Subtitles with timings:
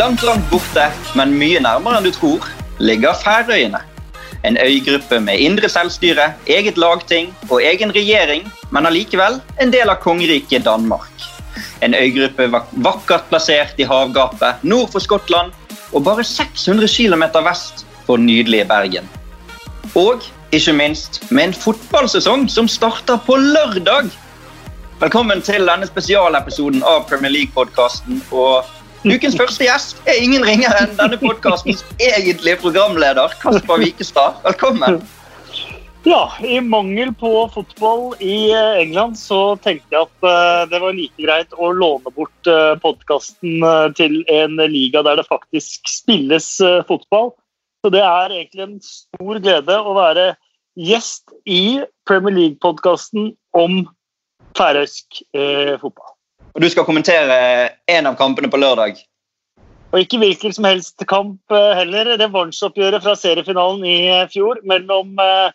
[0.00, 2.46] Langt, langt borte, men mye nærmere enn du tror,
[2.80, 3.82] ligger Færøyene.
[4.48, 10.00] En øygruppe med indre selvstyre, eget lagting og egen regjering, men allikevel en del av
[10.00, 11.26] kongeriket Danmark.
[11.84, 12.48] En øygruppe
[12.86, 15.52] vakkert plassert i havgapet nord for Skottland
[15.92, 19.12] og bare 600 km vest for nydelige Bergen.
[19.92, 24.08] Og ikke minst med en fotballsesong som starter på lørdag.
[25.00, 28.24] Velkommen til denne spesialepisoden av Premier League-podkasten.
[28.32, 34.40] Og ukens første gjest er ingen ringere enn denne podkastens egentlige programleder, Kasper Wikestad.
[34.44, 35.00] Velkommen.
[36.08, 41.20] Ja, i mangel på fotball i England så tenkte jeg at eh, det var like
[41.20, 46.54] greit å låne bort eh, podkasten eh, til en liga der det faktisk spilles
[46.88, 47.34] fotball.
[47.84, 50.30] Så det er egentlig en stor glede å være
[50.80, 53.82] gjest i Premier League-podkasten om
[54.58, 56.09] færøysk eh, fotball.
[56.54, 57.36] Og Du skal kommentere
[57.88, 58.98] en av kampene på lørdag?
[59.90, 62.16] Og ikke hvilken som helst kamp heller.
[62.18, 65.50] Det Vårens-oppgjøret fra seriefinalen i eh, fjor mellom eh,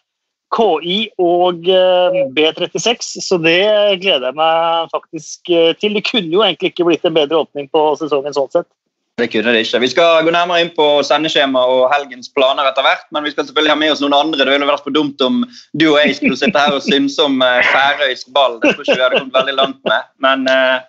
[0.56, 3.60] KI og eh, B36, så det
[4.04, 5.98] gleder jeg meg faktisk eh, til.
[5.98, 8.70] Det kunne jo egentlig ikke blitt en bedre åpning på sesongen sånn sett.
[9.16, 9.80] Det kunne det ikke.
[9.80, 13.06] Vi skal gå nærmere inn på sendeskjema og helgens planer etter hvert.
[13.16, 14.44] Men vi skal selvfølgelig ha med oss noen andre.
[14.44, 15.46] Det ville vært for dumt om
[15.80, 18.60] du og jeg skulle sitte her og synse om uh, færøysk ball.
[18.60, 20.10] Det tror ikke vi hadde kommet veldig langt med.
[20.26, 20.84] Men uh,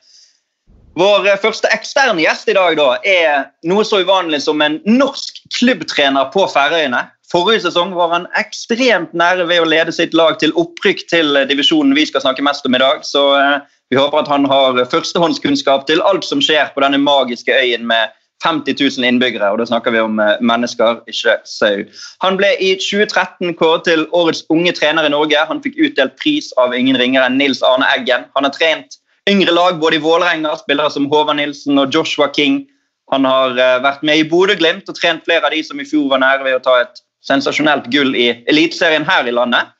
[0.99, 6.27] vår første eksterne gjest i dag da, er noe så uvanlig som en norsk klubbtrener
[6.35, 7.05] på Færøyene.
[7.31, 11.95] Forrige sesong var han ekstremt nære ved å lede sitt lag til opprykk til divisjonen
[11.95, 13.07] vi skal snakke mest om i dag.
[13.07, 17.55] Så uh, vi håper at han har førstehåndskunnskap til alt som skjer på denne magiske
[17.55, 18.14] øyen med
[18.45, 19.51] 50 000 innbyggere.
[19.51, 21.85] og Da snakker vi om eh, mennesker, ikke sau.
[22.23, 25.47] Han ble i 2013 kåret til årets unge trener i Norge.
[25.48, 28.27] Han fikk utdelt pris av ingen ringere enn Nils Arne Eggen.
[28.36, 28.98] Han har trent
[29.30, 32.64] yngre lag både i Vålerenga, spillere som Håvard Nilsen og Joshua King.
[33.13, 36.11] Han har eh, vært med i Bodø-Glimt og trent flere av de som i fjor
[36.13, 39.73] var nære ved å ta et sensasjonelt gull i Eliteserien her i landet.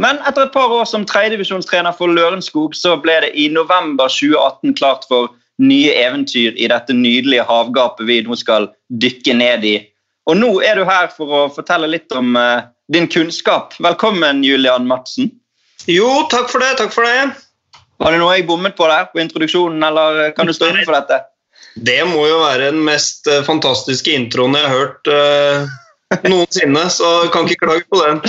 [0.00, 4.76] Men etter et par år som tredjedivisjonstrener for Lørenskog så ble det i november 2018
[4.78, 8.70] klart for nye eventyr i dette nydelige havgapet vi nå skal
[9.02, 9.76] dykke ned i.
[10.30, 13.76] Og nå er du her for å fortelle litt om uh, din kunnskap.
[13.82, 15.30] Velkommen, Julian Madsen.
[15.90, 16.76] Jo, takk for det.
[16.78, 17.34] Takk for det.
[18.02, 20.96] Var det noe jeg bommet på der på introduksjonen, eller kan du stå inne for
[20.96, 21.20] dette?
[21.74, 25.70] Det må jo være den mest uh, fantastiske introen jeg har hørt uh,
[26.26, 28.20] noensinne, så kan ikke klage på den.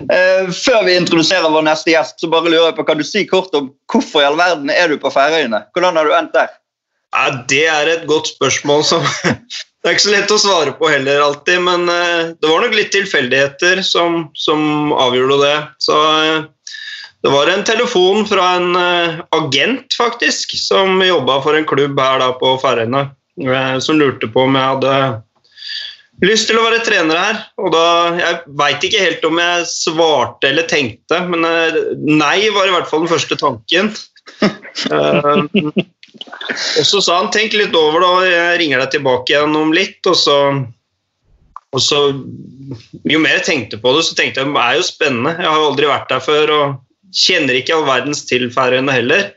[0.00, 3.26] Uh, før vi introduserer vår neste gjest, så bare lurer jeg på, kan du si
[3.28, 5.64] kort om hvorfor i all verden er du på Færøyene?
[5.74, 6.52] Hvordan har du endt der?
[7.10, 9.04] Ja, det er et godt spørsmål som
[9.80, 12.74] Det er ikke så lett å svare på heller alltid, men uh, det var nok
[12.76, 15.54] litt tilfeldigheter som, som avgjorde det.
[15.80, 16.74] Så uh,
[17.24, 18.76] det var en telefon fra en
[19.36, 23.02] agent, faktisk, som jobba for en klubb her da på Færøyene,
[23.84, 24.94] som lurte på om jeg hadde
[26.24, 27.38] lyst til å være trener her.
[27.60, 27.84] Og da,
[28.18, 32.90] Jeg veit ikke helt om jeg svarte eller tenkte, men eh, nei var i hvert
[32.90, 33.92] fall den første tanken.
[34.92, 35.44] uh,
[36.80, 39.72] og så sa han tenk litt over det, og jeg ringer deg tilbake igjen om
[39.76, 40.00] litt.
[40.10, 40.36] Og så,
[41.70, 42.02] og så
[43.08, 45.36] Jo mer jeg tenkte på det, så tenkte jeg det er jo spennende.
[45.38, 46.78] Jeg har jo aldri vært der før og
[47.16, 49.32] kjenner ikke all verdens til Færøyene heller.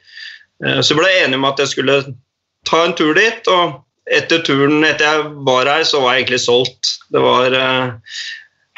[0.64, 2.02] Uh, så ble jeg enig om at jeg skulle
[2.68, 3.48] ta en tur dit.
[3.52, 3.80] og
[4.12, 6.96] etter turen etter jeg var her, så var jeg egentlig solgt.
[7.14, 8.24] Det var uh,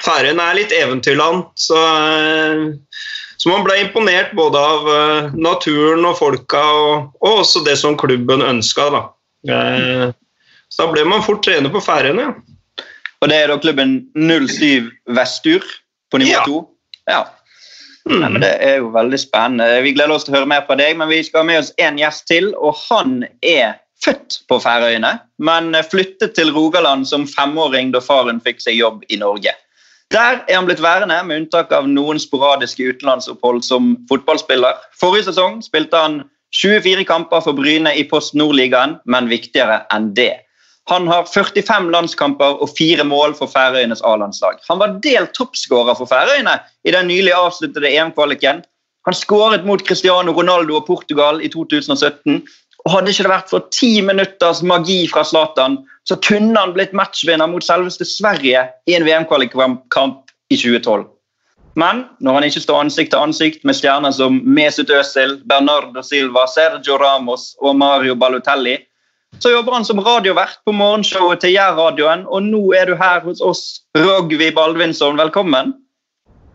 [0.05, 3.05] Færøyene er litt eventyrland, så, uh,
[3.37, 7.97] så, man ble imponert både av uh, naturen og folka, og, og, også det som
[7.99, 8.89] klubben ønska.
[8.93, 9.05] Da.
[9.49, 10.11] Uh,
[10.69, 12.29] så da ble man fort trener på Færøyene.
[12.29, 12.83] Ja.
[13.23, 15.63] Og det er da klubben 07 Vestur
[16.11, 16.59] på nivå 2?
[17.09, 17.15] Ja.
[17.15, 17.23] ja.
[18.05, 18.19] Mm.
[18.21, 19.79] Nei, det er jo veldig spennende.
[19.81, 21.71] Vi gleder oss til å høre mer fra deg, men vi skal ha med oss
[21.81, 27.91] en gjest til, og han er født på Færøyene, men flyttet til Rogaland som femåring
[27.93, 29.55] da faren fikk seg jobb i Norge.
[30.13, 34.77] Der er han blitt værende, med unntak av noen sporadiske utenlandsopphold som fotballspiller.
[35.01, 36.19] Forrige sesong spilte han
[36.55, 40.35] 24 kamper for Bryne i Post Nord-ligaen, men viktigere enn det.
[40.91, 44.61] Han har 45 landskamper og fire mål for Færøyenes A-landslag.
[44.69, 48.61] Han var delt toppskårer for Færøyene i den nylig avsluttede EM-kvaliken.
[49.05, 52.45] Han skåret mot Cristiano Ronaldo og Portugal i 2017
[52.85, 56.93] og Hadde ikke det vært for ti minutters magi fra Zlatan, så kunne han blitt
[56.93, 61.07] matchvinner mot selveste Sverige i en VM-kvalikkamp i 2012.
[61.75, 66.45] Men når han ikke står ansikt til ansikt med stjerner som Mesut Özil, Bernardo Silva,
[66.47, 68.77] Sergio Ramos og Mario Balotelli,
[69.43, 73.41] så jobber han som radiovert på morgenshowet til Jærradioen, og nå er du her hos
[73.43, 75.17] oss, Rogvi Baldvinsson.
[75.19, 75.73] Velkommen.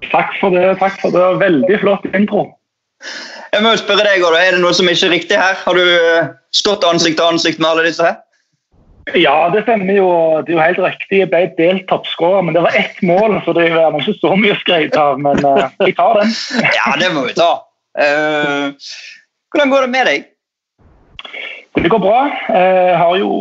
[0.09, 0.79] Takk for det.
[0.81, 1.27] takk for det.
[1.43, 2.47] Veldig flott intro.
[3.51, 5.57] Jeg må jo spørre deg, Er det noe som ikke er riktig her?
[5.65, 8.19] Har du eh, stått ansikt til ansikt med alle disse her?
[9.17, 10.09] Ja, det stemmer jo.
[10.45, 11.23] Det er jo helt riktig.
[11.23, 14.55] Jeg ble delt toppskårer, men det var ett mål, så det er ikke så mye
[14.55, 15.19] å skryte av.
[15.25, 16.35] Men uh, jeg tar den.
[16.79, 17.51] ja, det må vi ta.
[17.99, 18.77] Uh,
[19.51, 20.29] hvordan går det med deg?
[21.81, 22.21] Det går bra.
[22.53, 23.33] Jeg har jo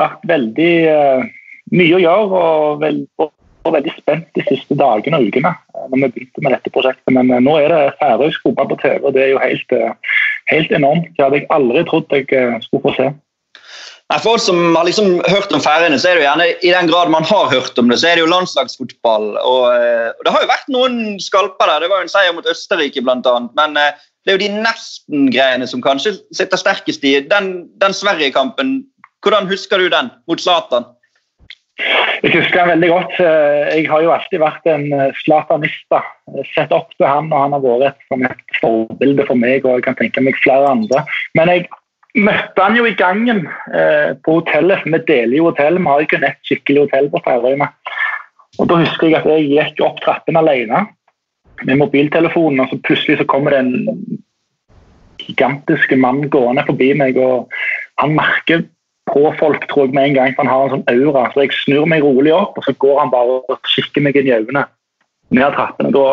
[0.00, 0.72] vært veldig
[1.74, 3.04] mye å gjøre og, veld,
[3.66, 5.54] og veldig spent de siste dagene og ukene
[5.88, 7.14] når vi begynte med dette prosjektet.
[7.14, 9.74] Men nå er det færøysk fotball på TV, og det er jo helt,
[10.52, 11.08] helt enormt.
[11.16, 13.08] Det hadde jeg aldri trodd jeg skulle få se.
[14.08, 16.88] For oss som har liksom hørt om Færøyene, så er det jo gjerne i den
[16.88, 19.26] grad man har hørt om det, så er det jo landslagsfotball.
[19.36, 21.84] Og, eh, og Det har jo vært noen skalper der.
[21.84, 23.34] Det var jo en seier mot Østerrike bl.a.
[23.60, 27.18] Men eh, det er jo de nesten-greiene som kanskje sitter sterkest i.
[27.28, 28.78] Den, den Sverige-kampen,
[29.20, 30.88] hvordan husker du den mot Zlatan?
[31.78, 33.18] Jeg husker han veldig godt.
[33.22, 34.86] Eh, jeg har jo alltid vært en
[35.20, 36.02] slatanista.
[36.54, 39.98] Sett opp til han, og han har vært et, forbilde for meg og jeg kan
[39.98, 41.04] tenke meg flere andre.
[41.38, 41.68] Men jeg
[42.18, 44.86] møtte han jo i gangen eh, på hotellet.
[44.86, 47.68] Vi deler jo hotell, vi har jo ikke ett skikkelig hotell på Færøyene.
[48.58, 50.86] Og Da husker jeg at jeg gikk opp trappen alene
[51.66, 54.18] med mobiltelefonen, og så plutselig så kommer det en
[55.18, 57.18] gigantisk mann gående forbi meg.
[57.18, 57.52] og
[58.02, 58.64] Han merker
[59.12, 61.28] på folk tror jeg med en gang, for han har en sånn aura.
[61.32, 64.30] Så jeg snur meg rolig opp, og så går han bare og kikker meg inn
[64.30, 64.66] i øynene
[65.36, 65.92] ned trappene.
[65.92, 66.04] Da,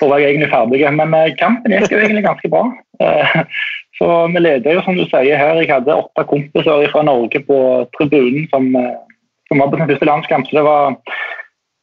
[0.00, 0.82] da var jeg egentlig ferdig.
[0.98, 2.66] Men eh, kampen gikk jo egentlig ganske bra.
[3.02, 3.38] Eh,
[3.98, 5.60] så vi leder jo, som du sier her.
[5.60, 7.58] Jeg hadde åtte kompiser fra Norge på
[7.98, 8.96] tribunen som, eh,
[9.48, 10.48] som var på sin første landskamp.
[10.48, 10.98] Så det var,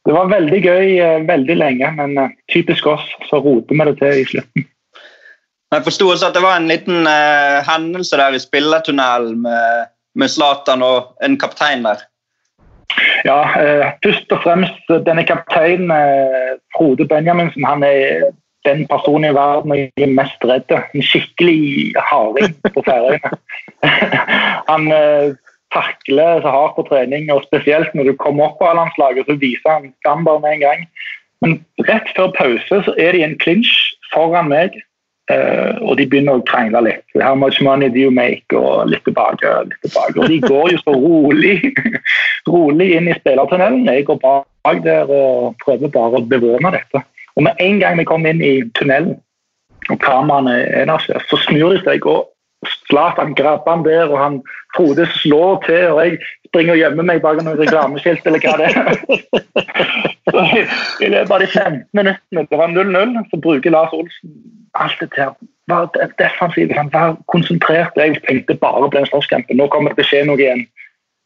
[0.07, 3.97] det var veldig gøy eh, veldig lenge, men eh, typisk oss så roter vi det
[4.01, 4.67] til i slutten.
[5.69, 10.83] Jeg forsto også at det var en liten uh, hendelse der i spillertunnelen med Zlatan
[10.83, 12.06] og en kaptein der.
[13.25, 18.31] Ja, eh, først og fremst denne kapteinen, eh, Frode Benjaminsen, han er
[18.65, 20.71] den personen i verden jeg er mest redd.
[20.71, 23.31] En skikkelig harding på Færøyene.
[24.71, 25.35] han eh,
[25.73, 29.69] takler så hardt på trening, og spesielt når du kommer opp på A-landslaget, så viser
[29.75, 30.85] han standard med en gang.
[31.41, 33.71] Men rett før pause så er de en clinch
[34.13, 34.88] foran meg, eh,
[35.30, 37.04] og de begynner å krangle litt.
[37.22, 38.46] How much money do you make?
[38.56, 40.18] Og litt tilbake, litt tilbake.
[40.18, 41.74] Og de går jo så rolig,
[42.50, 43.86] rolig inn i spillertunnelen.
[43.90, 47.04] Jeg går bak der og prøver bare å bevåne dette.
[47.38, 49.20] Og Med en gang vi kommer inn i tunnelen,
[49.90, 52.06] og kameraene er der, så snur de seg.
[52.06, 52.28] og
[52.90, 54.42] Zlatan grabber han der, og han
[54.76, 58.69] Frode slår til, og jeg springer og gjemmer meg bak noen reklameskilt eller hva det
[58.69, 59.00] er.
[60.30, 60.46] så
[61.06, 64.34] I løpet av de 15 minuttene, det var 0-0, så bruker Lars Olsen
[64.80, 65.34] alt det til.
[65.69, 65.90] Vær
[66.22, 67.98] defensiv, vær konsentrert.
[67.98, 69.57] Jeg tenkte bare på den slåsskampen.
[69.57, 70.66] Nå kommer det til å skje noe igjen.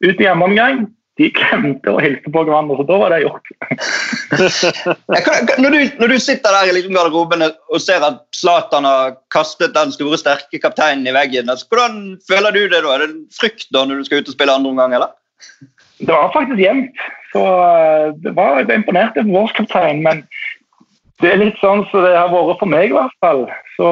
[0.04, 0.84] Ut i hjemmeomgang,
[1.22, 3.52] de glemte å hilse på hverandre, så da var det gjort.
[5.62, 9.76] når, du, når, du, sitter der i liksom garderoben og ser at Zlatan har kastet
[9.76, 12.00] den store, sterke kapteinen i veggen, altså, hvordan
[12.30, 12.96] føler du det da?
[12.96, 15.14] Er det frykt da når du skal ut og spille andre omgang, eller?
[16.02, 17.06] Det var faktisk jevnt.
[17.34, 20.26] Så eh, det var, jeg ble imponert over vår kaptein, men
[21.22, 23.46] det er litt sånn som så det har vært for meg, i hvert fall.
[23.78, 23.88] Så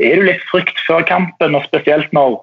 [0.00, 2.40] er det litt frykt før kampen, og spesielt når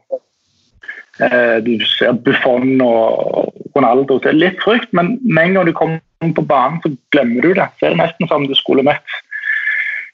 [1.65, 4.19] du ser Buffon og Ronaldo.
[4.19, 7.41] Så det er litt frykt, men med en gang du kommer på banen, så glemmer
[7.45, 7.65] du det.
[7.79, 9.17] Så er det nesten som du skulle møtt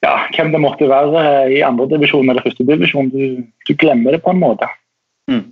[0.04, 3.12] ja, hvem det måtte være i andredivisjon eller førstedivisjon.
[3.14, 4.68] Du, du glemmer det på en måte.
[5.32, 5.46] Mm.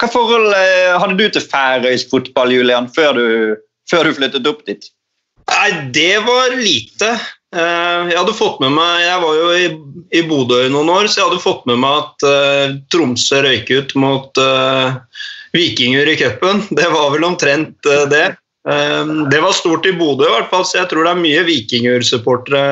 [0.00, 3.26] Hva forhold eh, hadde du til færøysk fotball, Julian, før du,
[3.90, 4.88] før du flyttet opp dit?
[5.52, 7.12] Nei, det var lite.
[7.54, 9.66] Eh, jeg hadde fått med meg, jeg var jo i,
[10.18, 13.70] i Bodø i noen år, så jeg hadde fått med meg at uh, Tromsø røyk
[13.70, 14.96] ut mot uh,
[15.54, 16.64] Vikinger i cupen.
[16.78, 18.26] Det var vel omtrent uh, det.
[18.64, 22.62] det var stort i Bodø, i hvert fall, så jeg tror det er mye Vikinger-supportere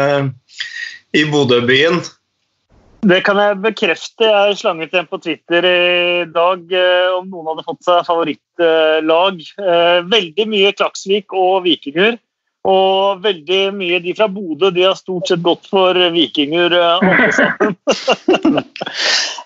[1.12, 2.00] i Bodø-byen.
[3.04, 4.24] Det kan jeg bekrefte.
[4.24, 6.74] Jeg slanget igjen på Twitter i dag
[7.18, 9.42] om noen hadde fått seg favorittlag.
[10.14, 12.16] Veldig mye Klaksvik og Vikinger.
[12.62, 17.00] Og veldig mye de fra Bodø de har stort sett gått for vikinger eh,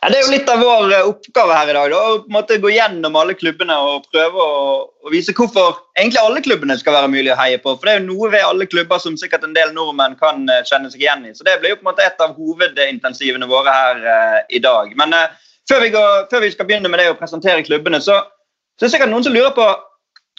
[0.02, 1.94] ja, det er jo litt av vår eh, oppgave her i dag.
[1.94, 6.76] Da, å gå gjennom alle klubbene og prøve å, å, vise hvorfor egentlig alle klubbene
[6.76, 7.72] skal være mulig å heie på.
[7.78, 10.60] For det er jo noe ved alle klubber som sikkert en del nordmenn kan eh,
[10.68, 11.32] kjenne seg igjen i.
[11.32, 14.92] Så det blir jo på en måte et av hovedintensivene våre her uh, i dag.
[15.00, 15.32] Men uh,
[15.64, 18.20] før, vi går, før, vi skal begynne med det å presentere klubbene, så,
[18.76, 19.72] så er det sikkert noen som lurer på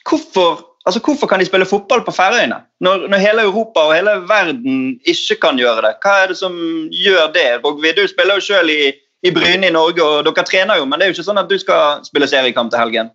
[0.07, 4.13] hvorfor Altså, Hvorfor kan de spille fotball på Færøyene, når, når, hele Europa og hele
[4.29, 5.93] verden ikke kan gjøre det?
[6.03, 6.53] Hva er det som
[6.95, 7.47] gjør det?
[7.65, 8.93] Rogvi, du spiller jo selv i,
[9.27, 11.51] i Bryne i Norge, og dere trener jo, men det er jo ikke sånn at
[11.51, 13.11] du skal spille seriekamp til helgen?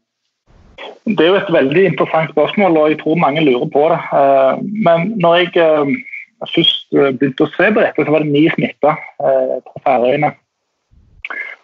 [1.09, 4.01] Det er jo et veldig interessant spørsmål, og jeg tror mange lurer på det.
[4.21, 5.97] Eh, men når jeg eh,
[6.53, 10.35] først begynte å se på dette, så var det ni smitta eh, på Færøyene.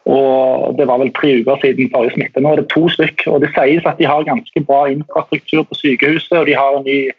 [0.09, 2.41] Og Det var vel tre uker siden forrige smitte.
[2.41, 3.27] Nå er det to stykk.
[3.27, 6.87] og Det sies at de har ganske bra infrastruktur på sykehuset, og de har en
[6.87, 7.11] ny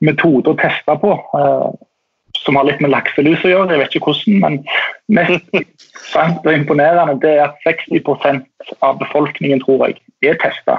[0.00, 1.12] metode å teste på.
[1.36, 1.68] Uh,
[2.40, 3.74] som har litt med lakselus å gjøre.
[3.74, 4.54] Jeg vet ikke hvordan, men
[5.12, 5.80] mest
[6.12, 10.78] sant og imponerende det er at 60% av befolkningen tror jeg, er testa.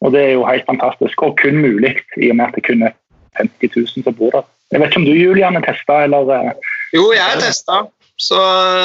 [0.00, 2.82] Og det er jo helt fantastisk, og kun mulig i og med at det kun
[2.88, 2.96] er
[3.38, 4.48] 50 000 som bor der.
[4.72, 6.30] Jeg vet ikke om du Julian er testa, eller?
[6.36, 6.70] Eh?
[6.94, 7.82] Jo, jeg er testa,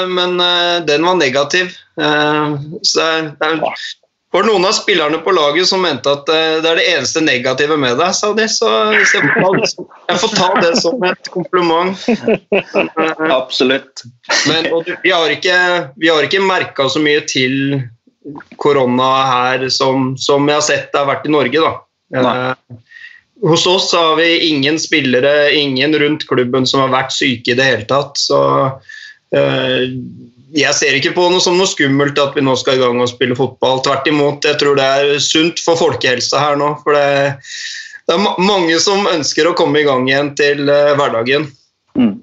[0.07, 1.75] men uh, den var negativ.
[1.99, 3.05] Uh, så
[3.39, 3.59] det er,
[4.35, 7.77] var noen av spillerne på laget som mente at uh, det er det eneste negative
[7.79, 8.47] med deg, sa de.
[8.51, 12.07] Så jeg får, ta, jeg får ta det som et kompliment.
[13.31, 14.05] Absolutt.
[14.47, 14.71] Men
[15.03, 15.59] vi har ikke,
[15.99, 17.83] vi har ikke merka så mye til
[18.57, 21.61] korona her som, som, jeg har sett det har vært i Norge.
[21.61, 21.73] da.
[22.15, 22.77] Eh,
[23.45, 27.67] hos oss har vi ingen spillere, ingen rundt klubben som har vært syke i det
[27.67, 28.17] hele tatt.
[28.19, 28.93] Så eh,
[30.55, 33.11] jeg ser ikke på noe som noe skummelt at vi nå skal i gang og
[33.11, 33.81] spille fotball.
[33.83, 36.71] Tvert imot, jeg tror det er sunt for folkehelsa her nå.
[36.83, 37.33] For det,
[38.07, 41.49] det er mange som ønsker å komme i gang igjen til eh, hverdagen.
[41.99, 42.13] Mm.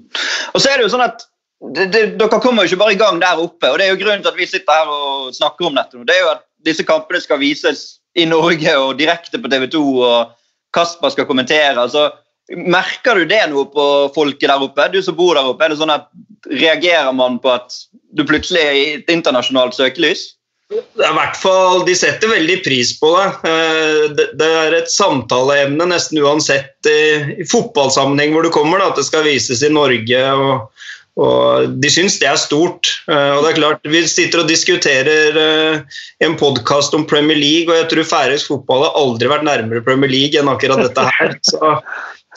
[0.53, 1.27] Og så er det jo sånn at
[1.73, 3.69] det, det, dere kommer jo ikke bare i gang der oppe.
[3.69, 6.01] og det er jo Grunnen til at vi sitter her og snakker om dette.
[6.07, 9.81] det er jo at Disse kampene skal vises i Norge og direkte på TV 2,
[9.99, 10.29] og
[10.71, 11.75] Kasper skal kommentere.
[11.75, 12.05] altså
[12.51, 14.89] Merker du det noe på folket der oppe?
[14.91, 16.09] Du som bor der oppe, er det sånn at
[16.51, 17.71] Reagerer man på at
[18.11, 20.33] du plutselig er i et internasjonalt søkelys?
[20.73, 23.27] Det er hvert fall, De setter veldig pris på det.
[23.47, 28.81] Eh, det er et samtaleemne nesten uansett i fotballsammenheng hvor du kommer.
[28.81, 30.23] Da, at det skal vises i Norge.
[30.33, 30.69] og
[31.21, 32.89] og De syns det er stort.
[33.05, 37.69] Eh, og det er klart, Vi sitter og diskuterer eh, en podkast om Premier League,
[37.69, 41.35] og jeg tror færøysk fotball har aldri vært nærmere Premier League enn akkurat dette her.
[41.45, 41.75] Så,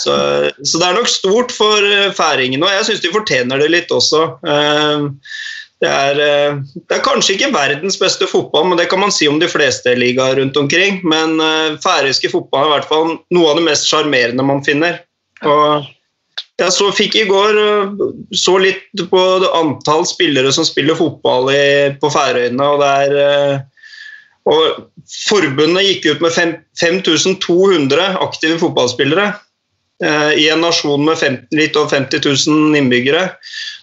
[0.03, 0.15] så,
[0.61, 3.95] så det er nok stort for eh, færingene, og jeg syns de fortjener det litt
[3.95, 4.23] også.
[5.77, 9.37] Det er, det er, kanskje ikke verdens beste fotball, men det kan man si om
[9.43, 11.03] de fleste ligaer rundt omkring.
[11.05, 11.37] Men
[11.85, 15.03] færøyske fotball er i hvert fall noe av det mest sjarmerende man finner.
[15.45, 15.85] Og
[16.57, 18.05] jeg så, fikk i går eh,
[18.37, 19.23] så litt på
[19.59, 21.65] antall spillere som spiller fotball i,
[22.01, 22.65] på Færøyene.
[22.65, 23.57] og det er eh,
[24.47, 24.87] og
[25.27, 26.33] Forbundet gikk ut med
[26.79, 29.27] 5200 aktive fotballspillere.
[30.05, 33.31] Eh, I en nasjon med 50, litt over 50 000 innbyggere.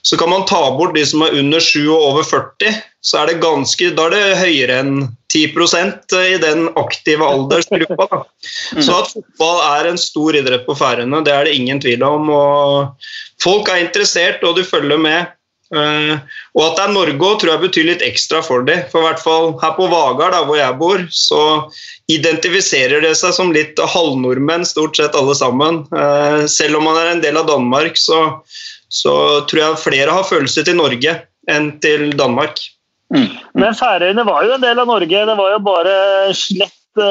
[0.05, 3.31] Så kan man ta bort de som er under 7 og over 40, så er
[3.31, 4.93] det ganske, da er det høyere enn
[5.33, 8.21] 10% i den aktive aldersgruppa.
[8.85, 12.29] Så at fotball er en stor idrett på Færøyene, det er det ingen tvil om.
[12.29, 13.09] og
[13.43, 15.33] Folk er interessert, og du følger med.
[15.73, 16.13] Eh,
[16.53, 18.83] og at det er Norge òg, tror jeg betyr litt ekstra for dem.
[18.91, 21.41] For i hvert fall her på Vagar, hvor jeg bor, så
[22.11, 25.83] identifiserer det seg som litt halvnordmenn, stort sett alle sammen.
[25.95, 28.21] Eh, selv om man er en del av Danmark, så,
[28.93, 29.15] så
[29.49, 31.17] tror jeg flere har følelser til Norge
[31.51, 32.61] enn til Danmark.
[33.13, 33.29] Mm.
[33.59, 35.25] Men Færøyene var jo en del av Norge.
[35.29, 35.95] Det var jo bare
[36.37, 37.01] slett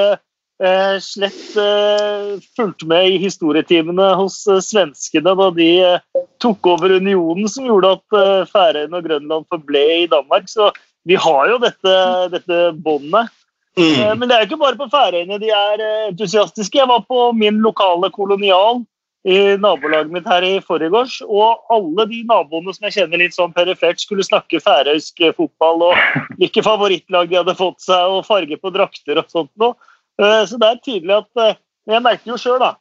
[0.62, 6.97] eh, slett eh, fulgte med i historietimene hos eh, svenskene da de eh, tok over
[6.99, 10.49] unionen, som gjorde at eh, Færøyene og Grønland forble i Danmark.
[10.50, 10.73] Så
[11.09, 11.97] vi har jo dette,
[12.35, 13.32] dette båndet.
[13.78, 13.85] Mm.
[13.88, 16.78] Eh, men det er jo ikke bare på Færøyene de er entusiastiske.
[16.78, 18.85] Jeg var på min lokale kolonial
[19.23, 21.21] i nabolaget mitt her i forgårs.
[21.23, 26.32] Og alle de naboene som jeg kjenner litt sånn perifert, skulle snakke færøysk fotball og
[26.40, 29.78] hvilke favorittlag de hadde fått seg, og farge på drakter og sånt noe.
[30.21, 31.61] Eh, så det er tydelig at eh,
[31.92, 32.75] Jeg merker jo sjøl, da.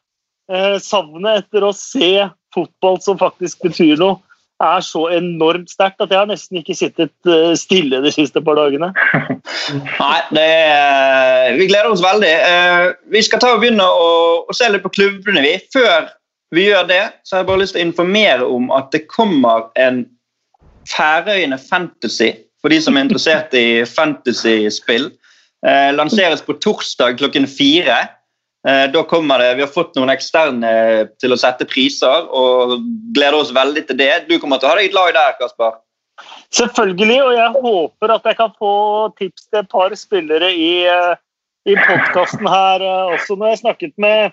[0.51, 4.19] Eh, savnet etter å se fotball som faktisk betyr noe,
[4.61, 8.91] er så enormt sterkt at jeg har nesten ikke sittet stille de siste par dagene.
[10.03, 12.29] Nei, er, vi gleder oss veldig.
[13.09, 14.11] Vi skal ta og begynne å,
[14.45, 15.41] å se litt på klubbene.
[15.41, 15.55] vi.
[15.73, 16.11] Før
[16.53, 19.71] vi gjør det, så har jeg bare lyst til å informere om at det kommer
[19.81, 20.03] en
[20.91, 22.29] Færøyene Fantasy
[22.61, 25.09] for de som er interessert i fantasy-spill.
[25.67, 27.99] Eh, lanseres på torsdag klokken fire.
[28.67, 30.73] Eh, da kommer det, Vi har fått noen eksterne
[31.21, 32.79] til å sette priser og
[33.13, 34.13] gleder oss veldig til det.
[34.29, 35.79] Du kommer til å ha deg et lag der, Kasper?
[36.51, 38.75] Selvfølgelig, og jeg håper at jeg kan få
[39.17, 41.13] tips til et par spillere i, eh,
[41.65, 43.37] i podkasten her eh, også.
[43.37, 44.31] Når jeg snakket med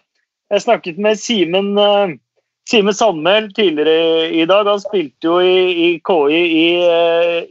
[0.49, 2.09] jeg snakket med Simen uh,
[2.71, 4.69] Simen Sandmæl tidligere i dag.
[4.69, 6.69] Han spilte jo i, i KI i,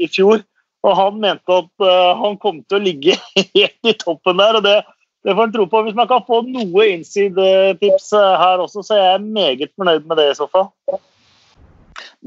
[0.01, 0.41] i, fjor.
[0.86, 3.17] Og han mente at uh, han kom til å ligge
[3.57, 4.60] helt i toppen der.
[4.60, 4.77] og det,
[5.25, 5.84] det får en tro på.
[5.88, 10.31] Hvis man kan få noe inside-tips her også, så er jeg meget fornøyd med det
[10.31, 10.69] i så fall.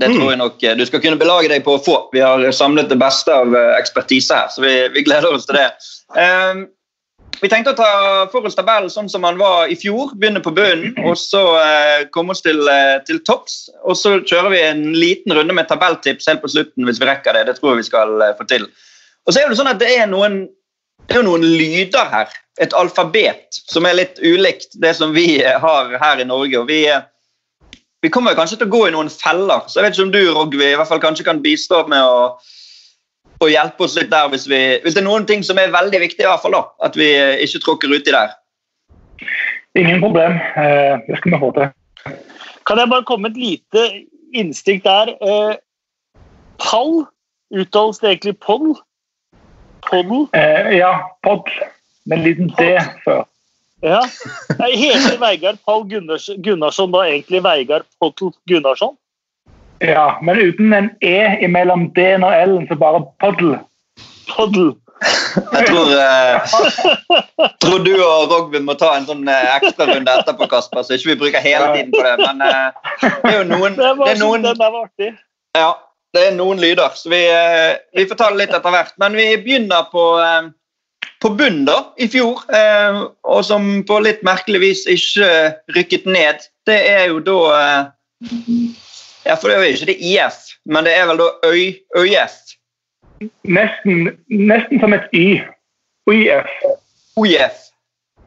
[0.01, 1.97] Det tror jeg nok du skal kunne belage deg på å få.
[2.13, 5.67] Vi har samlet det beste av ekspertise her, så vi, vi gleder oss til det.
[6.15, 6.67] Um,
[7.41, 7.91] vi tenkte å ta
[8.33, 10.13] for oss tabellen sånn som den var i fjor.
[10.19, 13.63] Begynne på bunnen og så eh, komme oss til, eh, til, topps.
[13.85, 17.37] Og så kjører vi en liten runde med tabelltips helt på slutten hvis vi rekker
[17.37, 17.47] det.
[17.49, 18.67] Det tror jeg vi skal eh, få til.
[19.27, 20.43] Og så er det sånn at det er noen,
[21.09, 22.35] det er noen lyder her.
[22.61, 26.61] Et alfabet som er litt ulikt det som vi har her i Norge.
[26.61, 26.83] og vi,
[28.05, 29.65] vi kommer kanskje til å gå i noen feller.
[29.69, 32.35] så jeg vet ikke om du Rogvi, i hvert fall kanskje kan bistå med å,
[33.41, 36.03] å hjelpe oss litt der hvis, vi, hvis, det er noen ting som er veldig
[36.03, 37.09] viktig, i hvert fall da, at vi
[37.45, 38.37] ikke tråkker uti der.
[39.79, 40.37] Ingen problem.
[40.59, 41.71] Eh, det skal vi få til.
[42.69, 43.87] Kan jeg bare komme med et lite
[44.37, 45.15] innstikk der?
[45.23, 45.57] Eh,
[46.61, 47.05] pall
[47.55, 48.75] uttales det egentlig poll?
[49.89, 50.27] Poddel?
[50.37, 50.93] Eh, ja,
[51.27, 51.49] podd.
[52.07, 53.25] Med en liten D før.
[53.83, 54.03] Ja.
[54.61, 58.97] Heter Veigard Pall Gunnarsson da egentlig Veigard Pottel Gunnarsson?
[59.81, 63.57] Ja, men uten en E imellom D-en og L-en, så bare Poddel.
[64.29, 64.75] Poddel.
[65.01, 70.85] Jeg tror, eh, tror, du og Rogvin må ta en sånn eh, ekstrarunde etterpå, Kasper,
[70.85, 72.17] så ikke vi bruker hele tiden på det.
[72.21, 75.15] Men eh, det er jo noen Det var, det noen, den var artig.
[75.57, 75.71] Ja,
[76.13, 78.93] det er noen lyder, så vi, eh, vi, får ta det litt etter hvert.
[79.01, 84.21] Men vi begynner på, eh, på bunnen, da, i fjor, eh, og som på litt
[84.27, 85.33] merkelig vis ikke
[85.79, 86.45] rykket ned.
[86.69, 87.41] Det er jo da
[89.27, 92.39] Ja, for det er jo ikke det IS, men det er vel da Øy, ØIF.
[93.45, 95.41] Nesten, nesten som et Y.
[96.07, 96.49] OIF.
[97.17, 97.59] OIF.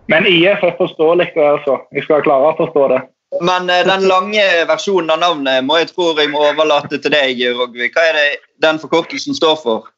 [0.08, 1.80] Men IF er forståelig, altså.
[1.96, 3.02] Jeg skal klare å forstå det.
[3.42, 7.42] Men uh, den lange versjonen av navnet må jeg tro jeg må overlate til deg,
[7.58, 7.90] Rogvi.
[7.90, 8.28] Hva er det
[8.62, 9.90] den forkortelsen står for?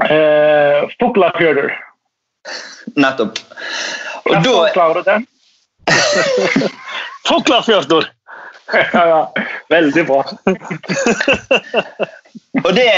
[0.00, 1.74] Uh, Fuglafjørder.
[2.96, 3.42] Nettopp.
[4.24, 5.28] Og da Klarer du den?
[7.28, 8.08] Fuglafjørder!
[8.72, 9.32] Ja, ja.
[9.68, 10.22] Veldig bra.
[12.64, 12.88] og det,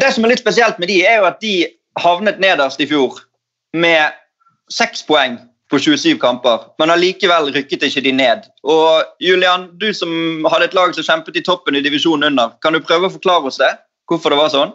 [0.00, 1.54] det, som er litt spesielt med de, er jo at de
[2.00, 3.20] havnet nederst i fjor
[3.76, 4.16] med
[4.70, 5.38] seks poeng
[5.70, 8.46] på 27 kamper, men allikevel rykket ikke de ned.
[8.66, 10.10] Og Julian, du som
[10.50, 13.50] hadde et lag som kjempet i toppen i divisjonen under, kan du prøve å forklare
[13.50, 13.70] oss det?
[14.10, 14.72] Hvorfor det var sånn?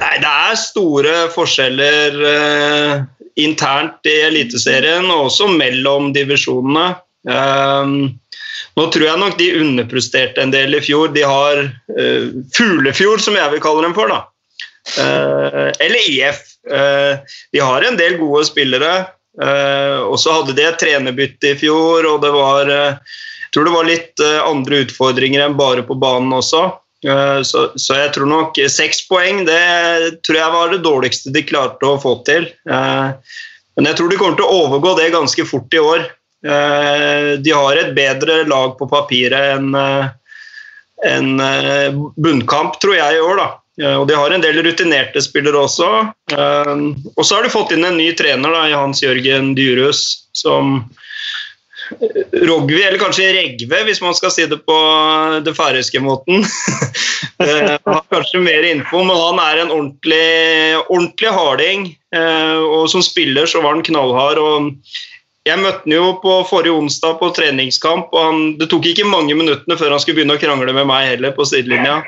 [0.00, 3.04] Nei, Det er store forskjeller eh,
[3.38, 6.96] internt i Eliteserien og også mellom divisjonene.
[7.26, 8.16] Um,
[8.76, 11.12] nå tror jeg nok de underpresterte en del i fjor.
[11.14, 12.24] De har uh,
[12.56, 14.12] Fuglefjord, som jeg vil kalle dem for.
[14.12, 14.24] da.
[14.94, 16.42] Uh, eller IF.
[16.70, 17.18] Uh,
[17.52, 18.94] de har en del gode spillere.
[19.36, 23.76] Uh, og så hadde de et trenerbytte i fjor, og det var jeg tror det
[23.76, 26.66] var litt andre utfordringer enn bare på banen også.
[27.46, 31.88] Så, så, jeg tror nok seks poeng det tror jeg var det dårligste de klarte
[31.88, 32.48] å få til.
[32.66, 36.04] Men jeg tror de kommer til å overgå det ganske fort i år.
[36.46, 39.74] De har et bedre lag på papiret enn
[41.06, 41.30] en
[42.16, 43.40] bunnkamp, tror jeg, i år.
[43.40, 43.48] da.
[43.98, 45.90] Og De har en del rutinerte spillere også.
[46.32, 50.78] Og så har de fått inn en ny trener da, Hans Jørgen Dyrhus, som
[52.00, 54.78] eh, Rogvi, eller kanskje Regve, hvis man skal si det på
[55.46, 56.46] det færøyske måten.
[57.36, 61.82] Eh, har kanskje mer info, men han er en ordentlig, ordentlig harding.
[62.16, 64.40] Eh, og som spiller så var han knallhard.
[64.40, 64.70] og
[65.46, 69.36] jeg møtte han jo på forrige onsdag på treningskamp, og han, det tok ikke mange
[69.38, 72.00] minuttene før han skulle begynne å krangle med meg heller på sidelinja.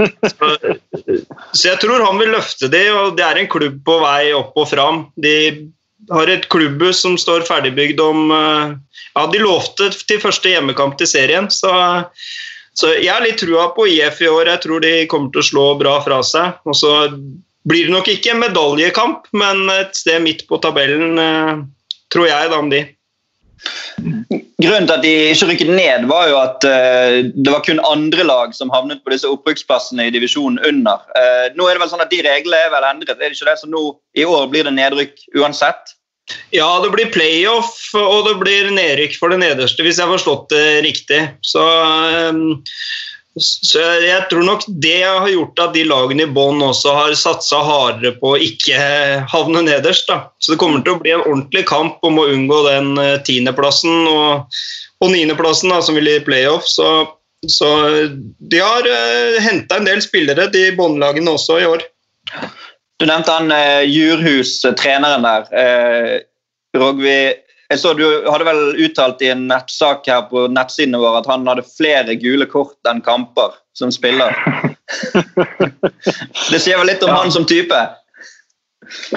[0.00, 0.46] Så,
[1.52, 4.54] så, jeg tror han vil løfte de, og det er en klubb på vei opp
[4.56, 5.02] og fram.
[5.20, 5.34] De
[6.10, 8.78] har et klubbhus som står ferdigbygd om eh,
[9.10, 11.72] Ja, de lovte til første hjemmekamp til serien, så,
[12.78, 14.52] så jeg har litt trua på IF i år.
[14.54, 16.62] Jeg tror de kommer til å slå bra fra seg.
[16.64, 16.94] Og så
[17.66, 21.60] blir det nok ikke en medaljekamp, men et sted midt på tabellen, eh,
[22.12, 22.84] tror jeg, da, om de.
[24.60, 28.24] Grunnen til at de ikke rykket ned, var jo at uh, det var kun andre
[28.24, 31.00] lag som havnet på disse opprykksplassene i divisjonen under.
[31.16, 33.50] Uh, nå er det vel sånn at De reglene er vel endret, er det ikke
[33.50, 33.58] det?
[33.60, 33.84] Så nå
[34.16, 35.96] i år blir det nedrykk uansett?
[36.54, 40.52] Ja, det blir playoff og det blir nedrykk for det nederste, hvis jeg har forstått
[40.52, 41.20] det riktig.
[41.46, 41.64] Så
[42.30, 42.60] um,
[43.40, 47.62] så jeg tror nok det har gjort at de lagene i bånn også har satsa
[47.64, 48.76] hardere på å ikke
[49.32, 50.10] havne nederst.
[50.10, 50.30] Da.
[50.38, 54.08] Så det kommer til å bli en ordentlig kamp om å unngå den eh, tiendeplassen
[54.10, 54.60] og,
[55.00, 56.68] og niendeplassen som vil i playoff.
[56.68, 56.88] Så,
[57.48, 57.70] så
[58.52, 58.96] de har uh,
[59.36, 61.86] eh, henta en del spillere, de båndlagene også, i år.
[63.00, 65.48] Du nevnte han uh, Jurhus, treneren der.
[65.54, 66.16] Uh,
[66.76, 67.20] Rogvi,
[67.70, 71.46] jeg så Du hadde vel uttalt i en nettsak her på nettsidene våre at han
[71.48, 74.34] hadde flere gule kort enn kamper som spiller.
[76.50, 77.20] det sier vel litt om ja.
[77.22, 77.78] han som type?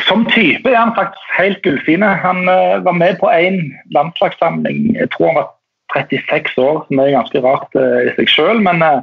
[0.06, 2.14] Som type er han faktisk helt gullfine.
[2.22, 3.60] Han uh, var med på én
[3.96, 4.94] landslagssamling.
[5.00, 5.50] Jeg tror han var
[5.96, 8.62] 36 år, som er ganske rart uh, i seg sjøl.
[8.62, 9.02] Men uh,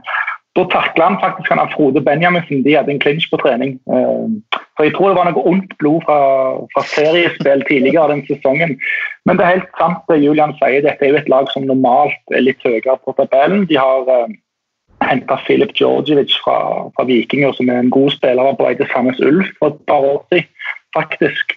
[0.59, 2.65] da takla han faktisk han Frode Benjaminsen.
[2.65, 3.79] De hadde en clinch på trening.
[4.77, 6.19] For Jeg tror det var noe ondt blod fra,
[6.75, 8.75] fra seriespill tidligere den sesongen.
[9.29, 10.83] Men det er helt sant det Julian sier.
[10.83, 13.69] Dette er jo et lag som normalt er litt høyere på tabellen.
[13.71, 14.11] De har,
[15.07, 16.59] henta Filip Djordjevic fra,
[16.97, 20.05] fra Vikinger, som er en god spiller på vei til Sandnes Ulf for et par
[20.05, 20.51] år siden,
[20.97, 21.57] faktisk.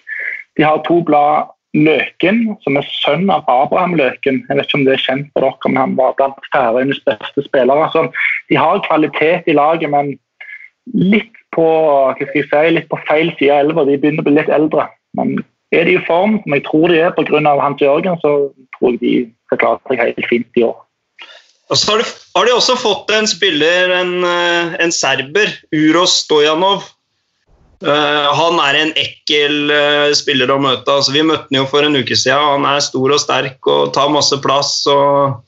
[0.56, 4.44] De har to blad Løken, som er sønn av Abraham Løken.
[4.46, 7.42] Jeg vet ikke om det er kjent for dere, men han var blant Færøyenes beste
[7.42, 7.88] spillere.
[7.90, 8.04] Så
[8.50, 10.14] de har kvalitet i laget, men
[10.92, 11.66] litt på,
[12.18, 13.86] si, litt på feil side av elva.
[13.88, 14.88] De begynner å bli litt eldre.
[15.16, 15.36] Men
[15.74, 17.54] er de i form, som jeg tror de er pga.
[17.60, 18.34] Hans Jørgen, så
[18.76, 19.14] tror jeg de
[19.48, 20.80] skal klare seg helt fint i år.
[21.72, 26.20] Og så har de, har de også fått en spiller, en, eh, en serber, Uros
[26.24, 26.90] Stojanov.
[27.84, 30.88] Uh, han er en ekkel uh, spiller å møte.
[30.88, 32.40] Altså, vi møtte han jo for en uke siden.
[32.54, 34.78] Han er stor og sterk og tar masse plass.
[34.88, 35.42] Og...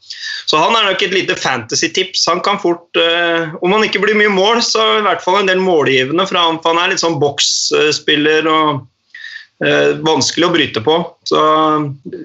[0.46, 2.26] Så han er nok et lite fantasy-tips.
[2.30, 5.50] Han kan fort, uh, om han ikke blir mye mål, så i hvert fall en
[5.50, 6.60] del målgivende fra ham.
[6.62, 8.86] For han er litt sånn boksspiller og
[9.56, 10.94] vanskelig å bryte på.
[11.24, 11.42] Så,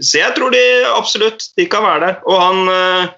[0.03, 2.17] så, jeg tror de absolutt de kan være der.
[2.27, 3.11] Og han,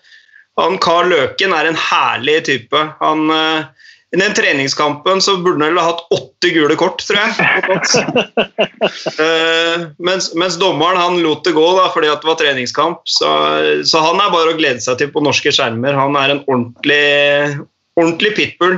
[0.61, 2.83] han Karl Løken er en herlig type.
[2.99, 3.33] Han
[4.13, 7.31] i den treningskampen så burde han vel ha hatt åtte gule kort, tror jeg.
[9.17, 13.01] uh, mens, mens, dommeren han lot det gå da, fordi det var treningskamp.
[13.09, 13.29] Så,
[13.89, 15.97] så, han er bare å glede seg til på norske skjermer.
[15.97, 17.05] Han er en ordentlig,
[17.97, 18.77] ordentlig pitbull.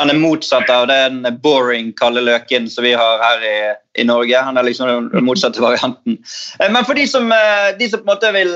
[0.00, 3.56] Han er motsatt av den boring Kalle Løken som vi har her i,
[4.02, 4.40] i Norge.
[4.48, 6.16] Han er liksom den motsatte varianten.
[6.58, 8.50] Eh, men for de som, eh, de som på en måte vil,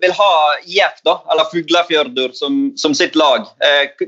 [0.00, 0.32] vil ha
[0.64, 3.44] Jeff, da, eller Fuglafjørdur, som, som sitt lag,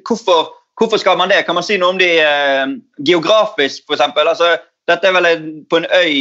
[0.09, 1.43] hvorfor Hvorfor skal man det?
[1.45, 2.71] Kan man si noe om de eh,
[3.05, 4.07] geografisk, f.eks.?
[4.17, 4.55] Altså,
[4.89, 6.15] dette er vel en, på en øy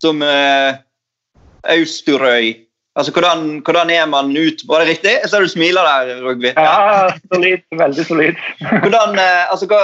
[0.00, 0.78] som eh,
[1.74, 2.54] Austerøy.
[2.98, 5.10] Altså, hvordan, hvordan, er man ut Var det riktig?
[5.22, 6.50] Jeg ser du smiler der, Rugby.
[6.56, 7.60] Ja, solid.
[7.78, 8.40] Veldig solid.
[8.82, 9.82] hvordan, eh, altså, hva,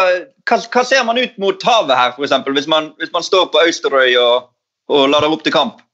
[0.49, 3.63] hva, hva, ser man ut mot havet her, f.eks., hvis, man, hvis man står på
[3.67, 4.49] Austerøy og,
[4.89, 5.85] og lader opp til kamp?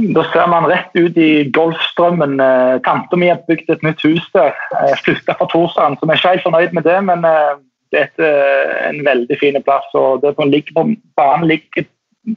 [0.00, 2.40] Da ser man rett ut i Golfstrømmen.
[2.40, 4.56] Eh, tanta mi har bygd et nytt hus der.
[5.04, 6.96] Flytta fra Torsand, så vi er ikke helt fornøyd med det.
[7.04, 7.52] Men eh,
[7.92, 9.88] det er eh, en veldig fin plass.
[9.94, 10.86] og det på, på,
[11.20, 11.88] Banen ligger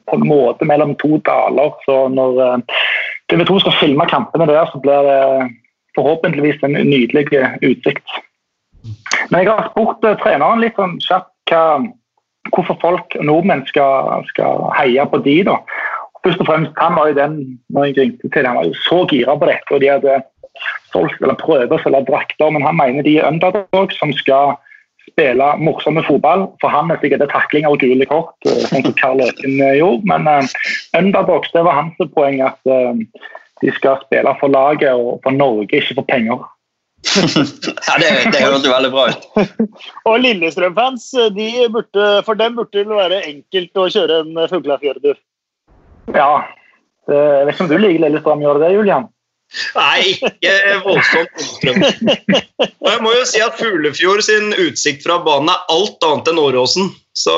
[0.09, 1.71] på en måte mellom to daler.
[1.85, 2.63] Så når
[3.31, 5.21] TV 2 skal filme kampene der, så blir det
[5.95, 7.27] forhåpentligvis en nydelig
[7.61, 8.19] utsikt.
[9.29, 11.53] Men jeg har spurt treneren litt sånn kjapt
[12.51, 15.61] hvorfor folk, nordmenn, skal, skal heie på de da
[16.23, 17.39] først og fremst han var jo den
[17.73, 19.75] når jeg ringte til han var jo så gira på dette.
[19.75, 20.19] og De hadde
[20.93, 24.55] solgt eller prøvd å selge drakter, men han mener de er underdog som skal
[25.09, 26.47] spille morsomme fotball.
[26.61, 30.07] For han er sikkert taklinger og gule kort, eh, sånn som Karl Øken eh, gjorde.
[30.09, 30.57] Men uh,
[30.99, 32.93] underdogs det var hans poeng, at uh,
[33.63, 36.47] de skal spille for laget og for Norge, ikke for penger.
[37.89, 39.25] ja, Det, det høres jo veldig bra ut.
[40.07, 41.49] og Lillestrøm-fans, de
[42.23, 45.19] for dem burde det være enkelt å kjøre en Fuglafjørdur.
[46.11, 46.43] Ja.
[47.07, 49.09] Jeg vet ikke om du liker Lillestrøm, gjør det det, Julian?
[49.75, 51.65] Nei, ikke voldsomt
[52.81, 56.41] Og jeg må jo si at Fuglefjord sin utsikt fra banen er alt annet enn
[56.41, 56.89] Åråsen.
[57.13, 57.33] Så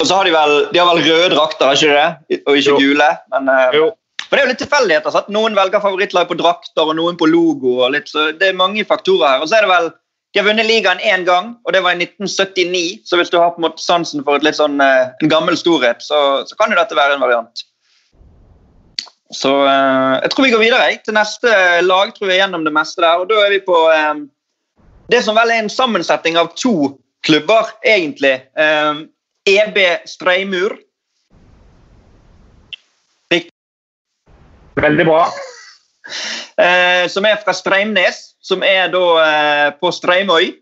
[0.00, 2.38] Og så har de vel, de har vel røde drakter, ikke det?
[2.46, 2.78] Og ikke jo.
[2.80, 3.10] gule.
[3.34, 3.90] Men, jo.
[3.92, 5.18] men, det er jo litt tilfeldigheter.
[5.34, 7.82] Noen velger favorittlag på drakter, og noen på logo.
[7.84, 9.44] og litt, så Det er mange faktorer her.
[9.44, 9.92] Og så er det vel
[10.32, 13.02] de har vunnet ligaen én gang, og det var i 1979.
[13.04, 16.40] Så hvis du har på en måte sansen for sånn, eh, en gammel storhet, så,
[16.48, 17.64] så, kan jo dette være en variant.
[19.32, 21.52] Så eh, jeg tror vi går videre til neste
[21.84, 22.14] lag.
[22.16, 24.24] tror vi er gjennom det meste der, og Da er vi på eh,
[25.12, 28.40] det som vel er en sammensetning av to klubber, egentlig.
[28.56, 30.78] EB e Streimur.
[34.80, 35.26] Veldig bra.
[37.12, 40.52] som er fra Streimnes som er da eh, på Streimøy.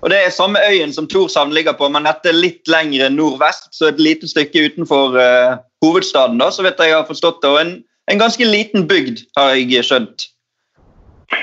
[0.00, 3.68] Og Det er samme øyen som Torshavn ligger på, men dette litt lengre nordvest.
[3.76, 7.50] Så et lite stykke utenfor eh, hovedstaden, da, så vet jeg jeg har forstått det.
[7.50, 7.72] Og en,
[8.10, 10.30] en ganske liten bygd, har jeg skjønt.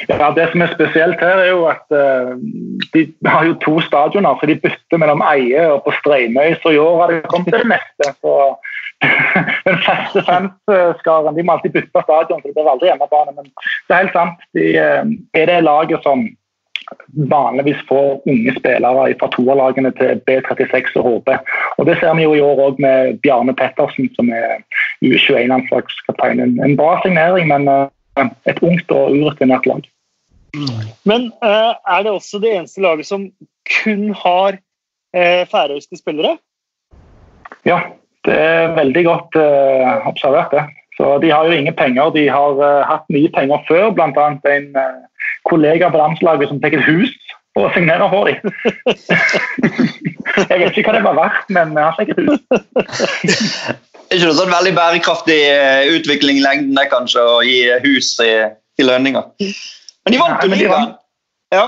[0.09, 2.35] Ja, Det som er spesielt her, er jo at uh,
[2.93, 4.35] de har jo to stadioner.
[4.39, 7.63] så De bytter mellom Eie og på Streimøy, så i år har det kommet til
[7.63, 8.11] det meste.
[8.19, 8.33] Så
[9.67, 13.33] den faste fanskaren de må alltid bytte stadion, så det blir aldri hjemmebane.
[13.35, 14.45] Men det er helt sant.
[14.57, 16.25] De eh, er det laget som
[17.29, 21.33] vanligvis får unge spillere fra toerlagene til B36 og HB.
[21.77, 24.63] Og Det ser vi jo i år òg med Bjarne Pettersen, som er
[25.03, 26.57] U21-landslagskapteinen.
[26.63, 29.83] En bra signering, men eh, et ungt og urutinert lag.
[31.05, 33.27] Men uh, er det også det eneste laget som
[33.83, 34.57] kun har
[35.51, 36.37] færøyske spillere?
[37.65, 37.77] Ja,
[38.27, 40.65] det er veldig godt uh, observert, det.
[40.97, 42.09] Så De har jo ingen penger.
[42.15, 44.27] De har uh, hatt mye penger før, bl.a.
[44.51, 47.15] en uh, kollega på landslaget som fikk et hus
[47.57, 48.37] og å signere for dem.
[50.51, 52.43] Jeg vet ikke hva det var verdt, men han fikk et hus.
[52.51, 52.91] Det
[54.11, 55.39] er ikke noe sånn veldig bærekraftig
[55.95, 58.29] utvikling i lengden det kanskje, å gi hus i,
[58.77, 59.31] i lønninger.
[59.41, 60.93] Men de vant jo ligaen.
[61.55, 61.65] Ja.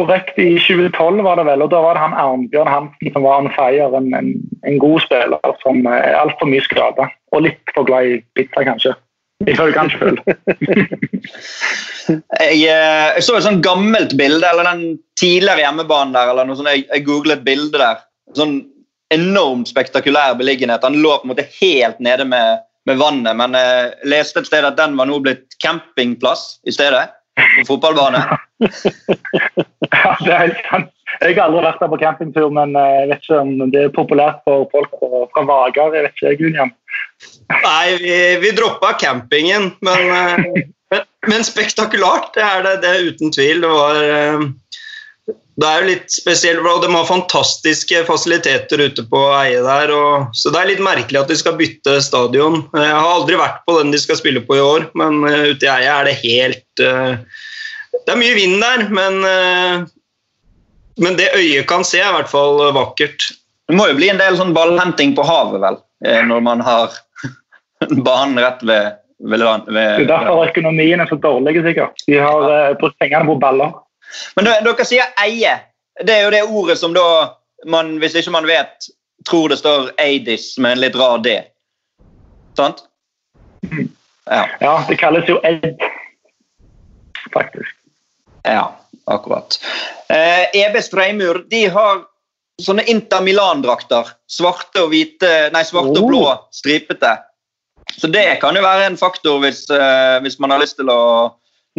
[0.00, 0.38] Korrekt.
[0.40, 3.52] I 2012 var det vel, og da var det han Arnbjørn Hansen som var on
[3.52, 3.90] fire.
[3.98, 4.32] En, en,
[4.64, 7.10] en god spiller som er altfor mye skada.
[7.36, 8.94] Og litt for glad i pizza, kanskje.
[9.48, 10.20] Ifølge han sjøl.
[12.10, 16.32] Jeg, eh, jeg så et sånt gammelt bilde, eller den tidligere hjemmebanen der.
[16.32, 16.72] eller noe sånt.
[16.72, 18.00] Jeg, jeg googlet bildet der.
[18.34, 18.56] Sånn
[19.14, 20.82] enormt spektakulær beliggenhet.
[20.86, 24.66] Han lå på en måte helt nede med, med vannet, men jeg leste et sted
[24.66, 27.08] at den var nå blitt campingplass i stedet.
[27.40, 28.22] På fotballbane.
[30.04, 30.90] ja, det er helt sant.
[31.20, 33.94] Jeg har aldri vært der på campingtur, men eh, jeg vet ikke om det er
[33.94, 34.94] populært for folk
[35.34, 35.96] fra Vagar.
[35.96, 36.70] Jeg vet ikke, William.
[37.50, 40.62] Nei, vi, vi droppa campingen, men, eh,
[40.94, 43.64] men, men, spektakulært, det er det, det er uten tvil.
[43.64, 44.46] Det var eh,
[45.60, 49.92] det er jo litt spesielt, og De har fantastiske fasiliteter ute på Eie der.
[49.92, 52.62] Og, så Det er litt merkelig at de skal bytte stadion.
[52.72, 55.72] Jeg har aldri vært på den de skal spille på i år, men ute i
[55.72, 59.88] Eie er det helt Det er mye vind der, men
[61.00, 63.30] men det øyet kan se, er i hvert fall vakkert.
[63.68, 66.96] Det må jo bli en del sånn ballhenting på havet, vel, eh, når man har
[68.08, 72.04] banen rett ved, ved, ved Det er derfor økonomien er så dårlig, sikkert.
[72.08, 73.72] De har uh, brukt pengene på baller.
[74.36, 75.56] Men dere sier eie.
[76.00, 77.06] Det er jo det ordet som da
[77.68, 78.88] man, hvis ikke man vet,
[79.28, 81.34] tror det står Eidis med en litt rar D.
[82.56, 82.84] Sant?
[84.30, 84.44] Ja.
[84.60, 85.74] ja, det kalles jo Ed,
[87.34, 87.74] faktisk.
[88.48, 88.70] Ja
[89.10, 89.64] akkurat.
[90.08, 92.04] Eh, EB Streimur de har
[92.62, 94.12] sånne Inter Milan-drakter.
[94.30, 96.46] Svarte og hvite, nei, svarte og blå oh.
[96.54, 97.16] stripete.
[97.96, 101.00] Så det kan jo være en faktor hvis, eh, hvis, man har lyst til å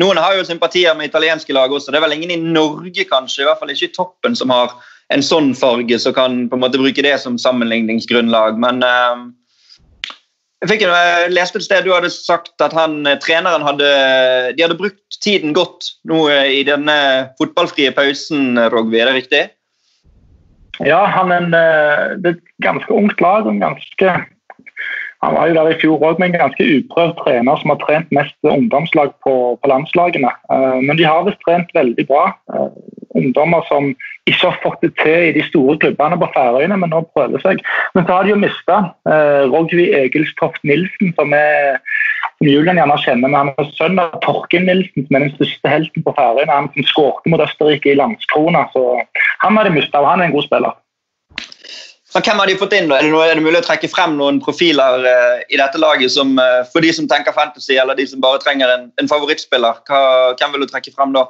[0.01, 1.91] Noen har jo sympatier med italienske lag også.
[1.91, 4.73] Det er vel ingen i Norge, kanskje, i hvert fall ikke i toppen, som har
[5.13, 8.57] en sånn farge, som kan på en måte bruke det som sammenligningsgrunnlag.
[8.63, 9.23] Men eh,
[10.61, 13.89] jeg, fikk, jeg leste et sted du hadde sagt at han, eh, treneren hadde,
[14.55, 16.97] de hadde brukt tiden godt nå eh, i denne
[17.41, 19.01] fotballfrie pausen, Rogvi.
[19.01, 19.43] Er det riktig?
[20.85, 23.45] Ja, han er, en, eh, det er et ganske ungt lag.
[23.45, 24.15] og ganske
[25.21, 28.15] han var jo der i fjor òg med en ganske uprøvd trener som har trent
[28.15, 30.31] mest ungdomslag på, på landslagene.
[30.49, 32.31] Uh, men de har visst trent veldig bra.
[32.49, 32.71] Uh,
[33.19, 33.91] ungdommer som
[34.29, 37.61] ikke har fått det til i de store klubbene på Færøyene, men nå prøver seg.
[37.93, 38.79] Men så har de jo mista
[39.09, 41.77] uh, Rogvi Egilstoft Nilsen, som, er,
[42.41, 43.29] Julian gjerne kjenner.
[43.29, 46.49] Men han er sønn av Torkin Nilsen, som er den største helten på Færøyene.
[46.63, 48.65] Han som skårte mot Østerrike i Landskrona.
[48.73, 48.87] Så
[49.45, 50.81] han har de mista, og han er en god spiller.
[52.11, 52.89] Men hvem har de fått inn?
[52.91, 52.97] da?
[52.99, 56.11] Er det, noe, er det mulig å trekke frem noen profiler uh, i dette laget
[56.11, 59.79] som, uh, for de som tenker fantasy, eller de som bare trenger en, en favorittspiller?
[59.87, 60.01] Hva,
[60.35, 61.29] hvem vil du trekke frem da?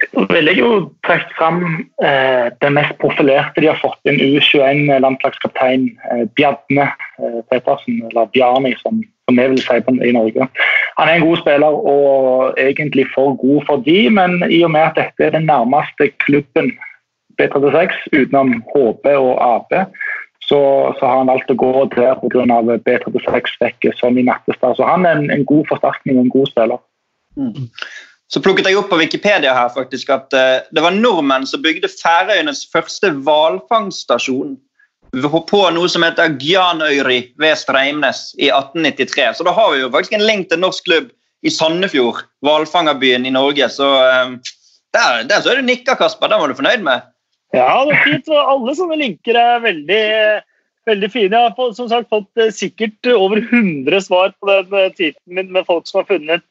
[0.00, 0.68] Jeg vil jeg jo
[1.06, 1.58] trekke frem
[2.04, 8.74] eh, den mest profilerte de har fått inn, U21-landslagskaptein eh, Bjarne eh, Petersen, eller Bjarni
[8.80, 10.48] som, som vi vil si på, i Norge.
[10.98, 14.90] Han er en god spiller og egentlig for god for de, men i og med
[14.90, 16.72] at dette er den nærmeste klubben
[17.42, 19.74] B36 utenom HB og AB,
[20.46, 22.62] så, så, har han valgt å gå der pga.
[22.86, 24.76] B36-dekket som i Nattestad.
[24.76, 26.82] Så han er en, en god forsterkning og en god spiller.
[27.38, 27.68] Mm.
[28.32, 31.90] Så plukket jeg opp på Wikipedia her faktisk at uh, det var nordmenn som bygde
[31.92, 34.56] Færøyenes første hvalfangststasjon
[35.12, 39.36] på noe som heter Gjanøyri ved Streimnes i 1893.
[39.36, 41.10] Så da har vi jo faktisk en link til norsk klubb
[41.44, 43.68] i Sandefjord, hvalfangerbyen i Norge.
[43.72, 44.32] Så uh,
[44.96, 46.32] der, der så er du nikka, Kasper.
[46.32, 47.11] Den var du fornøyd med?
[47.52, 48.30] Ja, det er fint.
[48.32, 50.04] Alle sånne linker er veldig,
[50.88, 51.36] veldig fine.
[51.36, 55.68] Jeg har som sagt fått eh, sikkert over 100 svar på den tweeten min med
[55.68, 56.46] folk som har funnet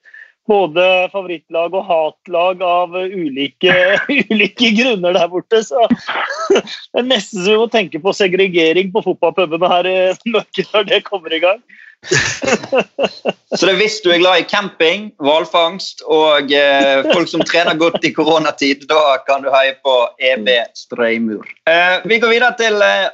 [0.49, 0.83] både
[1.13, 3.73] favorittlag og hatlag av ulike,
[4.31, 5.61] ulike grunner der borte.
[5.65, 5.85] Så
[6.53, 9.99] det er nesten så vi må tenke på segregering på fotballpubene her i
[10.33, 11.61] Norge når det kommer i gang.
[13.57, 18.03] Så det hvis du er glad i camping, hvalfangst og eh, folk som trener godt
[18.07, 19.95] i koronatid, da kan du heie på
[20.31, 21.45] EB Streimur.
[21.69, 23.09] Eh, vi går videre til eh,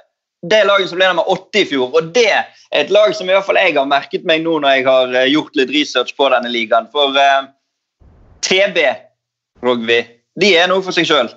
[0.45, 1.89] det laget som ble nummer åtte i fjor.
[1.89, 2.45] og Det er
[2.76, 5.32] et lag som i hvert fall jeg har merket meg nå når jeg har eh,
[5.34, 6.88] gjort litt research på denne ligaen.
[6.93, 7.50] For eh,
[8.45, 8.80] TB,
[9.65, 10.00] Rogvi,
[10.39, 11.34] de er noe for seg sjøl.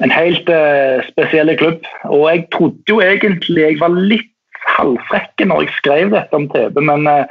[0.00, 1.84] En helt uh, spesiell klubb.
[2.08, 4.28] Og jeg trodde jo egentlig jeg var litt
[4.76, 7.24] halvfrekke når jeg skrev dette om TV, men uh,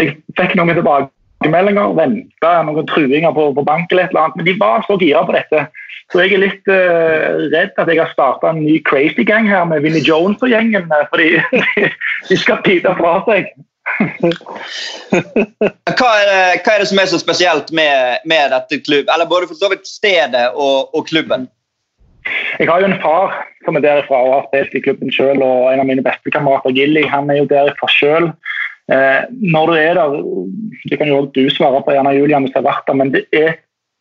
[0.00, 4.38] jeg fikk noen tilbakemeldinger, venta noen truinger på, på bank eller et eller annet.
[4.40, 5.66] Men de var så gira på dette.
[6.12, 9.64] Så jeg er litt uh, redd at jeg har starta en ny crazy gang her
[9.68, 11.30] med Vinnie Jones og gjengen, uh, fordi
[12.30, 13.54] de skal pite fra seg.
[15.98, 19.28] hva, er det, hva, er det, som er så spesielt med, med dette klubb, eller
[19.28, 21.46] både for så vidt stedet og, og klubben?
[22.58, 23.34] Jeg har jo en far
[23.64, 25.42] som er derifra og har spilt i klubben sjøl.
[25.42, 28.30] Og en av mine beste kamerater, Gilly, han er jo derifra sjøl.
[28.92, 30.16] Eh, når du er der
[30.90, 33.12] Det kan jo også du svare på, gjerne Julian, hvis du har vært der, men
[33.14, 33.54] det er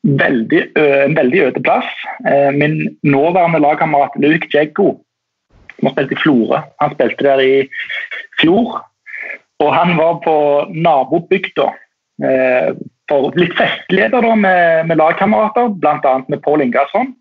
[0.04, 1.88] veldig, en veldig øde plass.
[2.52, 4.98] Min nåværende lagkamerat Luke Jeggo,
[5.78, 7.54] som har spilt i Florø, han spilte der i
[8.42, 8.82] fjor.
[9.64, 10.36] Og han var på
[10.76, 11.70] nabobygda
[13.08, 16.14] for litt festleder da, med, med lagkamerater, bl.a.
[16.28, 17.14] med Pål Ingasson.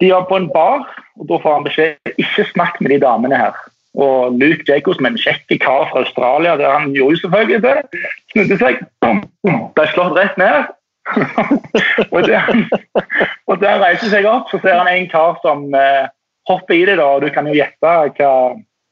[0.00, 0.86] De var på en bar,
[1.18, 3.56] og da får han beskjed ikke snakk med de damene her.
[3.98, 8.02] Og Luke Jacobs med en kjekk kar fra Australia, der han gjorde selvfølgelig det.
[8.32, 10.68] Snudde seg, ble slått rett ned.
[12.12, 12.44] og, der,
[13.48, 16.06] og der reiser seg opp, så ser han en kar som eh,
[16.50, 16.98] hopper i det.
[17.00, 18.30] da, og Du kan jo gjette hva,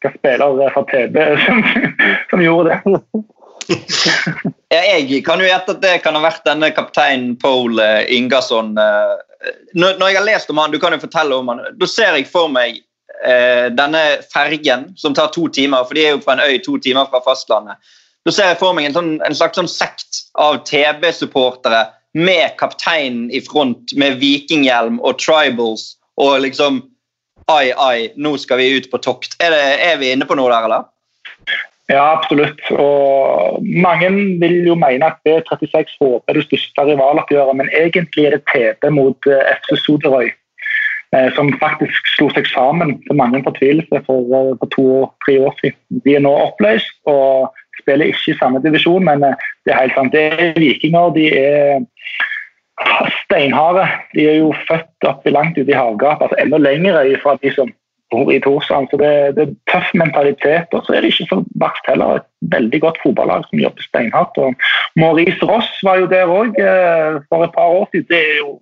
[0.03, 1.65] hva spiller fra TB som,
[2.33, 3.25] som gjorde det.
[4.71, 8.75] ja, jeg kan jo gjette at det kan ha vært denne kapteinen Paul eh, Ingasson.
[8.81, 9.15] Eh,
[9.75, 12.17] når, når jeg har lest om han, du kan jo fortelle om han, da ser
[12.19, 12.81] jeg for meg
[13.25, 16.79] eh, denne fergen som tar to timer, for de er jo fra en øy to
[16.83, 17.79] timer fra fastlandet.
[18.27, 21.85] Da ser jeg for meg en, sånn, en slags sånn sekt av TB-supportere
[22.17, 26.85] med kapteinen i front med vikinghjelm og tribals og liksom
[27.47, 29.37] Ai, ai, nå skal vi ut på tokt.
[29.39, 30.89] Er, det, er vi inne på noe der, eller?
[31.89, 32.61] Ja, absolutt.
[32.71, 34.09] Og mange
[34.41, 39.31] vil jo mene at B36 håper det største rivaloppgjøret, men egentlig er det TB mot
[39.31, 40.33] eh, FC Soderøy.
[41.15, 46.03] Eh, som faktisk slo seg sammen til mange fortvilelse for, eh, for to-tre år siden.
[46.05, 50.13] De er nå oppløst og spiller ikke i samme divisjon, men det er helt sant.
[50.13, 51.15] Det er vikinger.
[51.15, 51.87] De er
[53.23, 53.87] steinharde.
[54.15, 57.71] De er jo født oppi langt ute i havgapet, altså enda lenger fra de som
[58.11, 58.89] bor i Torsland.
[58.91, 60.75] Så det, det, er tøff mentalitet.
[60.75, 62.21] Og så er det ikke så verst heller.
[62.21, 64.39] Et veldig godt fotballag som jobber steinhardt.
[64.39, 64.55] Og
[65.01, 66.57] Maurice Ross var jo der òg
[67.29, 68.09] for et par år siden.
[68.11, 68.57] Det er jo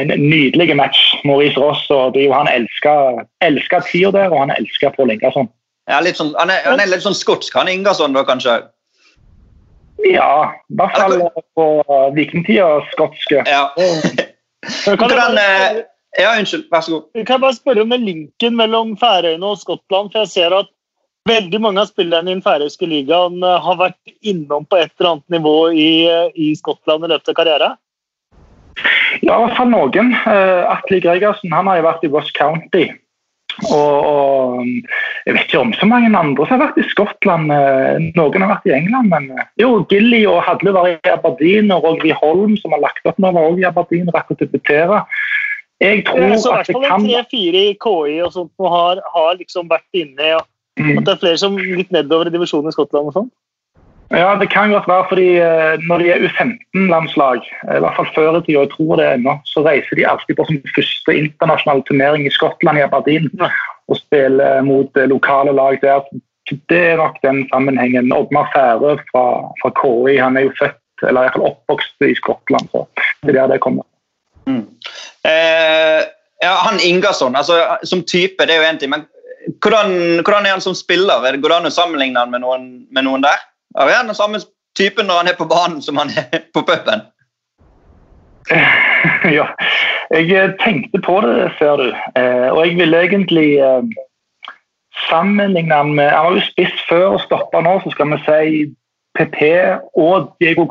[0.00, 1.00] en nydelig match.
[1.24, 5.16] Maurice Ross og det er jo han elsker, elsker tida der, og han elsker Pål
[5.16, 5.50] Ingasson.
[5.90, 8.60] Ja, sånn, han, er, han, er, litt sånn skotsk, han Ingasson da, kanskje?
[10.06, 11.18] Ja, i hvert fall
[11.58, 11.66] på
[12.16, 13.42] vikingtida skotske.
[13.46, 13.66] Ja.
[14.86, 15.82] Hvordan, eh,
[16.18, 16.68] ja, unnskyld.
[16.72, 17.08] Vær så god.
[17.24, 20.12] Kan jeg bare spørre om den linken mellom Færøyene og Skottland?
[20.12, 20.70] for jeg ser at
[21.28, 25.12] Veldig mange av spillerne i den færøyske ligaen eh, har vært innom på et eller
[25.12, 27.76] annet nivå i, eh, i Skottland i løpet av karrieren?
[29.20, 30.10] Ja, i hvert fall noen.
[30.24, 32.88] Uh, Atle Gregersen han har jo vært i Ross County.
[33.68, 34.62] Og, og,
[35.28, 37.52] Jeg vet ikke om så mange andre som har vært i Skottland.
[37.52, 39.12] Uh, noen har vært i England.
[39.12, 43.06] men uh, jo, Gilly og Hadle var i Aberdeen, og Roger Holm, som har lagt
[43.06, 44.10] opp nå, var også i Aberdeen.
[44.16, 45.04] rakk å debutere.
[45.82, 47.02] Jeg tror ja, så at det kan...
[47.02, 50.36] Tre-fire i KI og sånt og har, har liksom vært inne.
[50.38, 50.44] og
[50.78, 50.98] mm.
[51.00, 53.32] At det er flere som litt nedover i divisjonen i Skottland og sånn?
[54.12, 58.10] Ja, Det kan godt være fordi eh, når de er U15-landslag, eh, i hvert fall
[58.14, 61.84] før i tida, jeg tror det ennå, så reiser de alltid på sin første internasjonale
[61.88, 63.30] turnering i Skottland, i Aberdeen,
[63.88, 66.04] og spiller mot eh, lokale lag der.
[66.68, 68.12] Det er nok den sammenhengen.
[68.12, 69.24] Oddmar Færø fra,
[69.62, 72.68] fra KI han er jo født, eller iallfall oppvokst i Skottland.
[72.68, 72.84] så
[73.24, 73.88] det er der det kommer.
[74.46, 74.66] Mm.
[75.28, 76.00] Eh,
[76.42, 79.06] ja, han Ingasson, altså, som type, det er jo én ting, men
[79.62, 81.24] hvordan, hvordan, er han som spiller?
[81.26, 83.40] Er Går det an å sammenligne han med noen, med noen der?
[83.78, 84.40] Er han den samme
[84.78, 87.06] typen når han er på banen som han er på puben?
[89.36, 89.46] Ja,
[90.10, 91.88] jeg eh, tenkte på det, ser du.
[92.18, 93.82] Eh, og jeg ville egentlig eh,
[95.08, 98.64] sammenligne han med Han var jo spiss før og stoppa nå, så skal vi si
[99.18, 99.40] PP
[99.98, 100.68] og Diego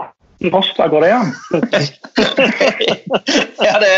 [0.49, 0.87] Costa.
[0.87, 1.33] Går det an?
[3.67, 3.93] ja, det,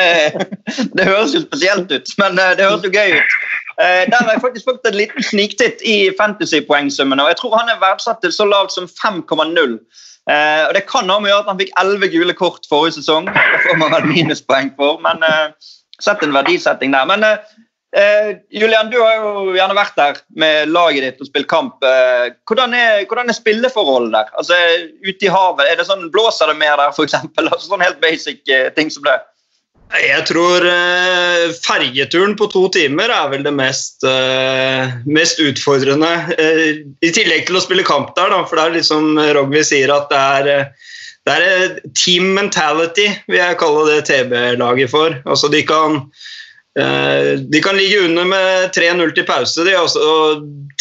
[0.98, 3.38] det høres jo spesielt ut, men det høres jo gøy ut.
[3.82, 7.20] Eh, der har jeg faktisk fått en liten sniktitt i fantasy-poengsummen.
[7.20, 9.80] og Jeg tror han er verdsatt til så lavt som 5,0.
[10.32, 13.00] Eh, og Det kan ha med å gjøre at han fikk 11 gule kort forrige
[13.00, 13.32] sesong.
[13.32, 15.50] Det får man vel minuspoeng for, men eh,
[16.02, 17.10] sett en verdisetting der.
[17.10, 17.56] Men eh,
[17.96, 21.84] eh, Julian, du har jo gjerne vært der med laget ditt og spilt kamp.
[21.86, 24.32] Eh, hvordan, er, hvordan er spilleforholdet der?
[24.40, 24.58] Altså,
[25.04, 27.20] Ute i havet, er det sånn, blåser det mer der, f.eks.?
[27.44, 28.44] Altså, sånn helt basic
[28.78, 29.20] ting som det?
[29.94, 36.10] Jeg tror uh, fergeturen på to timer er vel det mest, uh, mest utfordrende.
[36.34, 39.62] Uh, I tillegg til å spille kamp der, da, for det er litt som Rogvi
[39.68, 40.72] sier at det er,
[41.30, 45.20] det er team mentality, vil jeg kalle det TB-laget for.
[45.30, 46.43] Altså De kan Eh,
[46.74, 50.06] de kan ligge under med 3-0 til pause de, og så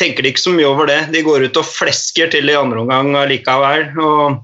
[0.01, 0.99] tenker de ikke så mye over det.
[1.13, 3.91] De går ut og flesker til i andre omgang likevel.
[4.01, 4.39] Og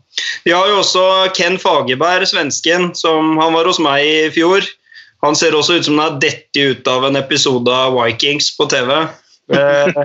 [0.45, 1.05] de har jo også
[1.37, 4.67] Ken Fagerberg, svensken, som han var hos meg i fjor.
[5.25, 8.69] Han ser også ut som han har dettet ut av en episode av Vikings på
[8.71, 8.93] TV.
[9.49, 10.03] Eh,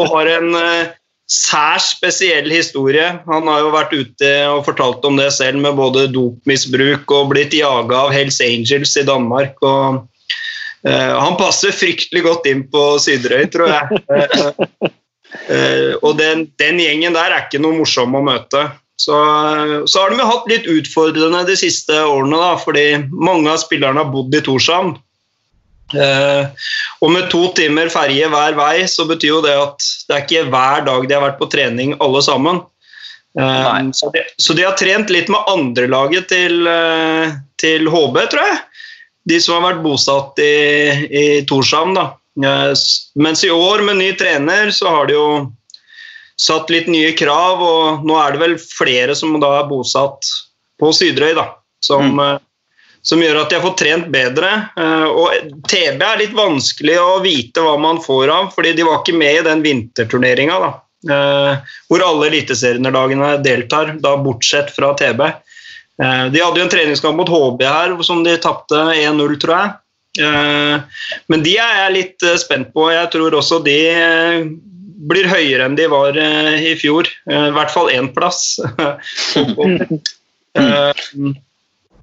[0.00, 0.90] og har en eh,
[1.28, 3.06] særs spesiell historie.
[3.28, 7.54] Han har jo vært ute og fortalt om det selv, med både dopmisbruk og blitt
[7.54, 9.60] jaga av Hells Angels i Danmark.
[9.62, 10.06] og
[10.86, 14.02] han passer fryktelig godt inn på Syderøy, tror jeg.
[14.06, 14.90] Uh,
[15.50, 18.68] uh, og den, den, gjengen der er ikke noe morsom å møte.
[18.98, 19.16] Så,
[19.86, 24.02] så har de jo hatt litt utfordrende de siste årene, da, fordi mange av spillerne
[24.02, 24.96] har bodd i Torshavn.
[25.94, 26.50] Uh,
[27.00, 30.48] og med to timer ferje hver vei, så betyr jo det at det er ikke
[30.52, 32.60] hver dag de har vært på trening alle sammen.
[33.38, 38.42] Eh, så, de, så, de, har trent litt med andrelaget til, uh, til HB, tror
[38.42, 38.58] jeg.
[39.28, 40.54] De som har vært bosatt i,
[41.08, 41.94] i Torshavn.
[41.98, 42.06] da.
[42.44, 42.74] Eh,
[43.14, 45.28] mens i år med ny trener så har de jo
[46.38, 50.28] satt litt nye krav, og nå er det vel flere som da er bosatt
[50.78, 51.48] på Sydrøy, da.
[51.82, 52.20] Som, mm.
[52.26, 52.36] Eh,
[53.02, 54.52] som gjør at de har fått trent bedre.
[54.78, 59.02] Eh, og TB er litt vanskelig å vite hva man får av, fordi de var
[59.02, 60.60] ikke med i den vinterturneringa.
[60.66, 60.74] da.
[61.86, 65.20] Hvor alle eliteserielagene deltar, da bortsett fra TB.
[65.98, 69.70] De hadde jo en treningskamp mot HB her som de tapte 1-0, tror jeg.
[71.30, 72.86] Men de er jeg litt spent på.
[72.94, 73.78] Jeg tror også de
[75.08, 77.08] blir høyere enn de var i fjor.
[77.30, 78.58] I hvert fall én plass.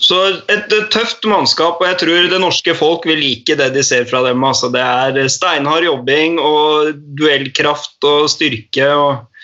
[0.05, 0.19] så
[0.51, 4.23] et, tøft mannskap, og jeg tror det norske folk vil like det de ser fra
[4.27, 4.43] dem.
[4.47, 8.91] Altså, det er steinhard jobbing og duellkraft og styrke.
[8.91, 9.34] og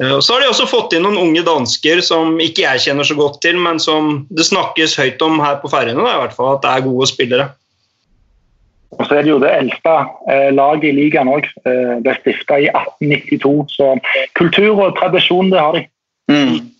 [0.00, 3.42] Så har de også fått inn noen unge dansker som ikke jeg kjenner så godt
[3.44, 6.70] til, men som det snakkes høyt om her på Færøyene, i hvert fall at det
[6.72, 7.50] er gode spillere.
[8.96, 9.92] Og så er det jo det eldste
[10.32, 11.46] eh, laget i ligaen òg.
[11.68, 13.76] Eh, ble stifta i 1892.
[13.76, 13.92] Så
[14.38, 15.84] kultur og tradisjon, det har de.
[16.32, 16.70] Mm.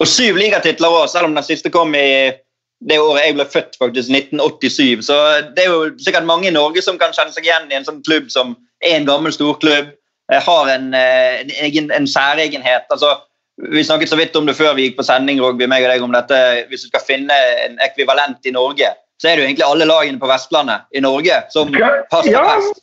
[0.00, 2.32] Og syv ligatitler òg, selv om den siste kom i
[2.80, 5.06] det året jeg ble født, faktisk, 1987.
[5.06, 5.16] Så
[5.54, 8.02] det er jo sikkert mange i Norge som kan kjenne seg igjen i en sånn
[8.06, 9.92] klubb som er en gammel storklubb.
[10.30, 12.86] Har en, eh, en, egen, en særegenhet.
[12.90, 13.16] altså
[13.60, 16.02] vi snakket så vidt om det før vi gikk på sending, Rogby, meg og deg,
[16.02, 16.36] om dette,
[16.70, 17.34] hvis du skal finne
[17.66, 18.88] en ekvivalent i Norge
[19.20, 21.68] så er det jo egentlig alle lagene på Vestlandet i Norge som
[22.12, 22.44] passer ja.
[22.46, 22.80] best.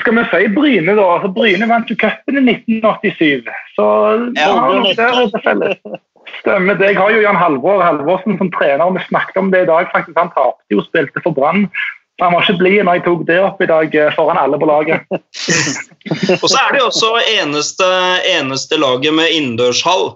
[0.00, 1.06] Skal vi si Bryne, da?
[1.16, 3.50] Altså, Bryne vant jo cupen i 1987.
[3.76, 3.86] Så
[4.38, 4.52] ja,
[4.86, 5.74] det
[6.40, 6.92] Stemmer det.
[6.92, 9.88] Jeg har jo Jan Halvor Halvorsen som trener, og vi snakket om det i dag.
[9.92, 11.66] faktisk Han tapte jo spilte for Brann.
[12.20, 14.68] Han var ikke blid når jeg tok det opp i dag eh, foran alle på
[14.68, 15.06] laget.
[16.42, 17.86] og så er det jo også eneste,
[18.36, 20.10] eneste laget med innendørshall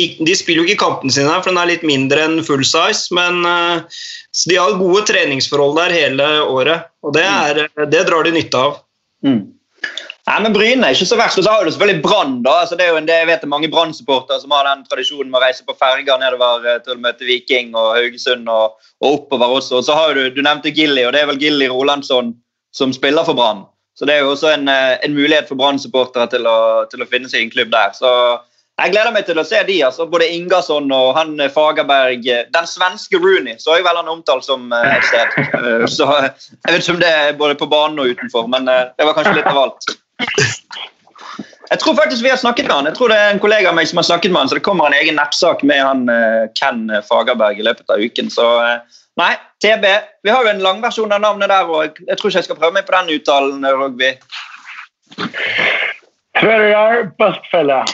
[0.00, 3.10] de spiller jo ikke kampene sine, for den er litt mindre enn full size.
[3.16, 3.82] Men uh,
[4.48, 8.78] de har gode treningsforhold der hele året, og det, er, det drar de nytte av.
[9.26, 9.42] Mm.
[10.30, 11.40] Nei, men Bryne er ikke så verst.
[11.40, 12.36] Og så har du selvfølgelig Brann.
[12.46, 14.84] Altså, det er jo en, det, jeg vet det er mange Brann-supportere som har den
[14.86, 18.76] tradisjonen med å reise på ferger nedover eh, til å møte Viking og Haugesund og,
[19.02, 19.80] og oppover også.
[19.80, 22.30] Og så har du, du nevnte Gilly, og det er vel Gilly Rolandsson
[22.76, 23.64] som spiller for Brann.
[23.98, 26.46] Så det er jo også en, eh, en mulighet for Brann-supportere til,
[26.92, 27.90] til, å finne seg en klubb der.
[27.98, 28.12] Så
[28.80, 30.06] jeg gleder meg til å se de, altså.
[30.12, 32.28] Både Ingasson og han eh, Fagerberg.
[32.54, 35.34] Den svenske Rooney så jeg vel han omtalt som et sted.
[35.96, 39.18] Så Jeg vet ikke om det er både på banen og utenfor, men det var
[39.18, 39.90] kanskje litt av alt.
[41.70, 42.88] Jeg tror faktisk vi har snakket med han.
[42.90, 44.64] Jeg tror det er en kollega av meg som har snakket med han, så det
[44.66, 46.02] kommer en egen nettsak med han
[46.58, 48.30] Ken Fagerberg i løpet av uken.
[48.34, 48.46] Så
[49.20, 49.30] nei,
[49.62, 49.86] TB.
[50.26, 52.74] Vi har jo en langversjon av navnet der, og jeg tror ikke jeg skal prøve
[52.74, 54.10] meg på den uttalen, Rogby.
[56.40, 57.84] Tverjar Boltfella.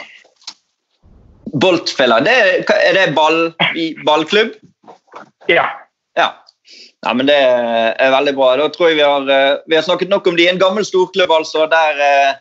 [1.53, 2.35] Boltfella, det,
[2.75, 3.53] er det ball,
[4.07, 4.57] ballklubb?
[5.49, 5.65] Ja.
[6.19, 6.31] ja.
[7.07, 8.57] Ja, men Det er veldig bra.
[8.57, 10.49] Da tror jeg Vi har, eh, vi har snakket nok om de.
[10.49, 12.35] En gammel storklubb altså, der eh,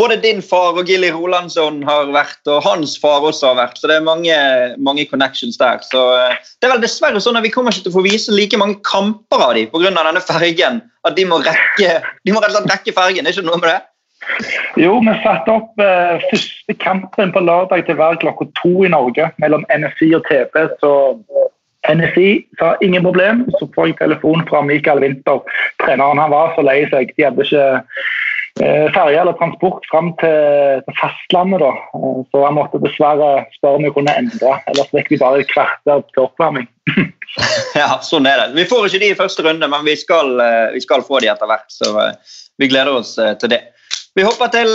[0.00, 3.80] både din far og Gilly Rolandsson har vært, og hans far også har vært.
[3.80, 4.36] Så det er mange,
[4.80, 5.82] mange connections der.
[5.84, 8.34] Så eh, Det er vel dessverre sånn at vi kommer ikke til å få vise
[8.34, 9.92] like mange kamper av dem pga.
[9.92, 10.82] denne fergen.
[11.04, 13.26] At de må rekke, de må rett og slett rekke fergen.
[13.26, 13.80] Er ikke noe med det?
[14.76, 19.30] Jo, vi satte opp eh, første kampen på lørdag til hver klokka to i Norge
[19.40, 20.60] mellom NFI og TP.
[20.82, 20.92] Så
[21.88, 23.44] NSI sa ingen problem.
[23.58, 25.40] Så får jeg telefon fra Mikael Winther.
[25.84, 27.12] Treneren han var så lei seg.
[27.16, 27.64] De hadde ikke
[28.60, 31.64] eh, ferje eller transport fram til, til fastlandet.
[31.64, 31.72] da.
[31.96, 34.54] Eh, så han måtte dessverre spørre om vi kunne endre.
[34.72, 36.68] Ellers fikk vi bare et kvarter til oppvarming.
[37.80, 38.48] ja, sånn er det.
[38.60, 41.32] Vi får ikke de i første runde, men vi skal, eh, vi skal få de
[41.32, 41.68] etter hvert.
[41.72, 43.64] Så eh, vi gleder oss til det.
[44.18, 44.68] Vi hopper til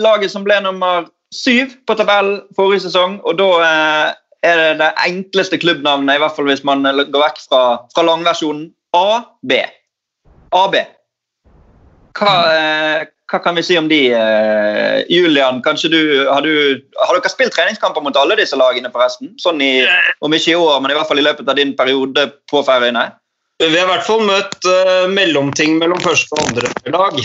[0.00, 3.18] laget som ble nummer syv på tabellen forrige sesong.
[3.26, 4.14] og Da
[4.44, 7.62] er det det enkleste klubbnavnet, i hvert fall hvis man går vekk fra,
[7.94, 8.70] fra langversjonen.
[8.96, 9.52] AB.
[10.56, 10.76] AB.
[12.16, 14.00] Hva, eh, hva, kan vi si om de?
[15.12, 19.34] Julian, kanskje du har, du har, dere spilt treningskamper mot alle disse lagene, forresten?
[19.42, 19.84] Sånn i,
[20.24, 23.10] om ikke i år, men i hvert fall i løpet av din periode på Færøyene?
[23.58, 27.24] Vi har i hvert fall møtt uh, mellomting mellom første og andre lag.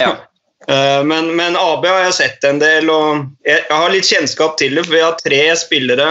[0.00, 0.16] Ja.
[0.68, 4.74] Eh, men, men, AB har jeg sett en del, og jeg, har litt kjennskap til
[4.76, 4.82] det.
[4.84, 6.08] For vi har tre spillere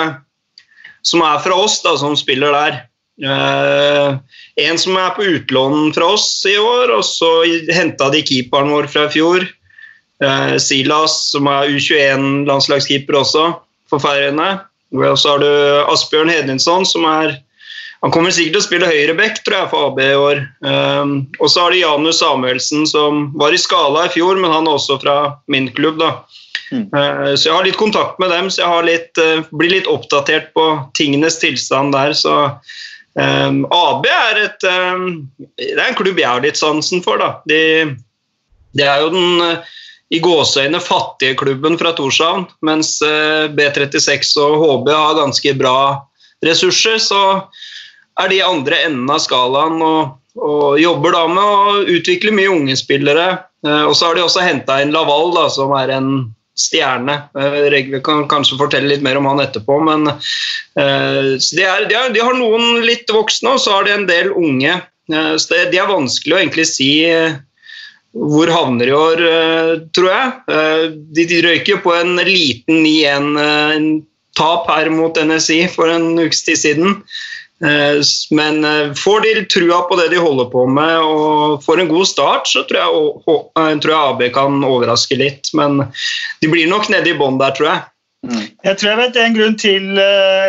[1.05, 2.79] som er fra oss, da, som spiller der.
[3.17, 4.19] Uh,
[4.61, 7.31] en som er på utlån fra oss i år, og så
[7.73, 9.47] henta de keeperen vår fra i fjor.
[10.23, 13.49] Uh, Silas, som er U21-landslagskeeper også,
[13.89, 14.57] for Færøyene.
[14.95, 15.51] Og så har du
[15.91, 17.35] Asbjørn Hedinsson, som er
[18.05, 20.41] han kommer sikkert til å spille høyreback tror jeg, for AB i år.
[20.61, 24.69] Um, og så har de Janus Samuelsen, som var i Skala i fjor, men han
[24.69, 25.17] er også fra
[25.49, 25.97] min klubb.
[26.01, 26.11] da.
[26.71, 26.87] Mm.
[26.91, 30.51] Uh, så jeg har litt kontakt med dem, så jeg litt, uh, blir litt oppdatert
[30.57, 32.15] på tingenes tilstand der.
[32.17, 32.35] Så
[33.13, 35.23] um, AB er, et, um,
[35.57, 37.21] det er en klubb jeg har litt sansen for.
[37.23, 37.37] da.
[37.49, 37.61] De,
[38.77, 39.63] de er jo den
[40.07, 45.79] i gåseøyne fattige klubben fra Torshavn, mens B36 og HB har ganske bra
[46.45, 46.95] ressurser.
[47.03, 47.23] så
[48.17, 52.77] er de andre enden av skalaen og, og, jobber da med å utvikle mye unge
[52.79, 53.27] spillere.
[53.65, 56.11] Eh, og så har de også henta inn Laval, da, som er en
[56.59, 57.15] stjerne.
[57.37, 59.79] Eh, Regve kan kanskje fortelle litt mer om han etterpå.
[59.85, 60.17] men uh,
[60.77, 64.31] de, er, de, er, de, har noen litt voksne, og så har de en del
[64.33, 64.79] unge.
[65.11, 66.91] Uh, så det, de er vanskelig å egentlig si
[68.17, 69.19] hvor havner i år,
[69.93, 70.93] tror jeg.
[71.13, 76.95] de røyker på en liten 9-1-tap her mot NSI for en ukes tid siden.
[77.65, 78.01] Eh,
[78.31, 82.07] men eh, får de trua på det de holder på med og får en god
[82.07, 83.13] start, så tror jeg,
[83.57, 85.49] eh, tror jeg AB kan overraske litt.
[85.57, 85.81] Men
[86.41, 87.83] de blir nok nede i bånn der, tror jeg.
[88.27, 88.45] Mm.
[88.65, 89.99] Jeg tror jeg vet en grunn til,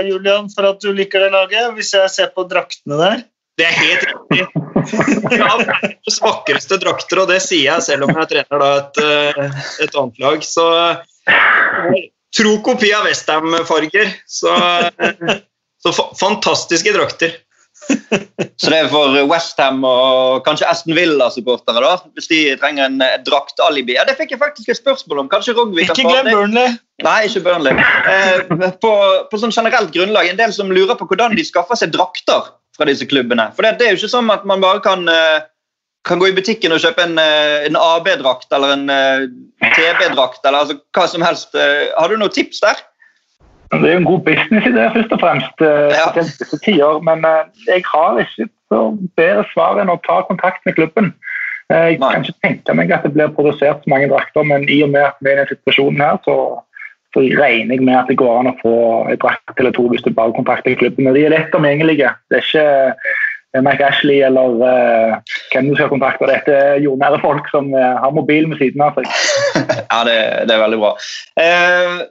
[0.09, 1.75] Julian, for at du liker det laget.
[1.77, 3.27] Hvis jeg ser på draktene der.
[3.59, 4.49] Det er helt riktig.
[4.89, 9.01] Ja, verdens vakreste drakter, og det sier jeg selv om jeg trener da et,
[9.85, 10.47] et annet lag.
[10.47, 10.65] Så
[12.39, 14.15] tro kopi av Westham-farger.
[14.25, 14.55] Så
[15.97, 17.37] så fantastiske drakter.
[18.61, 22.11] Så det er for Westham og kanskje Aston Villa-supportere, da?
[22.19, 23.95] Hvis de trenger en draktalibi?
[23.97, 25.31] Ja, det fikk jeg faktisk et spørsmål om.
[25.33, 26.75] Kanskje Rogvi kan Ikke glem Burnley.
[27.07, 27.79] Nei, ikke Burnley.
[27.79, 28.93] Eh, på,
[29.31, 32.89] på sånn generelt grunnlag, en del som lurer på hvordan de skaffer seg drakter fra
[32.89, 33.51] disse klubbene.
[33.57, 35.47] For det, det er jo ikke sånn at man bare kan, eh,
[36.09, 39.27] kan gå i butikken og kjøpe en, eh, en AB-drakt eller en eh,
[39.65, 41.59] TB-drakt eller altså, hva som helst.
[41.59, 42.85] Har du noen tips der?
[43.73, 46.07] Det er jo en god businessidé, først og fremst, eh, ja.
[46.17, 47.01] disse tider.
[47.05, 48.81] Men eh, jeg har ikke så
[49.21, 51.13] bedre svar enn å ta kontakt med klubben.
[51.73, 52.13] Eh, jeg Nei.
[52.15, 55.11] kan ikke tenke meg at det blir produsert så mange drakter, men i og med
[55.11, 56.37] at vi er i denne situasjonen her, så,
[57.13, 58.75] så, regner jeg med at det går an å få
[59.13, 61.11] en drakt eller to hvis du bare kontakter klubben.
[61.11, 62.15] Og de er lett omgjengelige.
[62.33, 66.29] Det er ikke Mike Ashley eller uh, hvem du skal kontakte.
[66.29, 69.09] Dette er jordnære folk som uh, har mobilen ved siden av seg.
[69.93, 70.93] ja, det, det, er veldig bra.
[71.41, 72.05] Uh,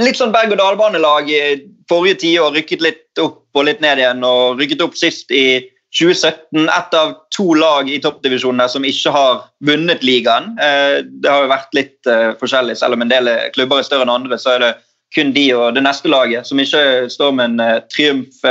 [0.00, 1.42] litt sånn berg-og-dal-banelag i
[1.90, 2.54] forrige tiår.
[2.56, 5.60] Rykket litt opp og litt ned igjen, og rykket opp sist i
[5.98, 6.68] 2017.
[6.68, 10.54] Ett av to lag i toppdivisjonene som ikke har vunnet ligaen.
[10.58, 14.06] Eh, det har jo vært litt eh, forskjellig, selv om en del klubber er større
[14.06, 14.38] enn andre.
[14.38, 14.72] så er det
[15.14, 18.44] kun de og det neste laget som ikke står med en eh, triumf.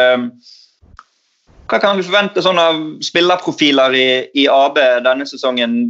[1.70, 4.10] Hva kan vi forvente sånn av spillerprofiler i,
[4.42, 5.86] i AB denne sesongen?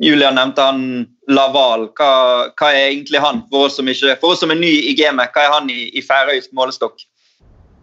[0.00, 0.82] Julian nevnte han
[1.28, 1.88] Laval.
[1.96, 2.10] Hva,
[2.56, 5.32] hva, er egentlig han, for oss som, ikke, for oss som er ny i gamet?
[5.34, 7.04] Hva er han i, i færøysk målestokk?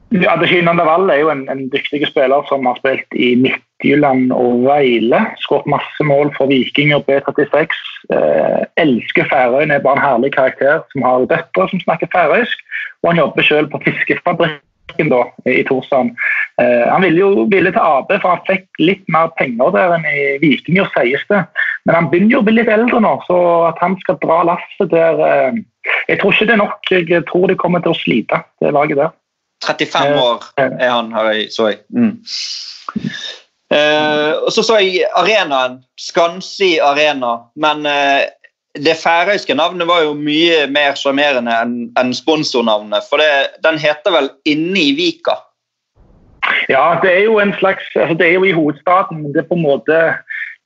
[0.09, 4.63] Ja, Kinan Laval er jo en, en, dyktig spiller som har spilt i Midtjylland og
[4.65, 5.19] Veile.
[5.43, 7.77] Skåret masse mål for Viking og B36.
[8.17, 12.65] Eh, elsker Færøyene, er bare en herlig karakter som har døtre som snakker færøysk.
[13.03, 14.65] Og han jobber selv på fiskefabrikk
[15.13, 16.17] da, i Torsand.
[16.57, 20.09] Eh, han ville jo ville til AB, for han fikk litt mer penger der enn
[20.09, 21.45] i Vikinger, sies det.
[21.87, 24.91] Men han begynner jo å bli litt eldre nå, så at han skal dra lasset
[24.91, 25.59] der eh,
[26.09, 26.91] Jeg tror ikke det er nok.
[26.91, 29.13] Jeg tror de kommer til å slite, det laget der.
[29.65, 31.81] 35 eh, år er han, har jeg så jeg.
[31.91, 32.15] Mm.
[33.69, 35.79] Uh, og så så jeg arenaen.
[35.99, 37.35] Skansi arena.
[37.59, 38.23] Men uh,
[38.77, 43.05] det færøyske navnet var jo mye mer sjarmerende enn en sponsornavnet.
[43.09, 45.37] For det, den heter vel Inne i Vika?
[46.69, 49.57] Ja, det er jo en slags altså Det er jo i hovedstaden, det er på
[49.57, 49.97] en måte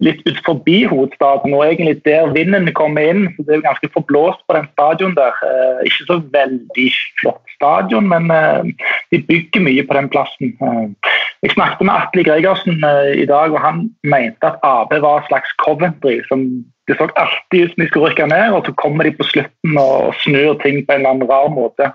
[0.01, 3.27] litt ut forbi hovedstaden, og egentlig der vinden kommer inn.
[3.35, 5.33] så Det er ganske forblåst på den stadion der.
[5.45, 6.89] Eh, ikke så veldig
[7.21, 8.63] flott stadion, men eh,
[9.11, 10.55] de bygger mye på den plassen.
[10.61, 11.13] Eh,
[11.43, 12.83] jeg snakket med Atle Gregersen
[13.19, 16.21] i dag, og han mente at AB var et slags Coventry.
[16.27, 19.23] som Det så alltid ut som de skulle rykke ned, og så kommer de på
[19.23, 21.91] slutten og snur ting på en eller annen rar måte.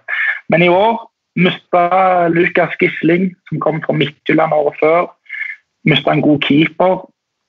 [0.49, 5.07] Men i år mista Lukas Gisling, som kom fra Midtjylland året før.
[5.85, 7.05] Mista en god keeper.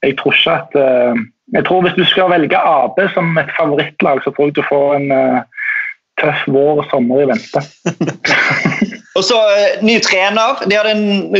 [0.05, 1.15] Jeg tror ikke at uh,
[1.53, 4.95] Jeg tror hvis du skal velge AB som et favorittlag, så tror jeg du får
[4.95, 5.39] en uh,
[6.21, 7.63] tøff vår og sommer i vente.
[9.17, 10.61] og så uh, ny trener.
[10.69, 11.33] De hadde en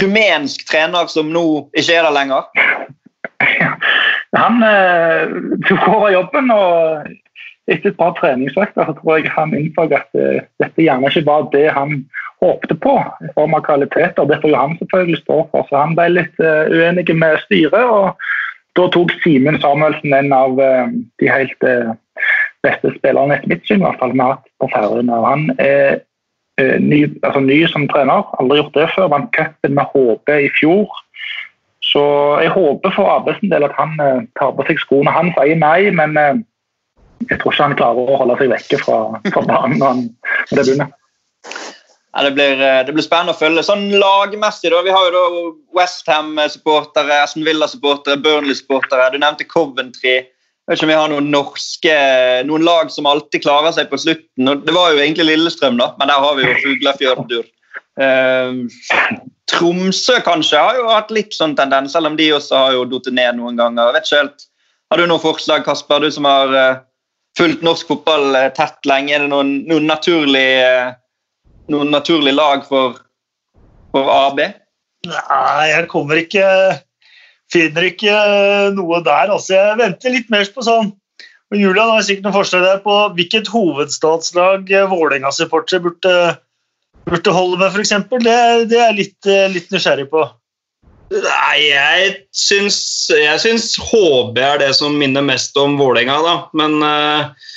[0.00, 1.44] rumensk trener som nå
[1.76, 2.48] ikke er der lenger.
[4.40, 4.62] Han
[5.66, 7.08] tok over jobben og
[7.70, 11.64] etter et par treningsøkter så tror jeg han innså at dette gjerne ikke var det
[11.74, 11.96] han
[12.40, 14.28] håpte på i form av kvaliteter.
[14.28, 15.66] Det får jo han selvfølgelig stå for.
[15.68, 20.60] Så han ble litt uh, uenig med styret, og da tok Simen Samuelsen en av
[20.60, 21.66] uh, de helt
[22.64, 25.20] beste spillerne etter mitt syn, i hvert fall vi har hatt på Færøyene.
[25.24, 26.00] Han er
[26.60, 28.26] ny, altså ny som trener.
[28.36, 29.08] Aldri gjort det før.
[29.14, 30.98] Vant cupen med HB i fjor.
[31.92, 32.02] Så
[32.42, 35.12] jeg håper for AB del at han eh, tar på seg skoene.
[35.14, 36.40] Han sier nei, men eh,
[37.28, 38.98] jeg tror ikke han klarer å holde seg vekke fra,
[39.32, 40.02] fra banen når
[40.54, 40.92] det begynner.
[42.10, 43.62] Ja, det, blir, eh, det, blir, spennende å følge.
[43.66, 44.82] Sånn lagmessig, da.
[44.82, 45.42] Vi har jo da
[45.78, 49.12] Westham-supportere, Aston Villa-supportere, Burnley-supportere.
[49.14, 50.16] Du nevnte Coventry.
[50.70, 51.94] Jeg vet ikke om vi har noen norske,
[52.46, 54.50] noen lag som alltid klarer seg på slutten.
[54.66, 57.48] Det var jo egentlig Lillestrøm, da, men der har vi jo Fuglafjørdur.
[58.00, 58.68] Uh,
[59.50, 63.10] Tromsø kanskje har jo hatt litt sånn tendens, selv om de også har jo datt
[63.16, 63.88] ned noen ganger.
[63.88, 64.46] Jeg vet ikke helt.
[64.90, 66.80] Har du noen forslag, Kasper, du som har uh,
[67.38, 69.14] fulgt norsk fotball uh, tett lenge?
[69.16, 70.94] Er det noen, noen, naturlig, uh,
[71.72, 73.00] noen naturlig lag for,
[73.94, 74.44] for AB?
[75.08, 76.46] Nei, jeg kommer ikke
[77.50, 78.12] Finner ikke
[78.76, 79.32] noe der.
[79.34, 80.92] Altså, jeg venter litt mer på sånn
[81.50, 86.12] og Julian har sikkert noen forslag der på hvilket hovedstadslag Vålerenga-supportere burde
[87.08, 87.94] burde holde med, f.eks.?
[88.10, 88.36] Det,
[88.70, 90.26] det er jeg litt, litt, nysgjerrig på.
[91.10, 92.78] Nei, jeg syns,
[93.10, 96.34] jeg syns HB er det som minner mest om Vålerenga, da.
[96.54, 97.50] Men, uh,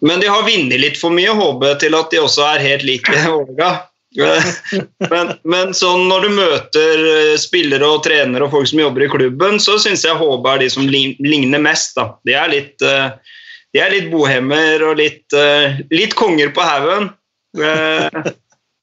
[0.00, 3.14] men de har vunnet litt for mye HB til at de også er helt like
[3.26, 3.70] Vålerenga.
[5.12, 9.10] men, men sånn når du møter eh, spillere og trenere og folk som jobber i
[9.12, 11.94] klubben, så syns jeg HB er de som ligner mest.
[11.98, 12.10] da.
[12.26, 15.38] De er litt, de er litt bohemer og litt,
[15.92, 17.10] litt konger på haugen.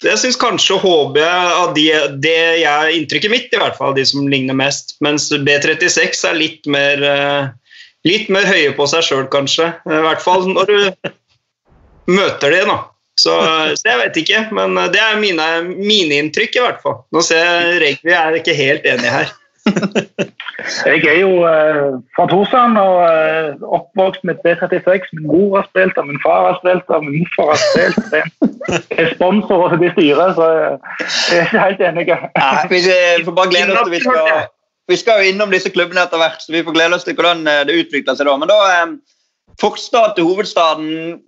[0.03, 1.85] Jeg syns kanskje HB av de,
[2.19, 4.97] det jeg, inntrykket mitt, i hvert fall, de som ligner mest.
[5.05, 7.47] Mens B36 er litt mer, eh,
[8.05, 9.71] litt mer høye på seg sjøl, kanskje.
[9.89, 11.09] I hvert fall når du
[12.11, 12.81] møter de, da.
[13.15, 13.31] Så,
[13.79, 15.45] så, jeg vet ikke, men det er mine,
[15.79, 16.99] mine inntrykk, i hvert fall.
[17.15, 19.31] Nå ser jeg Regvi er ikke helt enig her.
[20.85, 25.09] Jeg er jo eh, fra Torsand og eh, oppvokst med B36.
[25.17, 27.97] Min mor har spilt og min far har spilt og min morfar har spilt.
[28.89, 32.05] Jeg er sponsor og de styret, så jeg er ikke helt enig.
[32.09, 34.31] Nei, vi får bare glede oss til vi skal,
[34.87, 37.45] vi skal jo innom disse klubbene etter hvert, så vi får glede oss til hvordan
[37.49, 38.35] eh, det utvikler seg da.
[38.37, 38.99] Men da um,
[39.61, 41.21] forstad til hovedstaden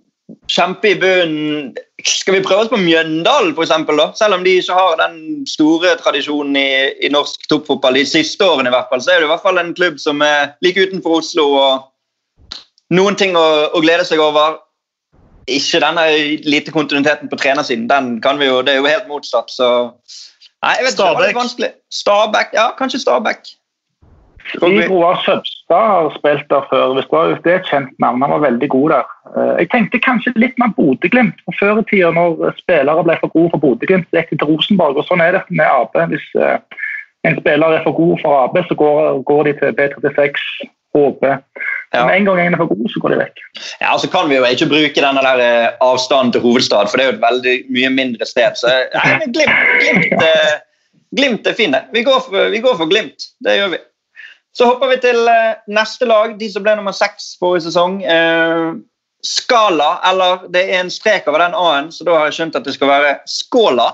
[0.52, 1.74] kjempe i bunnen.
[2.04, 4.18] Skal vi prøve oss på Mjøndalen, f.eks.?
[4.18, 6.68] Selv om de ikke har den store tradisjonen i,
[7.00, 9.60] i, norsk toppfotball de siste årene, i hvert fall, så er det i hvert fall
[9.60, 11.48] en klubb som er like utenfor Oslo.
[11.56, 14.60] og Noen ting å, å glede seg over.
[15.48, 16.04] Ikke denne
[16.44, 17.88] lite kontinuiteten på trenersiden.
[17.88, 19.50] Den kan vi jo, Det er jo helt motsatt.
[19.50, 19.70] så
[20.64, 21.70] Nei, jeg vet ikke, det var vanskelig.
[22.00, 23.42] Stabæk, ja, kanskje Stabæk.
[24.48, 26.94] Stig Roar Søbstad har spilt der før.
[26.94, 28.22] Hvis det er et kjent navn.
[28.22, 29.06] Han var veldig god der.
[29.36, 31.38] Eh, jeg tenkte kanskje litt mer Bodø-Glimt.
[31.60, 34.96] Før i tida, når spillere ble for gode for Bodø-Glimt, gikk de til Rosenborg.
[34.96, 36.00] og Sånn er det med AB.
[36.12, 36.56] Hvis eh,
[37.28, 40.48] en spiller er for god for AB, så går, går de til B36,
[40.96, 41.24] HB.
[41.94, 42.04] Ja.
[42.04, 43.42] Men en gang en er for god, så går de vekk.
[43.80, 47.00] Ja, og så kan vi jo ikke bruke denne der eh, avstanden til hovedstad, for
[47.00, 48.58] det er jo et veldig mye mindre sted.
[48.60, 49.38] Så ja, Glimt,
[49.80, 50.26] glimt,
[51.18, 51.80] glimt, er fine.
[51.94, 53.30] Vi går, for, vi går for Glimt.
[53.44, 53.80] Det gjør vi.
[54.58, 58.02] Så hopper vi til eh, neste lag, de som ble nummer seks forrige sesong.
[58.04, 58.76] Eh,
[59.24, 62.68] Skala, eller det er en strek over den A-en, så da har jeg skjønt at
[62.68, 63.88] det skal være Skåla.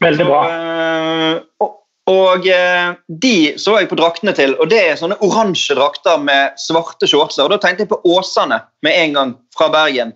[0.00, 0.42] Veldig bra.
[0.44, 1.72] Så, eh,
[2.10, 6.58] og, eh, de så jeg på draktene til, og det er sånne oransje drakter med
[6.60, 7.46] svarte shortser.
[7.46, 10.12] Og da tenkte jeg på Åsane med en gang, fra Bergen.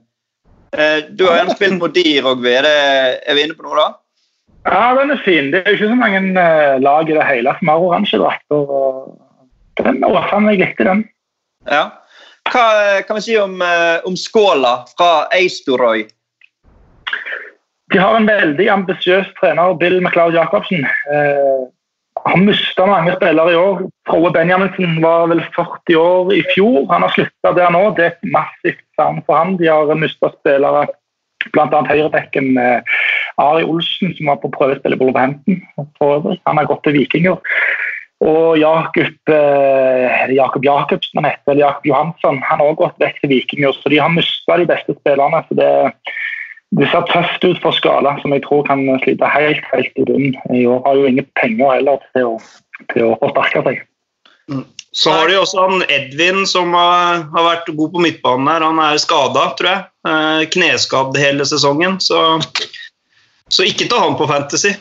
[0.68, 2.51] Du har gjerne spilt mot de, Rogve.
[2.61, 2.66] Er,
[3.24, 3.86] er vi inne på noe da?
[4.66, 5.53] Ja, den er fin.
[5.53, 8.68] Det er jo ikke så mange uh, lag i det hele som har oransje drakter.
[9.80, 11.05] Den Åsane, jeg likte den.
[11.70, 11.86] Ja.
[12.49, 12.66] Hva
[13.07, 16.05] kan vi si om, uh, om Skåla fra Eistorøy?
[17.93, 20.84] De har en veldig ambisiøs trener, Bill McLeod Jacobsen.
[21.09, 21.68] Uh,
[22.29, 23.83] han mista mange spillere i år.
[24.09, 26.87] Frode Benjaminsen var vel 40 år i fjor.
[26.93, 27.83] Han har slutta der nå.
[27.97, 29.57] Det er et massivt savn for han.
[29.61, 30.87] De har mista spillere,
[31.55, 31.83] bl.a.
[31.91, 32.97] høyrebekken eh,
[33.43, 35.62] Ari Olsen, som var på prøvespill i Wolverhampton.
[35.79, 37.39] Han har gått til Vikinger.
[38.18, 43.20] Og Jakob eh, Jakob Jakobsen, han heter, eller Jakob Johansson, han har også gått vekk
[43.22, 43.76] til Vikinger.
[43.76, 45.45] Så de har mista de beste spillerne.
[45.47, 45.70] så det,
[46.76, 50.34] det ser tøft ut for Skala, som jeg tror kan slite helt helt i bunnen.
[50.52, 52.34] I år har jo ingen penger heller til å,
[52.92, 53.86] til å forsterke seg.
[54.52, 54.66] Mm.
[54.98, 58.64] Så har de også han Edvin, som har, har vært god på midtbanen her.
[58.64, 59.88] Han er skada, tror jeg.
[60.08, 61.98] Eh, kneskadd hele sesongen.
[62.04, 62.20] Så
[63.48, 64.74] så ikke ta han på Fantasy.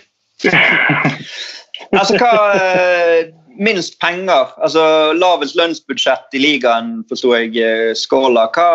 [1.98, 7.56] altså hva eh, Minst penger, altså lavest lønnsbudsjett i ligaen, forsto jeg.
[7.58, 8.48] Eh, Skåla.
[8.54, 8.68] Hva,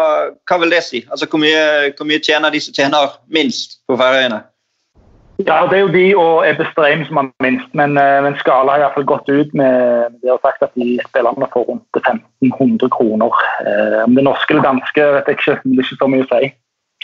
[0.48, 1.04] hva, vil det si?
[1.10, 4.42] Altså Hvor mye, hvor mye tjener de som tjener minst på Færøyene?
[5.42, 8.74] Ja, Det er jo de og Ebbe Streim som har minst, men, eh, men Skala
[8.74, 13.38] har iallfall gått ut med det har sagt at de spillerne får rundt 1500 kroner.
[14.04, 16.52] Om det norske eller danske vet jeg ikke, det er ikke så mye å si.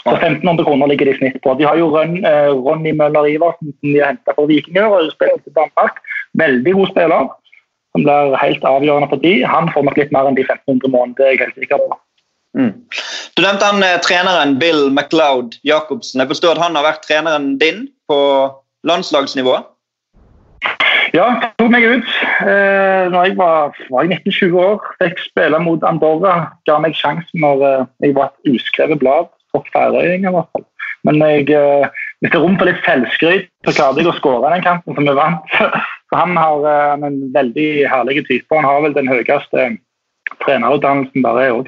[0.03, 1.53] Så 1500 kroner ligger de i snitt på.
[1.59, 4.87] De har jo Ron, eh, Ronny Møller Iversen som de har henta for Vikinger.
[4.87, 5.99] og spiller til Danmark.
[6.39, 7.27] Veldig god spiller,
[7.95, 9.33] som blir helt avgjørende for de.
[9.47, 11.99] Han får nok litt mer enn de 1500 måneder, det er jeg helt sikker på.
[12.57, 12.71] Mm.
[13.37, 16.21] Du nevnte han eh, treneren Bill McLeod Jacobsen.
[16.21, 18.19] Jeg forstår at han har vært treneren din på
[18.87, 19.59] landslagsnivå?
[21.13, 22.09] Ja, jeg tok meg ut
[22.45, 24.89] eh, når jeg var, var 19-20 år.
[25.01, 26.35] Fikk spille mot Andorra.
[26.69, 30.65] Ga meg sjansen når eh, jeg var et uskrevet blad for Færøying i hvert fall.
[31.07, 34.51] Men jeg, eh, hvis det er rom for litt selvskryt, så klarte jeg å skåre
[34.53, 35.57] den kampen som vi vant.
[36.09, 38.55] Så han har eh, en veldig herlig type.
[38.55, 39.69] Han har vel den høyeste
[40.43, 41.67] trenerutdannelsen der er òg.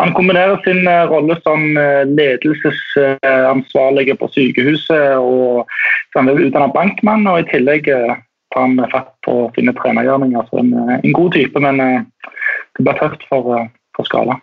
[0.00, 5.66] Han kombinerer sin eh, rolle som eh, ledelsesansvarlig på sykehuset og
[6.10, 8.14] så han er utdannet bankmann, og i tillegg eh,
[8.54, 10.42] tar han fatt på sine trenergjerninger.
[10.50, 13.42] Så en, en, god type, men det blir tøft for,
[13.96, 14.34] for Skala.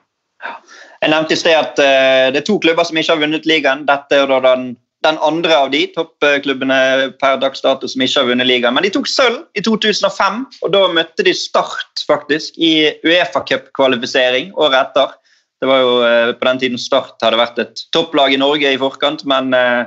[1.02, 3.86] Jeg nevnte i sted at det er to klubber som ikke har vunnet ligaen.
[3.90, 4.64] Dette er da den
[5.06, 6.80] den andre av de toppklubbene
[7.22, 8.76] per dags dato som ikke har vunnet ligaen.
[8.76, 14.80] Men de tok sølv i 2005, og da møtte de Start faktisk i Uefa-cupkvalifisering året
[14.82, 15.14] etter.
[15.62, 18.82] Det var jo eh, på den tiden Start hadde vært et topplag i Norge i
[18.82, 19.86] forkant, men eh,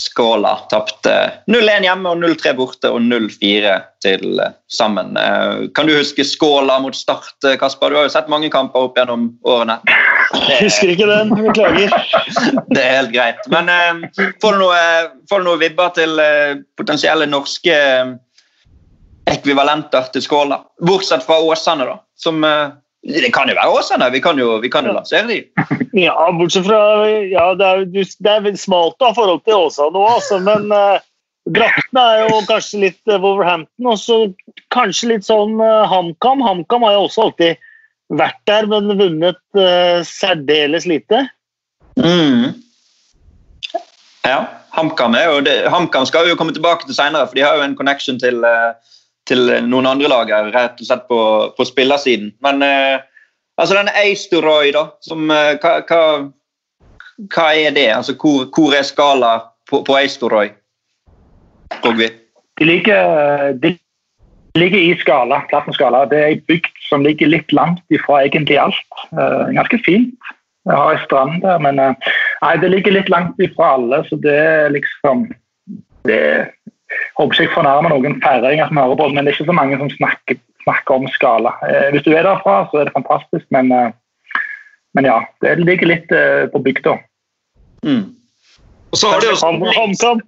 [0.00, 1.12] Skåla tapte
[1.46, 5.12] 0-1 hjemme og 0-3 borte og 0-4 til eh, sammen.
[5.76, 7.92] Kan du huske Skåla mot Start, Kasper?
[7.92, 9.76] Du har jo sett mange kamper opp gjennom årene.
[10.48, 11.34] Jeg husker ikke den.
[11.36, 11.92] Beklager.
[12.74, 13.44] Det er helt greit.
[13.52, 13.68] Men
[14.40, 16.22] får, du noe, noe vibber til
[16.80, 17.76] potensielle norske
[19.30, 20.62] ekvivalenter til Skåla?
[20.80, 21.98] Bortsett fra Åsane, da.
[22.16, 22.40] Som
[23.02, 25.40] det kan jo være Åsane, vi kan jo, vi kan jo lansere de.
[26.06, 30.38] Ja, bortsett fra ja, Det er, det er smalt av forhold til Åsane òg, altså,
[30.44, 31.00] men uh,
[31.48, 33.88] draktene er jo kanskje litt uh, Wolverhampton.
[33.90, 34.18] Og så
[34.74, 36.44] kanskje litt sånn uh, HamKam.
[36.44, 37.66] HamKam har jo også alltid
[38.20, 41.24] vært der, men vunnet uh, særdeles lite.
[41.96, 42.52] Mm.
[44.28, 44.44] Ja,
[44.76, 45.16] HamKam,
[45.72, 48.44] HamKam skal vi jo komme tilbake til seinere, for de har jo en connection til,
[48.44, 48.76] uh,
[49.30, 51.20] til noen andre lag her, rett og slett på,
[51.56, 52.32] på spillersiden.
[52.44, 53.02] Men eh,
[53.60, 56.00] altså denne Eistoroy, da, som, hva, hva,
[57.30, 57.90] hva, er det?
[57.94, 59.36] Altså, hvor, hvor er skala
[59.70, 60.52] på, på Eistoroy?
[61.80, 63.76] De ligger, de
[64.58, 66.04] ligger i skala, skala.
[66.10, 69.00] Det er ei bygd som ligger litt langt ifra egentlig alt.
[69.12, 70.32] Eh, ganske fint.
[70.68, 72.10] Jeg har ei strand der, men uh,
[72.42, 74.02] nei, det ligger litt langt ifra alle.
[74.10, 75.24] Så det er liksom
[76.08, 76.20] det,
[77.18, 79.80] Håper ikke jeg fornærmer noen færinger som hører på, men det er ikke så mange
[79.80, 81.52] som snakker, snakker om skala.
[81.64, 83.66] Uh, hvis du er derfra, så er det fantastisk, men,
[84.96, 85.18] men ja.
[85.44, 86.08] Det ligger litt
[86.52, 86.96] på bygda.
[87.86, 88.04] Mm.
[88.90, 90.18] Og så har de også HamKam!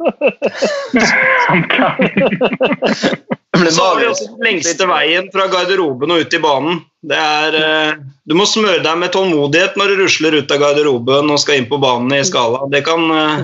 [3.70, 6.78] Så har de også den lengste veien fra garderoben og ut i banen.
[7.04, 11.28] Det er, eh, du må smøre deg med tålmodighet når du rusler ut av garderoben
[11.34, 12.64] og skal inn på banen i skala.
[12.72, 13.42] Det kan eh,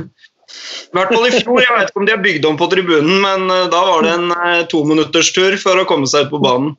[0.49, 1.61] I hvert fall i fjor.
[1.61, 4.15] Jeg vet ikke om de har bygd om på tribunen, men eh, da var det
[4.17, 4.37] en
[4.73, 6.77] tominutterstur for å komme seg ut på banen.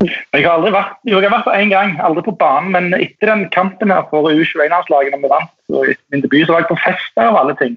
[0.00, 2.94] Jeg har aldri vært jo, jeg har vært på én gang, aldri på banen, men
[2.96, 6.70] etter den kampen her for U21-landslaget når vi vant, og min debut, så var jeg
[6.70, 7.76] på fest der av alle ting.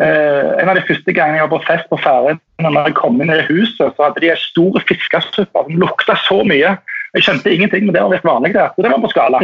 [0.00, 3.20] Uh, en av de første gangene jeg var på fest på Færøyene, når jeg kom
[3.20, 6.74] inn i huset, så hadde de en stor fiskesuppe som lukta så mye.
[7.12, 8.70] Jeg skjønte ingenting, men det var litt vanlig der.
[8.72, 9.40] Så det var på skala.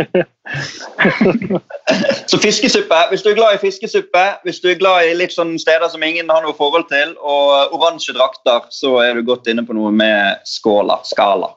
[2.31, 5.61] så fiskesuppe, hvis du er glad i fiskesuppe, hvis du er glad i litt sånne
[5.61, 9.66] steder som ingen har noe forhold til, og oransje drakter, så er du godt inne
[9.69, 11.03] på noe med skåla.
[11.05, 11.53] Skala.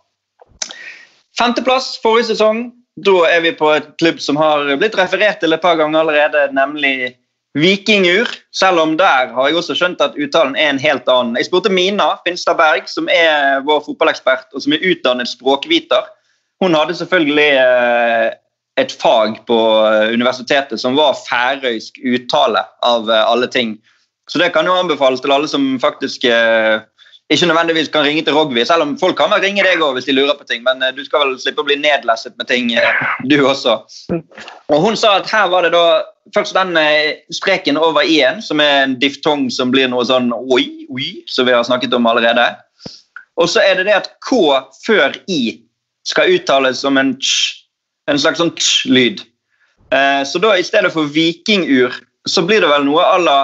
[1.40, 2.68] Femteplass forrige sesong.
[3.00, 6.50] Da er vi på et klubb som har blitt referert til et par ganger allerede,
[6.52, 7.14] nemlig
[7.54, 11.36] Vikingur, selv om der har jeg også skjønt at uttalen er en helt annen.
[11.36, 16.08] Jeg spurte Mina Finstad Berg, som er vår fotballekspert og som er utdannet språkviter.
[16.64, 18.28] Hun hadde selvfølgelig eh,
[18.80, 19.58] et fag på
[19.90, 23.76] eh, universitetet som var færøysk uttale av eh, alle ting.
[24.32, 28.64] Så det kan jo anbefales til alle som faktisk ikke nødvendigvis kan ringe til Rogvi,
[28.66, 30.62] selv om folk kan vel ringe deg òg hvis de lurer på ting.
[30.64, 32.72] Men du skal vel slippe å bli nedlesset med ting,
[33.28, 33.82] du også.
[34.72, 35.84] Og Hun sa at her var det da
[36.36, 40.88] først den spreken streken over i-en, som er en diftong som blir noe sånn oi,
[40.92, 42.46] oi, som vi har snakket om allerede.
[43.40, 44.38] Og så er det det at K
[44.86, 45.62] før I
[46.08, 47.62] skal uttales som en tsj,
[48.10, 49.22] en slags sånn ch-lyd.
[49.94, 51.94] Eh, så da i stedet for vikingur,
[52.30, 53.38] så blir det vel noe à la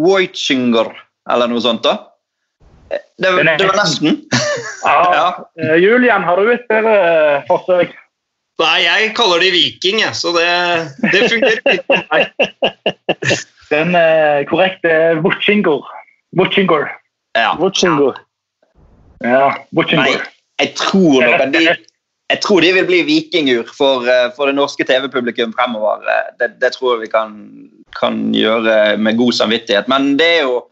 [0.00, 0.90] Woichinger,
[1.30, 1.84] eller noe sånt.
[1.86, 1.98] da.
[2.90, 4.22] Eh, det, det var nesten.
[4.84, 4.96] ja.
[5.18, 5.76] ja.
[5.78, 7.94] Julian, har du et bedre forsøk?
[8.62, 10.46] Nei, jeg kaller de viking, jeg, så det,
[11.10, 12.28] det fungerer fint for meg.
[13.72, 14.92] Den eh, korrekte
[15.24, 15.88] Wuchingor.
[16.38, 16.86] Wuchingor.
[17.34, 17.56] Ja.
[17.58, 18.20] Wuchingor.
[19.24, 20.04] Ja, Vucingor.
[20.04, 20.20] Nei,
[20.60, 21.66] jeg tror nok at de
[22.32, 26.04] jeg tror de vil bli vikingur for, eh, for det norske TV-publikum fremover.
[26.08, 27.34] Eh, det, det, tror jeg vi kan,
[28.00, 29.88] kan, gjøre med god samvittighet.
[29.92, 30.62] Men det er jo,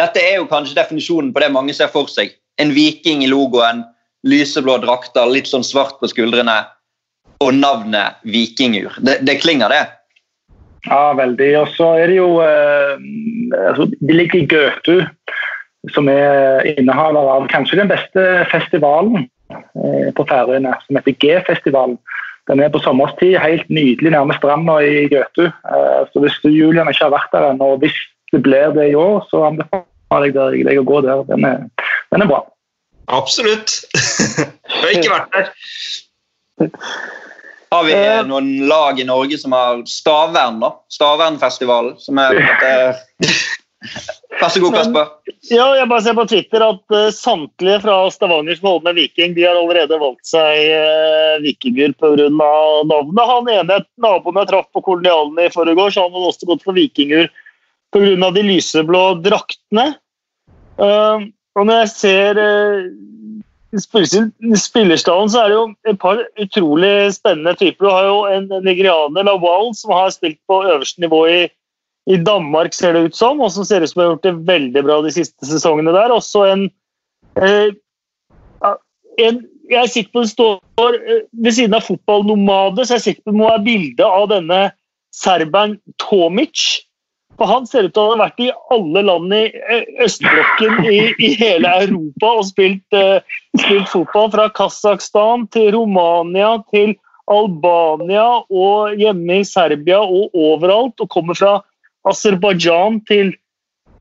[0.00, 2.34] dette er jo kanskje definisjonen på det mange ser for seg.
[2.58, 3.84] En viking i logoen,
[4.26, 6.64] lyseblå drakter, litt sånn svart på skuldrene.
[7.44, 8.96] Og navnet Vikingur.
[9.04, 9.84] Det, det klinger, det.
[10.86, 11.50] Ja, veldig.
[11.60, 12.96] Og så er det jo eh,
[13.68, 15.06] altså, De ligger i Gøtu,
[15.94, 18.22] som er innehaver av kanskje den beste
[18.52, 21.98] festivalen Eh, på Færøyene som heter G-festivalen.
[22.50, 25.46] Den er på sommerstid helt nydelig nærme stranda i Gøtu.
[25.46, 27.96] Eh, så hvis du Julian ikke har vært der ennå, og hvis
[28.32, 31.22] det blir det i år, så anbefaler jeg deg å gå der.
[31.30, 31.66] Den er,
[32.14, 32.42] den er bra.
[33.14, 33.78] Absolutt.
[34.40, 35.52] jeg har ikke vært der.
[37.70, 38.22] Har vi eh.
[38.26, 40.72] noen lag i Norge som har Stavern, da?
[40.92, 42.40] Stavernfestivalen, som er
[44.36, 45.10] Vær så god, Kasper.
[45.48, 49.34] Ja, jeg bare ser på Twitter at uh, samtlige fra Stavanger som holder med Viking,
[49.36, 52.28] de har allerede valgt seg uh, vikinger pga.
[52.28, 53.22] navnet.
[53.30, 57.30] Han ene naboen jeg traff på Kolonialen i forgårs, han hadde også gått for vikinger
[57.94, 58.30] pga.
[58.36, 59.88] de lyseblå draktene.
[60.76, 62.90] Uh, og når jeg ser uh,
[63.82, 67.86] spillerstallen, så er det jo et par utrolig spennende typer.
[67.86, 71.40] Du har jo en nigerianer, Lawal, som har spilt på øverste nivå i
[72.06, 74.82] i Danmark, ser det ut som, og som ser ut som har gjort det veldig
[74.86, 76.14] bra de siste sesongene der.
[76.14, 76.68] Også en,
[77.42, 77.74] eh,
[79.18, 83.06] en Jeg er sikker på det står eh, ved siden av fotballnomade, så jeg er
[83.08, 84.58] sikker på det må være bilde av denne
[85.10, 86.86] serberen Tomic.
[87.36, 91.00] For han ser ut til å ha vært i alle land i eh, østblokken i,
[91.20, 93.18] i hele Europa og spilt, uh,
[93.60, 94.30] spilt, fotball.
[94.32, 96.94] Fra Kasakhstan til Romania til
[97.32, 100.96] Albania og hjemme i Serbia og overalt.
[101.04, 101.58] Og kommer fra
[102.08, 103.34] Aserbajdsjan til,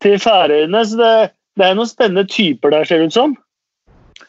[0.04, 0.86] til Færøyene.
[0.88, 1.14] Så det,
[1.60, 3.36] det, er noen spennende typer der, ser det ut som.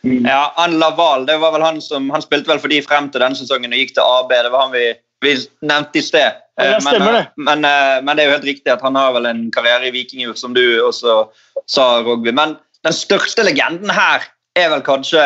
[0.02, 3.22] Ja, Ann Laval det var vel han som, han spilte vel for de frem til
[3.22, 4.34] denne sesongen og gikk til AB.
[4.34, 4.86] Det var han vi,
[5.24, 5.36] vi
[5.66, 6.42] nevnte i sted.
[6.56, 7.18] Ja, men, det.
[7.18, 9.90] Eh, men, eh, men, det er jo helt riktig at han har vel en karriere
[9.90, 11.26] i Vikingur, som du også
[11.68, 12.32] sa, Rogby.
[12.32, 12.56] Men
[12.86, 14.24] den største legenden her
[14.56, 15.24] er vel kanskje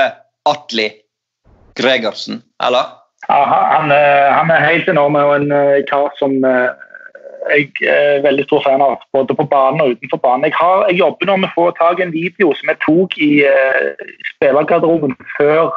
[0.49, 0.91] Atli
[1.79, 2.97] Gregersen, eller?
[3.29, 5.53] Ja, han, han er helt enorm og en
[5.87, 6.41] kar som
[7.49, 10.49] jeg er veldig stor fan av, både på banen og utenfor banen.
[10.49, 13.17] Jeg, har, jeg jobber nå med å få tak i en video som jeg tok
[13.23, 15.73] i uh, spillergarderoben før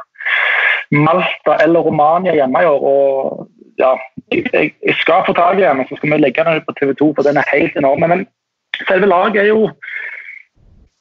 [0.93, 2.83] Malta eller Romania hjemme i år.
[2.83, 3.95] og ja,
[4.31, 6.75] jeg, jeg skal få tak i den, og så skal vi legge den ut på
[6.79, 8.05] TV 2, for den er helt enorm.
[8.05, 8.25] Men
[8.87, 9.67] selve laget er jo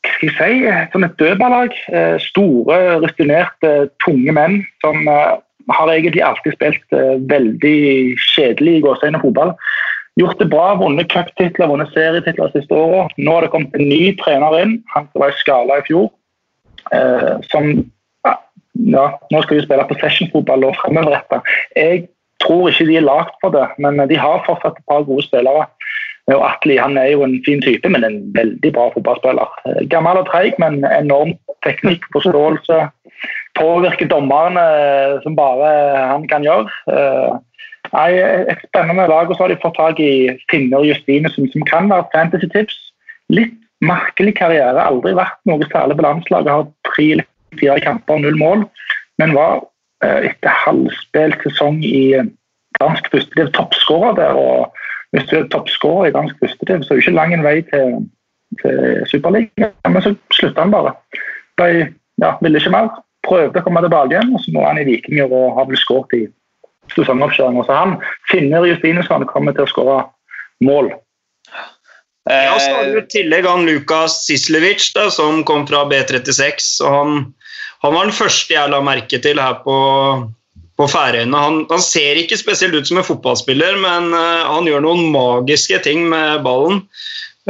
[0.03, 1.75] hva skal jeg si, som et dødballag.
[1.95, 3.73] Eh, store, rutinerte,
[4.05, 5.39] tunge menn som eh,
[5.71, 6.97] har egentlig alltid spilt
[7.31, 7.79] veldig
[8.35, 9.55] kjedelig i gåseøyne fotball
[10.21, 13.07] gjort det bra, vunnet cuptitler, vunnet serietitler de siste åra.
[13.17, 16.11] Nå har det kommet en ny trener inn, han som var i Skala i fjor.
[16.93, 17.71] Eh, som
[18.27, 18.37] ja,
[18.73, 21.43] Nå skal vi spille possession-fotball og fremoverretta.
[21.77, 22.07] Jeg
[22.43, 25.69] tror ikke de er lagd for det, men de har fortsatt et par gode spillere.
[26.31, 29.55] Og Atli han er jo en fin type, men en veldig bra fotballspiller.
[29.67, 31.35] Eh, gammel og treig, men enorm
[31.67, 32.85] teknikk, forståelse.
[33.59, 35.73] Påvirker dommerne eh, som bare
[36.13, 36.71] han kan gjøre.
[36.93, 37.41] Eh,
[37.93, 38.13] Nei,
[38.49, 39.29] Et spennende lag.
[39.29, 42.79] Og så har de fått tak i Finner Justine, som kan være fantasy-tips.
[43.33, 44.87] Litt merkelig karriere.
[44.87, 46.53] Aldri vært noe særlig på landslaget.
[46.53, 47.29] Har tre eller
[47.61, 48.65] fire kamper og null mål.
[49.21, 49.69] Men var eh,
[50.03, 52.31] etter halvspilt sesong i eh,
[52.81, 54.39] dansk førstediv toppskårer der.
[54.39, 54.75] og
[55.13, 57.97] Hvis du er toppskårer i dansk førstediv, så er det ikke lang en vei til,
[58.63, 58.79] til
[59.11, 59.75] Superligaen.
[59.89, 60.95] Men så slutta han bare.
[61.61, 61.69] De
[62.23, 62.93] ja, ville ikke mer.
[63.23, 66.17] Prøvde å komme tilbake igjen, og så må han i Vikinger og har vel skåret
[66.19, 66.25] i
[66.97, 67.63] sesongoppkjøringa.
[67.69, 67.95] Så han
[68.31, 70.01] finner Justinusson kommer til å skåre
[70.67, 70.91] mål.
[72.31, 76.69] Ja, så har du i tillegg han Lukas Sislevic, da, som kom fra B36.
[76.87, 77.17] og han,
[77.83, 79.77] han, var den første jeg la merke til her på,
[80.79, 81.39] på Færøyene.
[81.47, 85.83] Han, han, ser ikke spesielt ut som en fotballspiller, men uh, han gjør noen magiske
[85.87, 86.85] ting med ballen.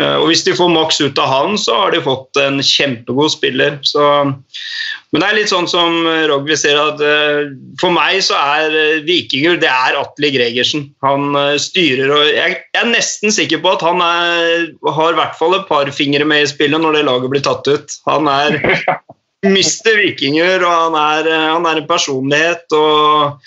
[0.01, 3.29] Eh, og Hvis de får maks ut av han, så har de fått en kjempegod
[3.35, 3.75] spiller.
[3.85, 7.03] Så, men det er litt sånn som Rogvi sier, at
[7.77, 10.89] for meg så er Vikinger det er Atle Gregersen.
[11.05, 15.59] Han styrer og jeg, er nesten sikker på at han er, har i hvert fall
[15.59, 18.01] et par fingre med i spillet når det laget blir tatt ut.
[18.09, 18.63] Han er
[19.49, 22.67] mister Vikinger, og han er, han er en personlighet.
[22.77, 23.43] og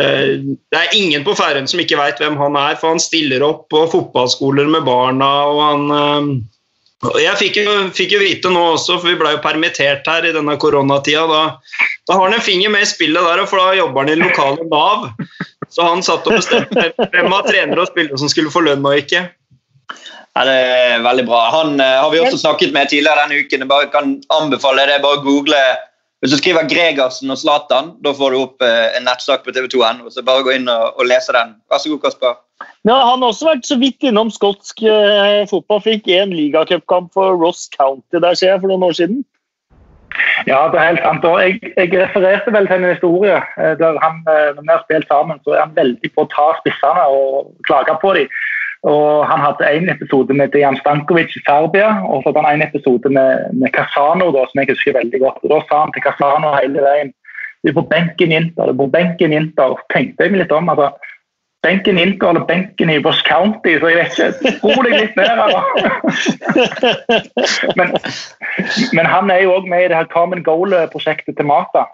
[0.00, 3.44] Eh, det er ingen på Færøyene som ikke veit hvem han er, for han stiller
[3.46, 5.30] opp på fotballskoler med barna.
[5.50, 5.86] og han...
[6.00, 6.50] Eh,
[7.20, 10.32] jeg fikk jo, fikk jo, vite nå også, for vi ble jo permittert her i
[10.32, 11.26] denne koronatida.
[11.28, 11.40] Da,
[12.08, 14.64] da har han en finger med i spillet der, for da jobber han i lokale
[14.70, 15.10] Nav.
[15.74, 19.02] Så han satt og bestemte hvem av trenere og spillere som skulle få lønn og
[19.02, 19.26] ikke.
[20.34, 21.40] Ja, det er veldig bra.
[21.54, 23.60] Han uh, har vi også snakket med tidligere denne uken.
[23.62, 25.02] Jeg bare kan anbefale det.
[25.04, 25.60] Bare google
[26.20, 29.68] Hvis du skriver Gregersen og Zlatan, da får du opp uh, en nettsak på TV
[29.70, 30.10] 2 NO.
[30.10, 31.52] Så bare gå inn og, og lese den.
[31.70, 32.40] Vær så god, Kasper.
[32.88, 35.84] Ja, han har også vært så vidt innom skotsk uh, fotball.
[35.84, 39.22] Fikk én ligacupkamp for Ross County der, ser jeg, for noen år siden.
[40.48, 41.28] Ja, det er helt sant.
[41.30, 43.38] Og jeg, jeg refererte vel til en historie
[43.78, 47.06] der han, når vi har spilt sammen, så er han veldig på å ta spissene
[47.20, 48.34] og klage på dem.
[48.84, 52.66] Og Han hadde en episode med Dejan Stankovic i Serbia, og så hadde han én
[52.68, 55.40] episode med, med Casano, da, som jeg husker veldig godt.
[55.44, 57.14] Og Da sa han til Casano hele veien
[57.64, 60.52] du er på benken Inter, du er på benken i Og tenkte jeg meg litt
[60.52, 60.68] om.
[60.68, 60.92] altså
[61.64, 64.52] benken Inter eller benken i Ross County, så jeg vet ikke.
[64.60, 65.54] Ro deg litt ned her,
[67.78, 67.94] men,
[68.92, 71.86] men, han er jo òg med i det her Common Goal-prosjektet til Mata.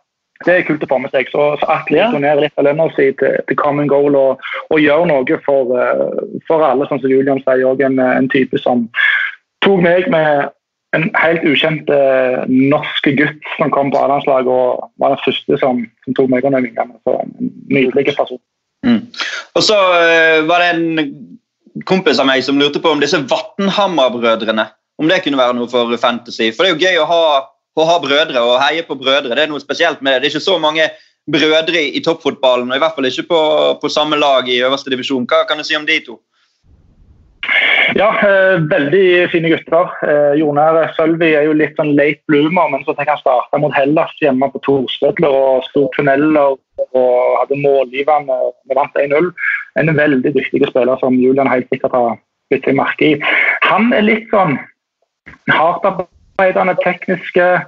[0.47, 1.29] Det er kult å få med seg.
[1.33, 5.05] Så, så Atle donerer litt av lønna si til, til, Common Goal og, og gjør
[5.11, 7.67] noe for, eh, for, alle, sånn som Julian sier.
[7.69, 8.87] Og en, en type som
[9.65, 10.49] tok meg med
[10.97, 15.85] en helt ukjent eh, norsk gutt som kom på A-landslaget og var den første som,
[16.07, 16.97] som tok meg under vingene.
[17.05, 18.41] Så en nydelig person.
[18.87, 19.05] Mm.
[19.59, 24.71] Og så uh, var det en kompis av meg som lurte på om disse Vatnhammer-brødrene
[25.01, 26.51] om det kunne være noe for Fantasy.
[26.53, 27.23] For det er jo gøy å ha,
[27.79, 29.35] å ha brødre og heie på brødre.
[29.35, 30.23] Det er noe spesielt med det.
[30.23, 30.89] Det er ikke så mange
[31.31, 33.41] brødre i toppfotballen, og i hvert fall ikke på,
[33.83, 35.29] på samme lag i øverste divisjon.
[35.31, 36.19] Hva kan du si om de to?
[37.99, 39.91] Ja, eh, veldig fine gutter.
[40.07, 43.75] Eh, Jonar Sølvi er jo litt sånn late bloomer, men så tenker han starte mot
[43.75, 48.39] Hellas hjemme på Torstødler og sto tunneler og hadde målgivende.
[48.69, 49.33] Vi vant 1-0.
[49.81, 52.17] En veldig dyktig spiller som Julian helt sikkert har
[52.51, 53.19] blitt merke i.
[53.67, 54.59] Han er litt sånn
[56.41, 57.67] hardtarbeidende, tekniske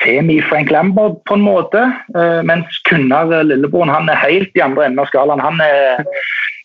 [0.00, 5.00] Semi-Frank Lambert på en måte, eh, mens Kunnar Lillebroen han er helt i andre enden
[5.00, 5.40] av skalaen.
[5.40, 6.04] Han er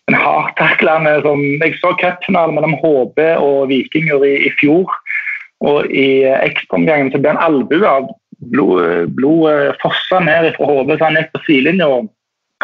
[0.08, 4.86] en hardtaklende som Jeg så cupfinalen mellom HB og Vikinger i, i fjor.
[5.60, 8.08] Og i ekstraomgangen så ble han albue av
[8.52, 11.88] blodet blod fossa ned fra hodet så han gikk på sidelinja.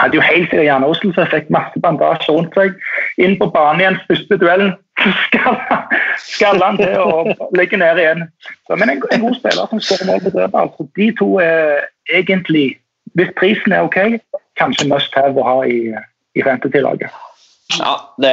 [0.01, 2.79] Hadde jo helt sikkert hjernerystelse, fikk masse bandasje rundt seg.
[3.21, 4.73] Inn på banen igjen, første duellen.
[6.23, 8.23] Skalla han til og ligger ned igjen.
[8.67, 10.71] Så, men en, en, god spiller som skårer mål på dødball.
[10.71, 12.79] Altså, de to er egentlig,
[13.19, 13.99] hvis prisen er OK,
[14.61, 15.93] kanskje must have å ha i,
[16.39, 17.13] i fantasy-laget.
[17.79, 18.33] Ja, det,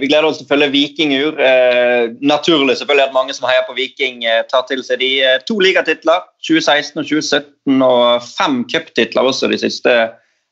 [0.00, 1.38] Vi gleder oss til å følge Viking ur.
[1.40, 5.38] Eh, naturlig selvfølgelig at mange som heier på Viking, eh, tar til seg de eh,
[5.48, 9.94] to ligatitler, 2016 og 2017, og fem cuptitler også de siste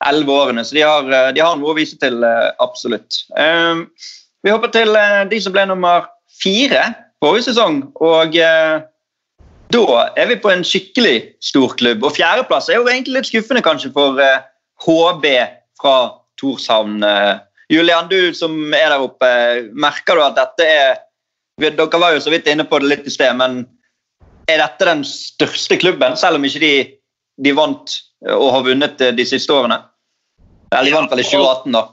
[0.09, 0.65] elleve årene.
[0.65, 3.25] Så de har, eh, de har, noe å vise til, eh, absolutt.
[3.37, 3.85] Eh,
[4.45, 4.97] vi hopper til
[5.31, 6.09] de som ble nummer
[6.43, 7.93] fire forrige sesong.
[8.01, 8.35] og
[9.73, 12.03] da er vi på en skikkelig stor klubb.
[12.05, 14.19] Og Fjerdeplass er jo egentlig litt skuffende kanskje for
[14.85, 15.25] HB
[15.81, 17.01] fra Torshavn.
[17.71, 20.99] Julian, du som er der oppe, merker du at dette er
[21.61, 23.67] Dere var jo så vidt inne på det litt i sted, men
[24.49, 26.75] er dette den største klubben, selv om ikke de,
[27.39, 27.93] de vant
[28.27, 29.79] og har vunnet de siste årene?
[30.73, 31.89] Eller de vant vel i 2018, da.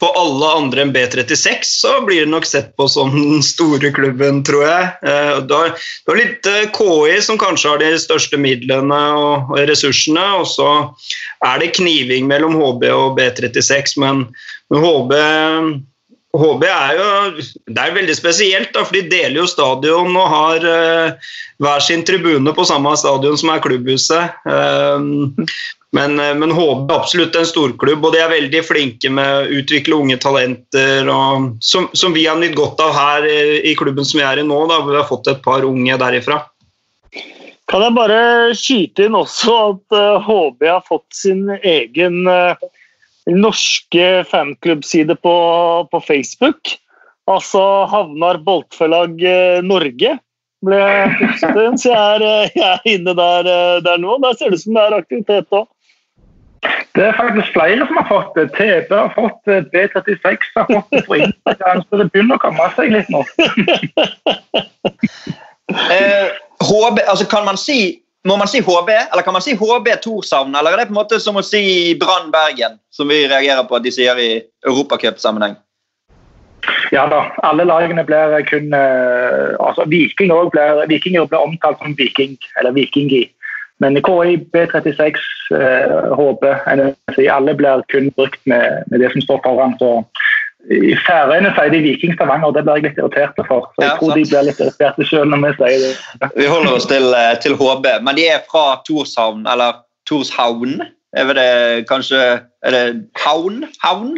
[0.00, 4.42] For alle andre enn B36 så blir det nok sett på som den store klubben,
[4.44, 4.90] tror jeg.
[5.08, 10.26] Eh, det er litt eh, KI som kanskje har de største midlene og ressursene.
[10.42, 10.68] Og så
[11.48, 14.26] er det kniving mellom HB og B36, men
[14.74, 15.16] HB
[16.36, 17.04] HB er jo
[17.72, 21.30] det er veldig spesielt, da, for de deler jo stadion og har uh,
[21.62, 24.44] hver sin tribune på samme stadion som er klubbhuset.
[25.94, 29.60] Men, uh, men, HB er absolutt en storklubb, og de er veldig flinke med å
[29.60, 31.08] utvikle unge talenter.
[31.12, 34.46] Og, som, som, vi har nytt godt av her i, klubben som vi er i
[34.46, 36.42] nå, da, hvor vi har fått et par unge derifra.
[37.66, 38.18] Kan jeg bare
[38.54, 42.28] skyte inn også at HB har fått sin egen
[43.26, 45.36] norske fanklubbside på,
[45.90, 46.78] på, Facebook.
[47.26, 47.60] Altså
[47.90, 50.18] Havnar Boltforlag eh, Norge
[50.66, 50.82] ble
[51.18, 54.18] tipset så jeg er, eh, jeg er inne der, eh, der, nå.
[54.22, 55.66] Der ser det ut som det er aktivitet òg.
[56.96, 58.46] Det er faktisk flere som har fått det.
[58.56, 62.70] TB har fått det, B36 har fått det på Instagram, så det begynner å komme
[62.76, 63.20] seg litt nå.
[65.92, 66.26] eh,
[66.64, 67.78] HB, altså kan man si
[68.26, 70.56] må man si HB, eller kan man si HB Torshavn?
[70.58, 73.76] Eller er det på en måte som å si Brann Bergen, som vi reagerer på
[73.78, 74.30] at de sier i
[74.66, 75.54] europacupsammenheng?
[76.90, 82.34] Ja da, alle lagene blir kun uh, altså Viking blir, Vikinger blir omtalt som Viking,
[82.58, 83.22] eller Vikingi.
[83.82, 85.20] Men KI, B36,
[85.52, 86.46] uh, HB,
[86.80, 89.76] NSI, alle blir kun brukt med, med det som står foran.
[89.80, 89.90] så
[90.66, 93.68] i Færøyene sier de Viking Stavanger, og det blir jeg litt irritert for.
[93.74, 94.18] Så jeg ja, tror sant.
[94.18, 96.30] de blir litt irriterte sjøl når vi sier det.
[96.34, 100.80] Vi holder oss til, eh, til, HB, men de er fra Torshavn, eller Torshavn?
[101.16, 102.18] Er det kanskje
[102.66, 102.82] Er det
[103.22, 103.62] Havn?
[103.82, 104.16] Havn?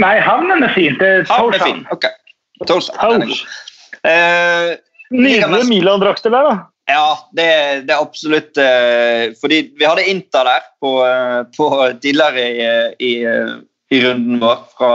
[0.00, 0.96] Nei, havnen er fin.
[0.98, 1.60] Det er Torshavn.
[1.60, 1.84] Fin.
[1.92, 2.14] Okay.
[2.66, 3.28] Torshavn.
[4.06, 4.72] Eh,
[5.12, 6.56] Nydelige Milan-drakter der, da.
[6.86, 7.46] Ja, det,
[7.88, 11.70] det er absolutt uh, Fordi vi hadde Inter der på, uh, på
[12.02, 12.68] tidligere i,
[13.02, 13.14] i,
[13.90, 14.60] i, runden vår.
[14.76, 14.92] Fra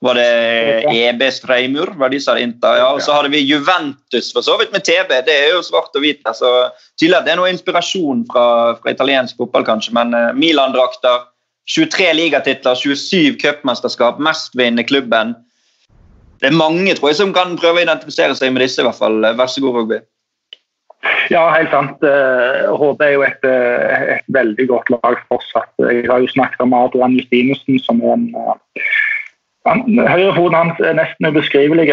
[0.00, 1.90] var det EBs Streimur?
[2.00, 2.86] var de sa Inter, ja.
[2.94, 5.12] Og så hadde vi Juventus for så vidt med TB.
[5.26, 6.24] Det er jo svart og hvit.
[6.24, 8.46] så tydelig at Det er noe inspirasjon fra,
[8.80, 9.92] fra italiensk fotball, kanskje.
[9.98, 11.26] Men Milan-drakter,
[11.68, 15.36] 23 ligatitler, 27 cupmesterskap, mestvinnende klubben.
[16.40, 18.80] Det er mange tror jeg, som kan prøve å identifisere seg med disse.
[18.80, 19.20] i hvert fall.
[19.20, 20.00] Vær så god, Rogby.
[21.30, 22.02] Ja, helt sant.
[22.02, 25.70] HB eh, er jo et, eh, et, veldig godt lag fortsatt.
[25.78, 31.28] Jeg har jo snakket om Adrian Justinussen, som er en eh, Høyrefoten hans er nesten
[31.28, 31.92] ubeskrivelig.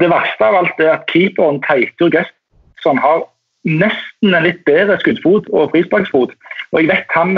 [0.00, 3.26] Det verste av alt er at keeperen Teitur Gestson har
[3.68, 6.32] nesten en litt bedre skuddfot og frisparksfot.
[6.72, 7.36] Og jeg vet han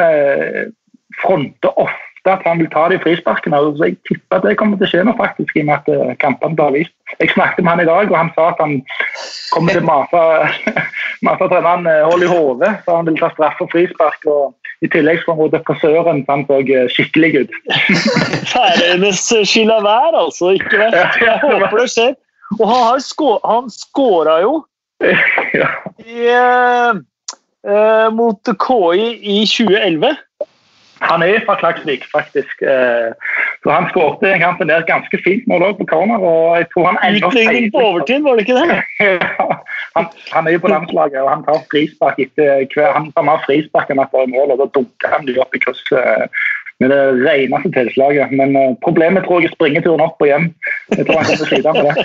[1.19, 3.59] fronter ofte at han vil ta de frisparkene.
[3.77, 5.89] så Jeg tipper at det kommer til å skje nå, faktisk i og med at
[5.95, 6.95] eh, kampene blir vist.
[7.21, 8.79] Jeg snakket med han i dag, og han sa at han
[9.55, 9.89] kommer til å
[11.27, 12.73] mase treneren eh, hold i hodet.
[12.85, 14.27] Så han vil ta straff og frispark.
[14.27, 14.55] og
[14.85, 17.59] i tillegg så måtte depressøren han så eh, skikkelig ut.
[18.53, 20.53] Færøyenes skyld av vær, altså.
[20.59, 21.05] Ikke det.
[21.23, 22.17] Jeg håper det skjer.
[22.61, 24.53] Og han, har skå han skåra jo
[25.03, 25.67] ja.
[25.99, 26.29] i,
[27.67, 30.13] uh, mot KI i 2011.
[31.01, 32.63] Han er fra Klaksvik, faktisk.
[32.63, 33.13] Eh,
[33.63, 36.19] så Han skåret en kamp der ganske fint mål på corner.
[36.19, 38.83] og jeg tror han Utligning på overtid, var det ikke det?
[39.97, 43.45] han, han, er jo på landslaget, og han tar frispark etter hver Han tar mer
[43.47, 46.25] frispark enn etter mål, og da dunker han de opp i kryss eh,
[46.81, 48.33] med det reneste tilslaget.
[48.33, 50.51] Men uh, problemet tror jeg er springeturen opp og hjem.
[50.97, 51.97] Jeg tror han kommer til å slite med det.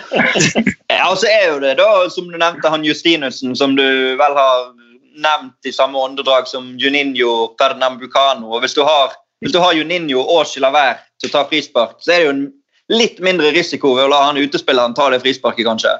[0.95, 3.87] ja, og så er jo det, da, som du nevnte, han Justinussen, som du
[4.19, 4.71] vel har
[5.15, 8.53] nevnt i samme åndedrag som Juninho Pernambucano.
[8.53, 12.13] og Hvis du har, hvis du har Juninho og Chilaver til å ta frispark, så
[12.13, 12.47] er det jo en
[12.91, 15.97] litt mindre risiko ved å la han utespilleren ta det frisparket, kanskje.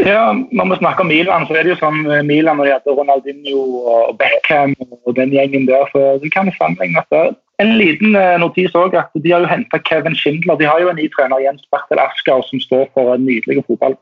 [0.00, 2.96] Ja, Når vi snakker om Milan, så er det jo sånn Milan når de heter
[2.96, 4.72] Ronaldinho og Beckham
[5.04, 5.84] og den gjengen der.
[5.92, 7.36] så du kan sammenligne det.
[7.60, 10.56] En liten eh, notis også, at De har jo henta Kevin Schindler.
[10.56, 13.98] De har jo en ny trener, Jens Bertel Asker, som står for en nydelig fotball.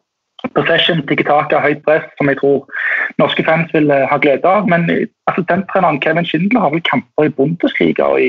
[0.54, 2.66] Possession, tikki-taka, høyt press, som jeg tror
[3.18, 4.68] norske fans vil eh, ha glede av.
[4.70, 8.28] Men eh, assistenttreneren Kevin Schindler har vel kamper i Bundesliga og i,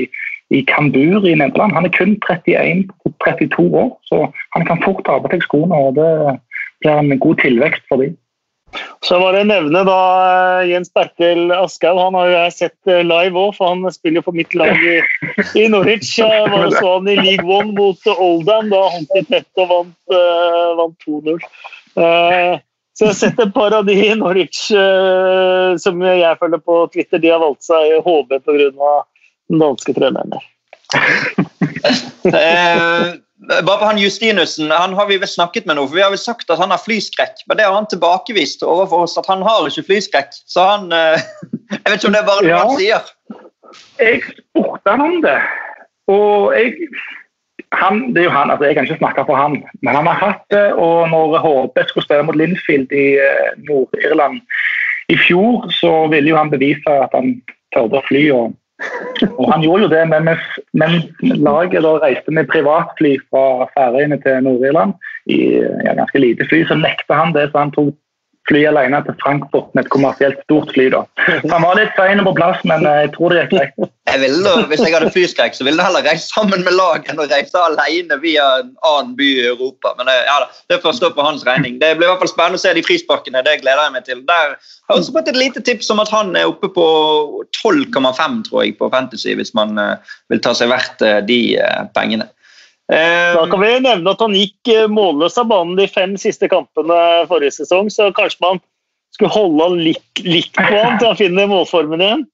[0.50, 1.76] i Kambur i Nederland.
[1.76, 4.24] Han er kun 31-32 år, så
[4.56, 5.78] han kan fort ta på seg skoene.
[5.86, 6.10] og Det
[6.82, 8.18] blir en god tilvekst for dem.
[9.02, 10.00] Så var det nevne da
[10.58, 12.02] eh, Jens Bertil Aschehoug.
[12.02, 14.98] Han har jo jeg sett live òg, for han spiller for mitt lag i,
[15.62, 16.16] i Norwich.
[16.18, 18.70] Jeg var så han i League One mot Oldham.
[18.74, 20.16] Da han tett og vant,
[20.82, 21.38] vant 2-0.
[21.96, 22.60] Eh,
[23.00, 26.82] så jeg har sett et par av de i Norwich eh, som jeg følger på
[26.92, 27.22] Twitter.
[27.22, 28.92] De har valgt seg HB pga.
[29.50, 30.46] den danske treneren der.
[32.28, 33.06] eh,
[33.40, 36.20] bare på han Justinussen, han har vi vel snakket med nå, for vi har vel
[36.20, 37.46] sagt at han har flyskrekk.
[37.48, 40.36] Men det har han tilbakevist overfor oss, at han har ikke flyskrekk.
[40.44, 41.24] Så han eh,
[41.70, 43.08] Jeg vet ikke om det er bare det ja, han sier.
[44.02, 45.38] Jeg spurte han om det,
[46.10, 46.90] og jeg
[47.72, 50.18] han, det er jo han, altså Jeg kan ikke snakke for han, men han har
[50.18, 50.72] hatt det.
[50.72, 54.40] Og når HB skulle spille mot Linfield i eh, Nord-Irland
[55.08, 57.36] i fjor, så ville jo han bevise at han
[57.74, 58.24] tørde å fly.
[58.34, 58.56] Og,
[59.36, 60.30] og, han gjorde jo det, men,
[60.72, 60.98] men
[61.46, 64.94] laget da reiste med privatfly fra Færøyene til Nord-Irland
[65.30, 67.50] i ja, ganske lite fly, så nekta han det.
[67.50, 67.94] så han tok
[68.48, 70.88] fly alene til Frankfurt med et kommersielt stort fly.
[70.92, 71.04] da.
[71.52, 73.90] Han var litt sein på plass, men eh, jeg tror det gikk greit.
[74.10, 77.22] Jeg ville, hvis jeg hadde flyskrekk, så ville jeg heller reise sammen med laget enn
[77.22, 79.94] å reise alene via en annen by i Europa.
[80.00, 81.78] Men eh, ja da, det får stå på hans regning.
[81.82, 83.44] Det blir i hvert fall spennende å se de frisparkene.
[83.46, 84.24] Det gleder jeg meg til.
[84.30, 86.88] Der har jeg også fått et lite tips om at han er oppe på
[87.60, 91.40] 12,5 tror jeg, på Fantasy, hvis man uh, vil ta seg verdt de
[91.94, 92.26] pengene.
[92.90, 96.48] Eh, da kan vi nevne at han gikk eh, målløs av banen de fem siste
[96.50, 96.96] kampene
[97.30, 98.58] forrige sesong, så kanskje man
[99.14, 102.26] skulle holde han litt, litt på han til han finner målformen igjen?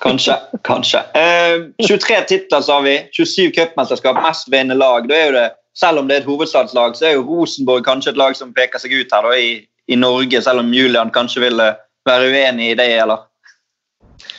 [0.00, 0.36] Kanskje.
[0.64, 1.02] kanskje.
[1.18, 2.98] Eh, 23 titler, sa vi.
[3.12, 5.08] 27 cupmesterskap, mestvinnende lag.
[5.08, 5.46] Da er jo det,
[5.76, 8.80] selv om det er et hovedstadslag, så er jo Rosenborg kanskje et lag som peker
[8.80, 9.58] seg ut her da, i,
[9.92, 11.72] i Norge, selv om Julian kanskje ville
[12.08, 13.26] være uenig i det, eller?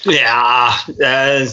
[0.08, 0.72] Ja
[1.04, 1.46] eh,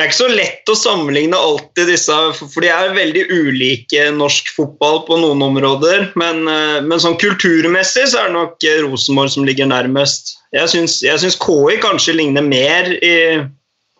[0.00, 4.48] det er ikke så lett å sammenligne alltid disse, for de er veldig ulike norsk
[4.56, 6.06] fotball på noen områder.
[6.16, 10.38] Men, eh, men sånn kulturmessig så er det nok Rosenborg som ligger nærmest.
[10.56, 13.44] Jeg syns KI kanskje ligner mer i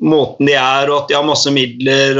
[0.00, 2.16] måten de er, og at de har masse midler.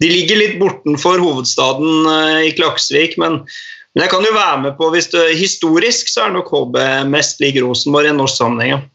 [0.00, 3.42] de ligger litt bortenfor hovedstaden eh, i Klaksvik, men,
[3.94, 6.78] men, jeg kan jo være med på hvis du, Historisk så er nok HB
[7.10, 8.86] mest lik Rosenborg i norsk sammenheng.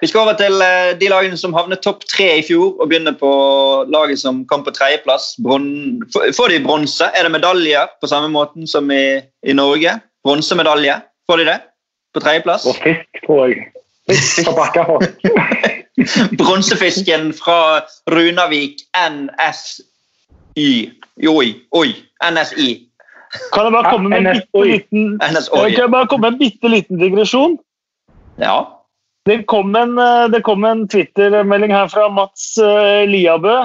[0.00, 3.16] Vi skal over til eh, de lagene som havnet topp tre i fjor, og begynner
[3.16, 3.30] på
[3.88, 5.34] laget som kom på tredjeplass.
[6.36, 7.08] Får de bronse?
[7.16, 9.96] Er det medaljer på samme måten som i, i Norge?
[10.26, 11.00] Bronsemedalje?
[11.30, 11.56] Får de det?
[12.16, 12.64] på tredjeplass.
[12.66, 13.56] Og fisk, tror jeg.
[14.10, 15.12] Fisk fra Bakkafrost.
[16.40, 17.58] Bronsefisken fra
[18.12, 18.74] Runavik
[19.12, 20.70] NSY.
[21.28, 21.88] Oi, oi.
[22.32, 22.68] NSI.
[23.52, 24.18] Kan jeg bare komme med
[26.32, 27.58] en bitte liten digresjon?
[28.40, 28.58] Ja.
[29.26, 33.56] Det kom en, eh, en Twitter-melding her fra Mats eh, Liabø.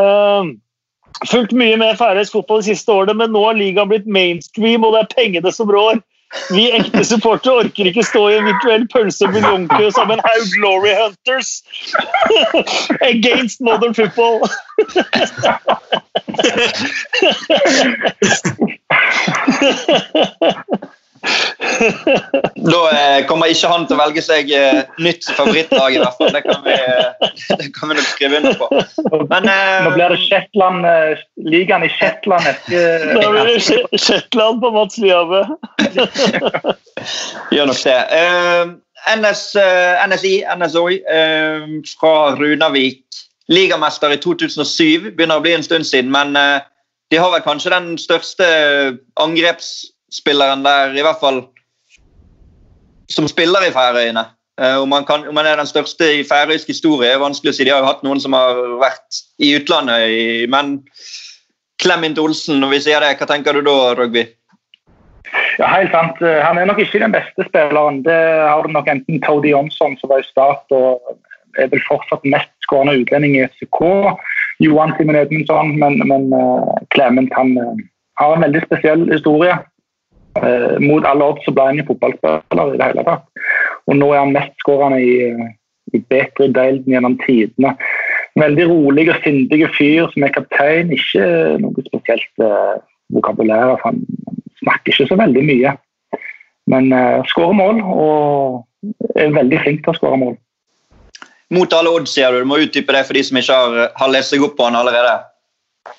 [0.00, 0.44] Uh,
[1.30, 4.96] fulgt mye med færøysk fotball de siste årene, men nå har ligaen blitt mainstream, og
[4.96, 6.00] det er pengene som rår.
[6.50, 10.46] Vi ekte supportere orker ikke stå i en virtuell pølse- og buljongkø som en haug
[10.56, 11.62] Glory Hunters
[13.12, 14.42] against modern football.
[22.72, 26.32] Da eh, kommer ikke han til å velge seg eh, nytt favorittlag, i hvert fall.
[26.34, 27.30] Det kan vi, eh,
[27.60, 28.68] det kan vi nok skrive under på.
[29.30, 30.86] Men eh, Nå blir det Shetland,
[31.50, 35.44] ligaen i Shetland etter Da blir det Shet- Shetland på Mats Liave.
[37.54, 37.98] gjør nok det.
[39.14, 41.00] NS, eh, NSI, NSOI,
[41.94, 43.02] fra Runavik.
[43.52, 45.10] Ligamester i 2007.
[45.12, 46.32] Begynner å bli en stund siden, men
[47.12, 48.46] de har vel kanskje den største
[50.14, 51.44] angrepsspilleren der, i hvert fall
[53.10, 54.24] som spiller i Færøyene.
[54.60, 57.54] Eh, om, han kan, om han er den største i færøysk historie, er vanskelig å
[57.56, 57.64] si.
[57.64, 60.84] De har jo hatt noen som har vært i utlandet, men
[61.82, 64.24] Clement Olsen, når vi sier det, hva tenker du da, Rugby?
[65.58, 66.22] Ja, helt sant.
[66.22, 68.04] Eh, Han er nok ikke den beste spilleren.
[68.06, 68.14] Det
[68.46, 71.02] har du nok enten Tody Jonsson, som var i start og
[71.58, 73.82] er vel fortsatt mest skårende utlending i SK,
[74.62, 77.56] Johan Simen Edmundsson, men, men eh, Clement han
[78.22, 79.58] har en veldig spesiell historie.
[80.42, 83.28] Eh, mot alle odds så ble han jo fotballspiller i det hele tatt.
[83.86, 85.52] Og nå er han mestskårende i, eh,
[85.94, 87.76] i bedre delen gjennom tidene.
[88.40, 90.92] Veldig rolig og sindig fyr som er kaptein.
[90.94, 91.26] Ikke
[91.62, 92.76] noe spesielt eh,
[93.14, 93.76] vokabulær.
[93.78, 94.02] for Han
[94.62, 95.76] snakker ikke så veldig mye.
[96.66, 100.34] Men eh, skårer mål, og er veldig flink til å skåre mål.
[101.54, 102.40] Mot alle odds, sier du.
[102.42, 104.78] Du må utdype det for de som ikke har, har lest seg opp på han
[104.78, 105.14] allerede.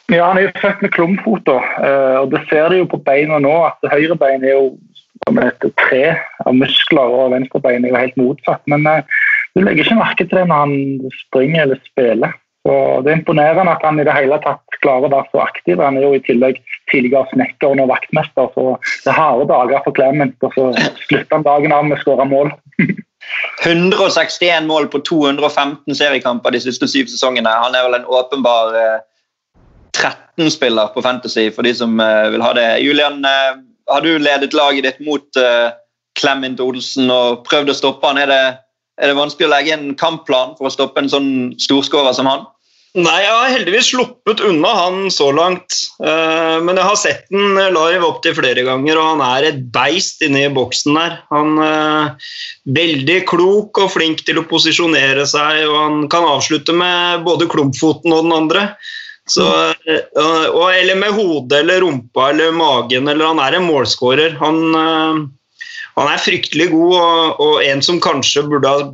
[0.10, 3.40] Ja, Han er jo født med klumpfoter, eh, og det ser de jo på beina
[3.42, 3.54] nå.
[3.66, 4.78] at Høyrebein er jo
[5.26, 6.04] som et tre
[6.46, 8.62] av muskler, og venstrebein er jo helt motsatt.
[8.70, 9.04] Men eh,
[9.56, 12.36] du legger ikke merke til det når han springer eller spiller.
[12.66, 12.76] Så
[13.06, 15.82] Det er imponerende at han i det hele tatt klarer å være så aktiv.
[15.82, 16.58] Han er jo i tillegg
[16.90, 18.64] tidligere snekker og vaktmester, så
[19.06, 20.38] det er harde dager for Clement.
[20.42, 20.72] Og så
[21.06, 22.50] slutter han dagen av med å skåre mål.
[23.66, 27.50] 161 mål på 215 seriekamper de siste syv sesongene.
[27.50, 28.98] Han er vel en åpenbar eh,
[29.96, 32.68] 13-spiller på Fantasy, for de som eh, vil ha det.
[32.84, 33.62] Julian, eh,
[33.92, 35.70] har du ledet laget ditt mot eh,
[36.20, 38.20] Clement Olsen og prøvd å stoppe han?
[38.22, 38.42] Er det,
[39.02, 41.32] er det vanskelig å legge en kampplan for å stoppe en sånn
[41.62, 42.46] storskårer som han?
[42.96, 45.82] Nei, jeg har heldigvis sluppet unna han så langt.
[46.00, 50.46] Men jeg har sett den live opptil flere ganger, og han er et beist inne
[50.46, 51.18] i boksen der.
[51.28, 52.30] Han er
[52.72, 58.16] veldig klok og flink til å posisjonere seg, og han kan avslutte med både klumpfoten
[58.16, 58.64] og den andre.
[59.30, 59.46] Så,
[59.90, 60.04] eh,
[60.54, 64.38] og, eller med hodet eller rumpa eller magen, eller han er en målskårer.
[64.42, 65.24] Han, eh,
[65.96, 68.88] han er fryktelig god, og, og en som kanskje burde ha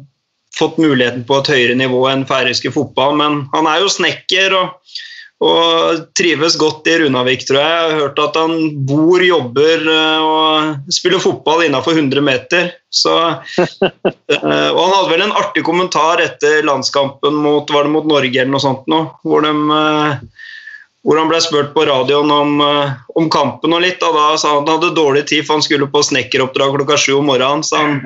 [0.55, 4.97] fått muligheten på et høyere nivå enn færøyske fotball, men han er jo snekker og,
[5.41, 7.69] og trives godt i Runavik, tror jeg.
[7.73, 8.51] Jeg har hørt at han
[8.85, 12.69] bor, jobber eh, og spiller fotball innenfor 100 meter.
[12.93, 13.15] Så,
[13.57, 18.37] eh, og han hadde vel en artig kommentar etter landskampen mot, var det mot Norge
[18.37, 20.47] eller noe sånt nå, hvor, de, eh,
[21.01, 22.61] hvor han ble spurt på radioen om,
[23.17, 25.65] om kampen og litt, og da sa han at han hadde dårlig tid for han
[25.65, 27.65] skulle på snekkeroppdrag klokka sju om morgenen.
[27.65, 28.03] så han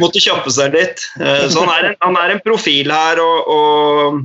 [0.00, 1.04] måtte kjappe seg litt.
[1.14, 4.24] Så han er en, han er en profil her og, og,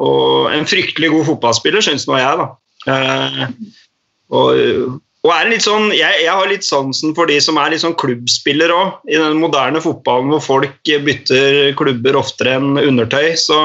[0.00, 2.40] og en fryktelig god fotballspiller, syns nå jeg.
[2.40, 2.50] da.
[2.88, 3.46] Eh,
[4.30, 7.82] Og, og er litt sånn, jeg, jeg har litt sansen for de som er litt
[7.82, 8.92] sånn klubbspiller òg.
[9.10, 13.58] I den moderne fotballen hvor folk bytter klubber oftere enn undertøy, så,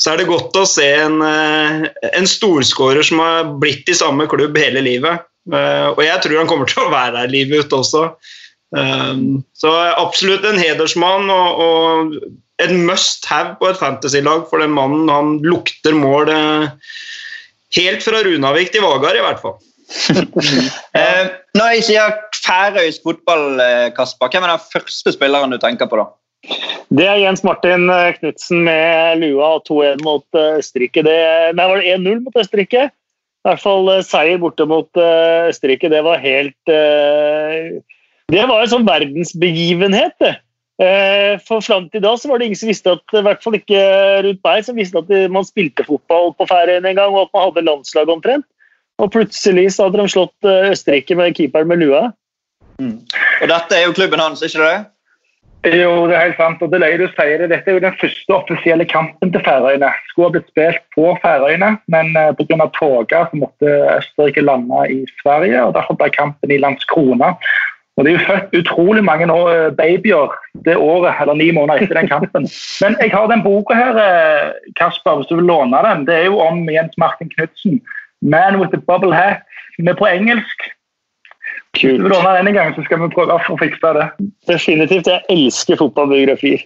[0.00, 1.84] så er det godt å se en, eh,
[2.16, 5.28] en storskårer som har blitt i samme klubb hele livet.
[5.52, 8.08] Eh, Og jeg tror han kommer til å være der livet ut også.
[8.70, 12.12] Um, så absolutt en hedersmann og, og
[12.64, 15.08] en must have på et fantasy-lag for den mannen.
[15.12, 16.94] Han lukter mål eh,
[17.76, 19.58] helt fra Runavik til Vagar, i hvert fall.
[21.00, 21.26] Eh,
[21.58, 25.98] når jeg sier færøysk fotball, eh, Kasper, hvem er den første spilleren du tenker på
[25.98, 26.06] da?
[26.94, 31.04] Det er Jens Martin eh, Knutsen med lua og 2-1 mot Østerrike.
[31.06, 31.16] Det,
[31.58, 32.88] nei, var det 1-0 mot Østerrike?
[32.90, 35.90] I hvert fall seier borte mot Østerrike.
[35.90, 36.72] Det var helt
[38.30, 40.34] Det var en sånn verdensbegivenhet, det.
[40.80, 43.58] Eh, For fram til da så var det ingen som visste at, i hvert fall
[43.58, 43.80] ikke
[44.26, 47.48] rundt meg, som visste at man spilte fotball på Færøyene en gang, og at man
[47.48, 48.46] hadde landslag omtrent.
[49.00, 52.08] Og plutselig så hadde de slått eh, Østerrike med keeperen med lua.
[52.80, 54.80] Og dette er jo klubben hans, ikke det?
[55.68, 56.62] Jo, det er helt sant.
[56.64, 57.50] og det er du sier det.
[57.52, 59.90] Dette er jo den første offisielle kampen til Færøyene.
[60.08, 62.68] Skulle ha blitt spilt på Færøyene, men uh, pga.
[62.72, 65.60] så måtte Østerrike lande i Sverige.
[65.64, 67.34] og Derfor ble kampen i Landskrona.
[68.00, 70.32] Og Det er jo født utrolig mange eh, babyer
[70.64, 72.46] det året, eller ni måneder etter den kampen.
[72.80, 76.06] Men jeg har den boka her, eh, Kasper, hvis du vil låne den.
[76.08, 77.80] Det er jo om Jens Martin Knutsen.
[78.22, 79.44] 'Man with a bubble hat'.
[79.78, 80.58] Med på engelsk.
[81.76, 81.82] Kult.
[81.82, 84.08] Hvis du vil låne den en gang, så skal vi prøve å fikse det.
[84.48, 85.06] Definitivt.
[85.06, 86.64] Jeg elsker fotballbiografier.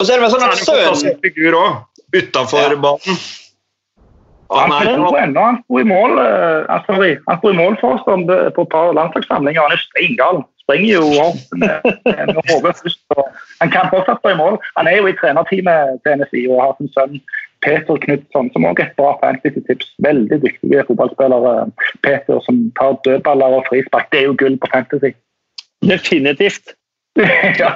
[0.00, 1.72] Og så er det en sånn at sønnen figur òg,
[2.16, 2.76] utafor Ja.
[2.76, 3.20] banen.
[4.52, 7.96] Han, er sto ennå, han sto i mål eh, sorry, han sto i mål for
[7.96, 9.62] oss på et par landslagssamlinger.
[9.62, 10.44] Han er steingal.
[10.66, 13.02] Springer jo opp med, med hodet først.
[13.14, 13.26] og
[13.60, 14.58] Han kan fortsatt stå i mål.
[14.78, 17.20] Han er jo i trenerteamet til NSI og har sin sønn
[17.64, 19.92] Peter Knutson, som også er et bra fantasy-tips.
[20.06, 21.54] Veldig dyktige fotballspillere.
[22.06, 24.10] Peter som tar dødballer og frispark.
[24.12, 25.14] Det er jo gull på fantasy.
[25.86, 26.74] Definitivt.
[27.62, 27.72] ja.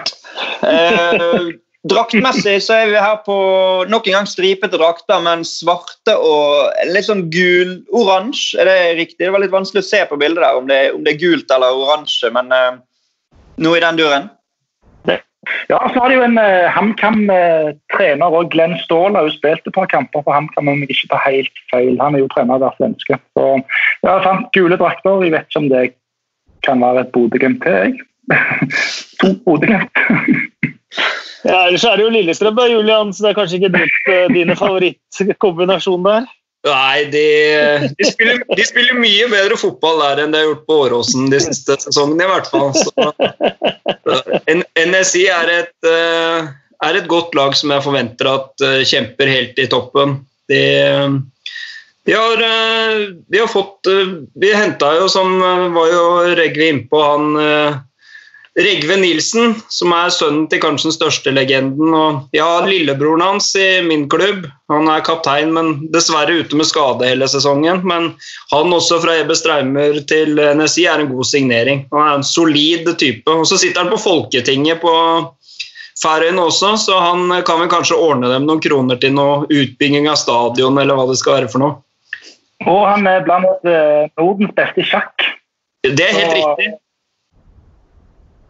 [0.71, 1.51] Eh,
[1.89, 3.37] draktmessig så er vi her på
[3.89, 8.61] nok en gang stripete drakter, men svarte og litt sånn gul-oransje.
[8.61, 9.23] Er det riktig?
[9.25, 11.57] Det var litt vanskelig å se på bildet der om det, om det er gult
[11.57, 12.77] eller oransje, men eh,
[13.65, 14.31] noe i den duren.
[15.71, 19.73] Ja, så har de jo en uh, HamKam-trener og Glenn Ståhl har jo spilt et
[19.73, 21.95] par kamper for HamKam, om jeg ikke tar helt feil.
[22.03, 23.17] Han er jo trener der svenske.
[23.33, 23.47] Så
[24.05, 25.25] ja, sant, gule drakter.
[25.25, 25.85] Jeg vet ikke om det
[26.67, 27.97] kan være et Bodø-Glimt til, jeg.
[29.23, 30.05] to Bodø-Glimt.
[31.47, 34.29] Ja, ellers er det jo Lillestrøm, da, Julian, så det er kanskje ikke ditt, eh,
[34.35, 36.29] dine favorittkombinasjon der?
[36.69, 37.25] Nei, de,
[37.97, 41.41] de, spiller, de spiller mye bedre fotball der enn de har gjort på Åråsen de
[41.41, 42.75] siste sesongene, i hvert fall.
[42.77, 42.93] Så,
[44.91, 46.51] NSI er et, eh,
[46.85, 50.19] er et godt lag som jeg forventer at eh, kjemper helt i toppen.
[50.51, 50.63] De,
[52.05, 53.87] de har, har fått
[54.43, 55.37] Vi henta jo, som
[55.77, 56.01] var jo
[56.35, 57.81] Regve innpå, han
[58.59, 61.95] Regve Nilsen, som er sønnen til kanskje den største legenden.
[61.95, 64.49] Og jeg har lillebroren hans i min klubb.
[64.73, 67.85] Han er kaptein, men dessverre ute med skade hele sesongen.
[67.87, 68.11] Men
[68.51, 71.85] han også fra Ebbe Streimer til NSI er en god signering.
[71.95, 73.31] Han er en solid type.
[73.31, 74.97] Og så sitter han på Folketinget på
[76.01, 80.17] Færøyene også, så han kan vel kanskje ordne dem noen kroner til noe utbygging av
[80.17, 81.75] stadion, eller hva det skal være for noe.
[82.69, 85.27] Og han er blant eh, Nordens beste sjakk.
[85.85, 86.39] Det er helt så...
[86.41, 86.71] riktig.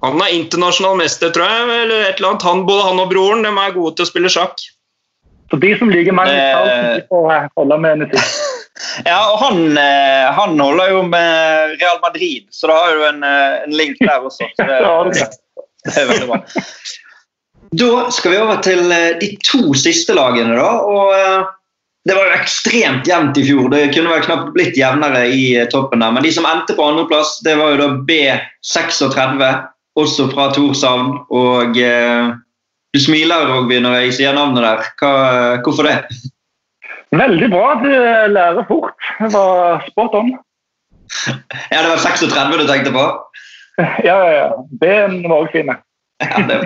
[0.00, 1.64] Han er internasjonal mester, tror jeg.
[1.84, 2.46] eller et eller annet.
[2.48, 4.62] Han, både han og broren de er gode til å spille sjakk.
[5.50, 6.54] Så de som liker Magnus Eh.
[6.54, 8.24] Carlsen, de får eh, holde med NSI.
[9.04, 13.18] Ja, og han, eh, han holder jo med Real Madrid, så da har du en,
[13.26, 14.46] en link der også.
[14.56, 15.26] Så det, Ja,
[15.84, 16.38] det er veldig bra.
[17.82, 18.80] Da skal vi over til
[19.20, 20.70] de to siste lagene, da.
[20.80, 21.12] Og
[22.08, 23.68] det var jo ekstremt jevnt i fjor.
[23.74, 26.16] Det kunne vel knapt blitt jevnere i toppen der.
[26.16, 29.44] Men de som endte på andreplass, det var jo da B36,
[29.98, 31.16] også fra Torshavn.
[31.30, 32.34] Og eh,
[32.94, 34.84] du smiler, Rogby, når jeg sier navnet der.
[35.00, 35.12] Hva,
[35.64, 35.96] hvorfor det?
[37.14, 37.74] Veldig bra.
[37.82, 37.88] Du
[38.34, 38.94] lærer fort.
[39.18, 40.32] Det var spot on.
[41.72, 43.06] Ja, det var 36 du tenkte på?
[44.08, 44.50] Ja, ja, ja.
[44.80, 45.78] B-en var også fine.
[46.20, 46.58] Ja, det.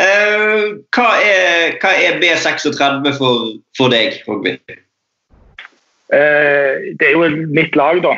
[0.00, 0.62] Eh,
[0.96, 4.56] hva, er, hva er B36 for, for deg, Rogby?
[6.14, 8.16] Eh, Det er jo mitt lag, da.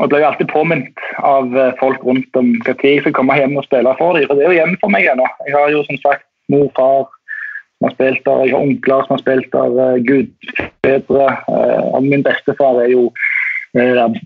[0.00, 3.58] Og blir jo alltid påminnet av eh, folk rundt om når jeg skal komme hjem
[3.60, 4.24] og spille for dem.
[4.28, 5.26] For det er jo hjemme for meg ennå.
[5.46, 9.16] Jeg har jo som sagt mor far som har spilt der, jeg har onkler som
[9.16, 11.26] har spilt der, eh, gudfedre.
[11.52, 13.12] eh, Og min bestefar er jo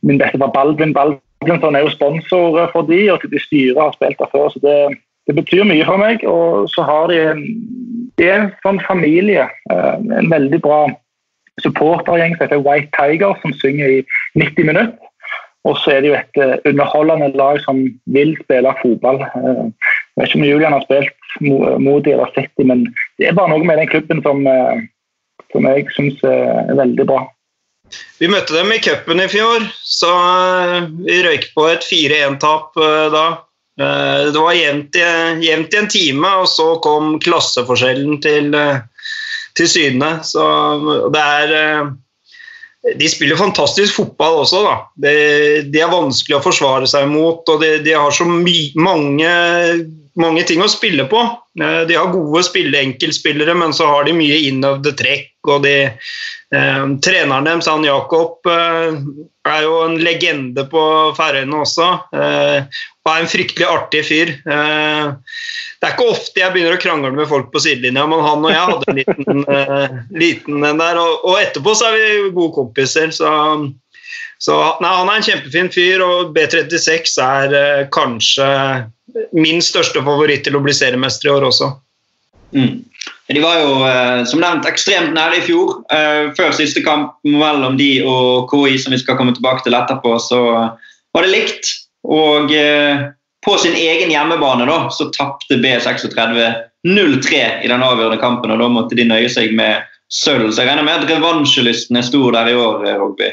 [0.02, 4.30] min bestefar Baldvin Baldvinsson er jo sponsor for de, og de styret har spilt der
[4.32, 4.48] før.
[4.50, 6.24] så det, det betyr mye for meg.
[6.26, 7.42] Og så har de en,
[8.18, 9.46] de er en sånn familie.
[9.70, 10.88] En veldig bra
[11.62, 14.02] supportergjeng som heter White Tiger, som synger i
[14.34, 15.05] 90 minutter.
[15.66, 17.80] Og så er det jo et eh, underholdende lag som
[18.14, 19.22] vil spille fotball.
[19.22, 22.84] Eh, jeg vet ikke om Julian har spilt mot dem eller sett dem, men
[23.18, 24.84] det er bare noe med den klubben som, eh,
[25.52, 27.24] som jeg syns er veldig bra.
[28.18, 30.12] Vi møtte dem i cupen i fjor, så
[31.06, 33.26] vi røyk på et 4-1-tap eh, da.
[33.76, 38.54] Det var jevnt i, en time, og så kom klasseforskjellen til,
[39.52, 40.08] til syne.
[40.24, 40.46] Så
[41.12, 41.90] det er
[42.94, 44.74] De spiller fantastisk fotball også, da.
[45.02, 45.14] De,
[45.72, 49.32] de er vanskelig å forsvare seg mot, og de, de har så mange,
[50.16, 51.22] mange ting å spille på.
[51.60, 55.32] Eh, De har gode spille, enkeltspillere, men så har de mye innøvde trekk.
[55.46, 55.76] og de
[56.54, 58.94] Eh, treneren deres, han Jakob, eh,
[59.50, 60.82] er jo en legende på
[61.18, 61.88] Færøyene også.
[62.14, 62.68] Eh,
[63.02, 64.30] og er en fryktelig artig fyr.
[64.46, 65.08] Eh,
[65.80, 68.54] det er ikke ofte jeg begynner å krangle med folk på sidelinja, men han og
[68.54, 71.00] jeg hadde en liten, eh, liten en der.
[71.02, 73.32] Og, og etterpå så er vi gode kompiser, så
[74.38, 74.52] Så
[74.84, 78.44] nei, han er en kjempefin fyr, og B36 er kanskje
[79.36, 81.70] min største favoritt til å bli seriemester i år også.
[82.56, 82.84] Mm.
[83.26, 85.80] De var jo uh, som nevnt ekstremt nære i fjor.
[85.90, 90.14] Uh, før siste kamp mellom de og KI, som vi skal komme tilbake til etterpå,
[90.22, 90.40] så
[91.16, 91.72] var det likt.
[92.06, 92.52] Og
[93.42, 96.36] på sin egen hjemmebane da, så tapte B36
[96.86, 99.82] 0-3 i den avgjørende kampen, og da måtte de nøye seg med
[100.12, 100.52] sølv.
[100.52, 103.32] Så jeg regner med at revansjelysten er stor der i år, Rogby?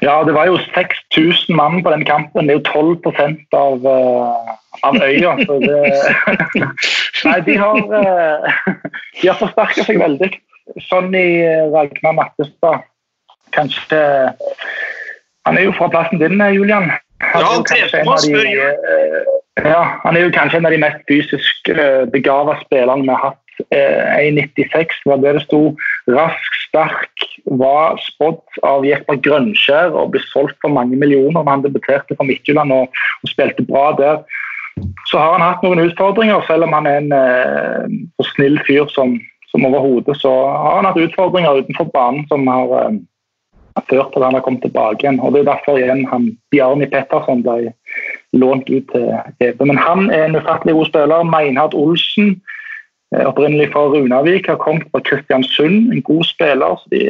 [0.00, 2.48] Ja, det var jo 6000 mann på den kampen.
[2.48, 4.54] Det er jo 12% av, uh,
[4.86, 5.34] av øya.
[5.44, 5.80] Så det
[7.26, 8.78] Nei, de har, uh,
[9.20, 10.30] de har forsterka seg veldig.
[10.86, 11.42] Sonny
[11.72, 12.86] Ragnar Mattestad,
[13.56, 13.98] kanskje
[15.48, 16.92] Han er jo fra plassen din, Julian.
[17.20, 19.24] Han ja, han trente med oss før jul.
[19.64, 21.72] Ja, han er jo kanskje en av de mest fysisk
[22.12, 25.62] begava spillerne vi har hatt 1,96 eh, var det det sto.
[26.10, 32.16] Rask, sterk, var spådd av Jesper Grønskjær og ble solgt for mange millioner han debuterte
[32.16, 34.22] for Midtjylland og, og, spilte bra der.
[35.10, 37.96] Så har han hatt noen utfordringer, selv om han er en eh,
[38.32, 39.18] snill fyr som,
[39.50, 40.16] som overhodet.
[40.20, 43.00] Så har han hatt utfordringer utenfor banen som har, eh,
[43.88, 45.20] ført til at han har kommet tilbake igjen.
[45.20, 47.74] og Det er derfor igjen han Bjarni Petterson ble
[48.32, 49.10] lånt ut til
[49.40, 49.64] EB.
[49.66, 51.28] Men han er en ufattelig god spiller.
[51.28, 52.40] Meinhard Olsen
[53.26, 55.92] opprinnelig fra Runavik, har kommet fra Kristiansund.
[55.92, 56.76] En god spiller.
[56.76, 57.00] så de,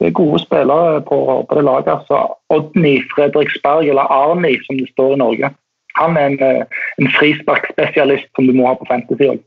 [0.00, 1.18] de er gode spillere på,
[1.48, 1.88] på det laget.
[1.88, 5.50] Altså, Odny Fredriksberg, eller Arni som det står i Norge.
[5.96, 6.64] Han er en, eh,
[6.98, 9.40] en frisparkspesialist som du må ha på fantasy òg.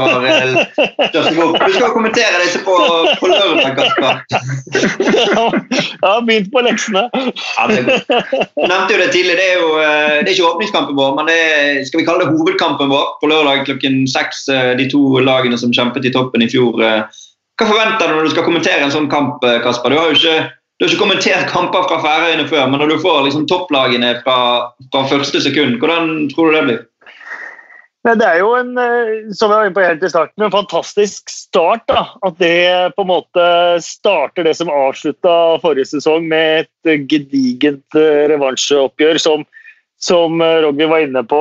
[1.12, 2.76] Du skal kommentere dette på,
[3.20, 4.20] på lørdag, Kasper.
[6.04, 7.04] Jeg har begynt på leksene.
[7.10, 9.36] Ja, du nevnte jo det tidlig.
[9.40, 12.24] Det er jo eh, det er ikke åpningskampen vår, men det er, skal vi kalle
[12.24, 14.46] det hovedkampen vår på lørdag klokken seks.
[14.52, 16.78] Eh, de to lagene som kjempet i toppen i fjor.
[16.78, 17.22] Eh.
[17.58, 19.90] Hva forventer du når du skal kommentere en sånn kamp, Kasper?
[19.90, 20.38] Du har jo ikke,
[20.78, 24.38] du har ikke kommentert kamper fra Færøyene før, men når du får liksom topplagene fra,
[24.90, 26.82] fra første sekund, hvordan tror du det blir?
[28.04, 31.30] Det er jo en eh, som jeg var inne på helt i starten, en fantastisk
[31.32, 31.86] start.
[31.88, 33.44] da, At det på en måte
[33.80, 39.46] starter det som avslutta forrige sesong med et gedigent eh, revansjeoppgjør, som,
[39.96, 41.40] som eh, Rogny var inne på.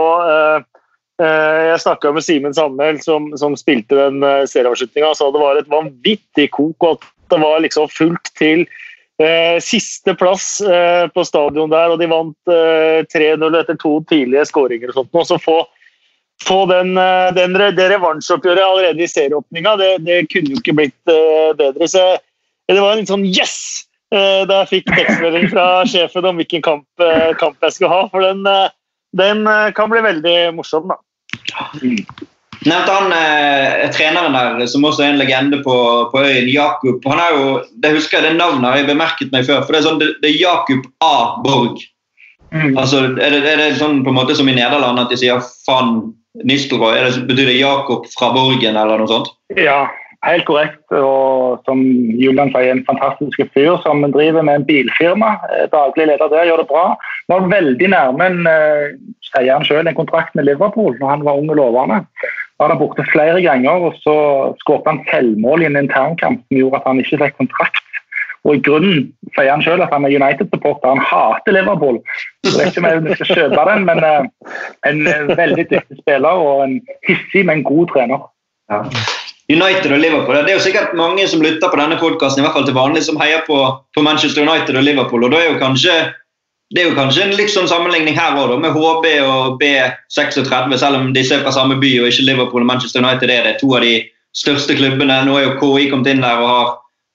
[1.24, 5.70] Jeg snakka med Simen Sandmæl, som, som, spilte den serieavslutninga, og sa det var et
[5.72, 8.66] vanvittig kok, og at det var liksom fullt til
[9.22, 14.48] eh, siste plass eh, på stadion der, og de vant eh, 3-0 etter to tidlige
[14.50, 15.14] skåringer og sånt.
[15.14, 15.60] Og så få
[16.44, 21.12] få den, eh, den, det revansjeoppgjøret allerede i serieåpninga, det, det, kunne jo ikke blitt
[21.12, 21.88] uh, bedre.
[21.88, 22.04] Så
[22.68, 23.88] det var en litt sånn yes!
[24.14, 26.86] Uh, da jeg fikk tekstmelding fra sjefen om hvilken kamp,
[27.40, 28.04] kamp, jeg skulle ha.
[28.12, 28.44] For den,
[29.18, 29.48] den
[29.78, 31.00] kan bli veldig morsom, da.
[32.64, 35.76] Nevnte han eh, treneren der, som også er en legende på,
[36.12, 37.04] på øyen, Jakob.
[37.10, 37.48] Han er jo,
[37.84, 39.66] det husker jeg, det navnet har jeg bemerket meg før.
[39.66, 41.16] for Det er, sånn, det, det er Jakob A.
[41.44, 41.82] Borg.
[42.54, 42.78] Mm.
[42.78, 45.42] Altså, er det, er det, sånn på en måte som i Nederland at de sier
[45.66, 49.30] 'faen Nistelrooy, det, betyr det Jakob fra Borgen eller noe sånt?
[49.54, 49.86] Ja,
[50.26, 50.82] helt korrekt.
[50.90, 51.84] Og som
[52.18, 55.36] Julian sier, en fantastisk fyr som driver med en bilfirma.
[55.54, 56.86] Eh, daglig leder der, gjør det bra.
[57.30, 58.96] Var veldig nærme en, eh,
[59.30, 62.02] sier han selv, en kontrakt med Liverpool når han var ung og lovende.
[62.60, 64.18] Var der borte flere ganger, og så
[64.62, 67.93] skåret han selvmål i en internkamp som gjorde at han ikke fikk kontrakt
[68.44, 69.06] og I grunnen
[69.38, 70.90] sier han selv at han er United-supporter.
[70.92, 72.00] Han hater Liverpool.
[72.44, 74.26] Jeg vet ikke om jeg skal kjøpe den, men uh,
[74.90, 78.26] en uh, veldig dyktig spiller og en hissig, men god trener.
[78.72, 78.82] Ja.
[79.52, 80.36] United og Liverpool.
[80.36, 83.06] Det er jo sikkert mange som lytter på denne podkasten i hvert fall til vanlig,
[83.08, 83.58] som heier på,
[83.96, 85.24] på, Manchester United og Liverpool.
[85.24, 85.96] og da er jo kanskje
[86.74, 90.48] det er jo kanskje en litt sånn sammenligning her også, med HB og B36,
[90.82, 93.60] selv om disse er fra samme by og ikke Liverpool og Manchester United er det.
[93.60, 94.00] To av de
[94.34, 95.20] største klubbene.
[95.28, 96.72] Nå er jo KI kommet inn der og har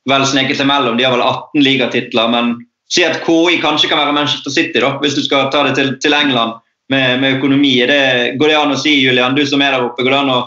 [0.09, 0.99] vel sneket seg mellom.
[0.99, 2.31] De har vel 18 ligatitler.
[2.33, 2.55] Men
[2.93, 5.95] si at KI kanskje kan være Manchester City, da, hvis du skal ta det til,
[6.03, 6.61] til England
[6.93, 7.75] med, med økonomi.
[7.89, 8.03] Det,
[8.41, 10.39] går det an å si, Julian, du som er der oppe, går det an å,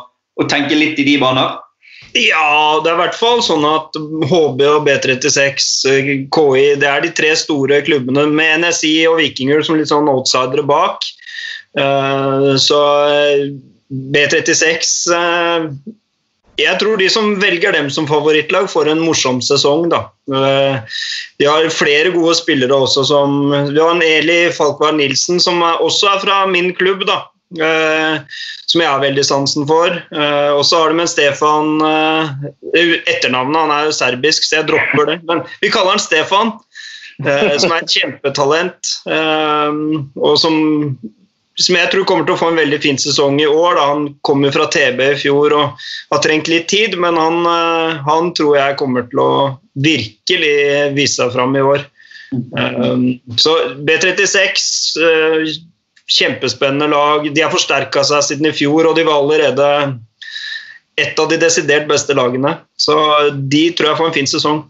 [0.41, 1.60] å tenke litt i de baner?
[2.18, 3.95] Ja, det er i hvert fall sånn at
[4.28, 5.68] HB og B36,
[6.34, 10.65] KI, det er de tre store klubbene med NSI og Vikinger som litt sånn outsidere
[10.68, 11.07] bak.
[11.80, 13.45] Eh, så eh,
[13.91, 14.91] B36
[16.63, 19.89] jeg tror de som velger dem som favorittlag, får en morsom sesong.
[19.91, 20.05] da.
[20.31, 20.77] Eh,
[21.39, 26.45] de har flere gode spillere også, som en Eli Falkvar Nilsen, som også er fra
[26.47, 27.05] min klubb.
[27.05, 27.23] da.
[27.51, 28.21] Eh,
[28.65, 29.91] som jeg har veldig sansen for.
[29.91, 31.81] Eh, og så har de en Stefan
[32.71, 35.17] Etternavnet han er jo serbisk, så jeg dropper det.
[35.27, 36.53] Men vi kaller han Stefan.
[37.21, 40.55] som er et kjempetalent, og som
[41.60, 43.76] som jeg tror kommer til å få en veldig fin sesong i år.
[43.78, 43.88] Da.
[43.91, 45.82] Han kommer fra TB i fjor og
[46.14, 49.34] har trengt litt tid, men han, eh, han tror jeg kommer til å
[49.84, 50.56] virkelig
[50.95, 51.84] vise seg fram i år.
[52.32, 54.64] Um, så B36
[55.03, 55.44] uh,
[56.11, 57.28] Kjempespennende lag.
[57.32, 59.68] De har forsterka seg siden i fjor, og de var allerede
[60.99, 62.57] et av de desidert beste lagene.
[62.80, 62.95] Så
[63.32, 64.64] de tror jeg får en fin sesong.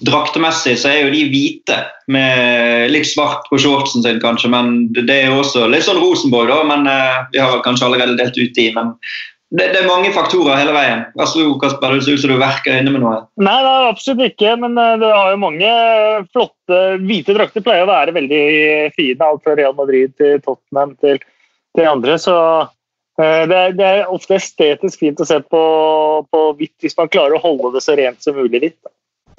[0.00, 1.76] Draktemessig så er jo de hvite,
[2.10, 4.48] med litt svart på shortsen sin kanskje.
[4.52, 6.62] Men det er jo også litt sånn Rosenborg, da.
[6.66, 8.70] Men uh, vi har kanskje allerede delt ut i.
[8.76, 8.94] Men
[9.50, 11.04] det, det, er mange faktorer hele veien.
[11.20, 13.18] Astrid Kasper, Det ser ut som du verker inne med noe.
[13.42, 14.54] Nei, det er absolutt ikke.
[14.62, 15.72] Men uh, det har jo mange
[16.30, 18.44] flotte Hvite drakter pleier å være veldig
[18.96, 19.26] fine.
[19.26, 21.20] Alt fra Real Madrid til Tottenham til,
[21.76, 22.16] til andre.
[22.22, 22.70] Så uh,
[23.20, 25.62] det, er, det, er, ofte estetisk fint å se på,
[26.32, 28.80] på hvitt hvis man klarer å holde det så rent som mulig hvitt.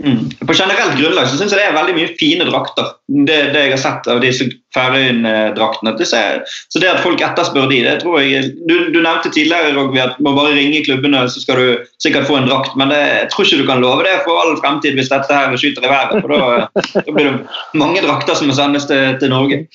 [0.04, 0.48] Mm.
[0.48, 2.88] På generelt grunnlag så syns jeg det er veldig mye fine drakter.
[3.06, 5.94] Det, det jeg har sett av disse Færøyene-draktene.
[6.08, 10.18] Så det at folk etterspør de, det tror jeg Du, du nevnte tidligere Rogvi, at
[10.24, 12.74] man bare ringer klubbene, så skal du sikkert få en drakt.
[12.80, 15.54] Men det, jeg tror ikke du kan love det for all fremtid hvis dette her
[15.60, 16.18] skyter i været.
[16.24, 19.66] For da, blir det mange drakter som må sendes til, til Norge.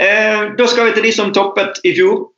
[0.00, 2.30] Eh, da skal vi til de som toppet i fjor.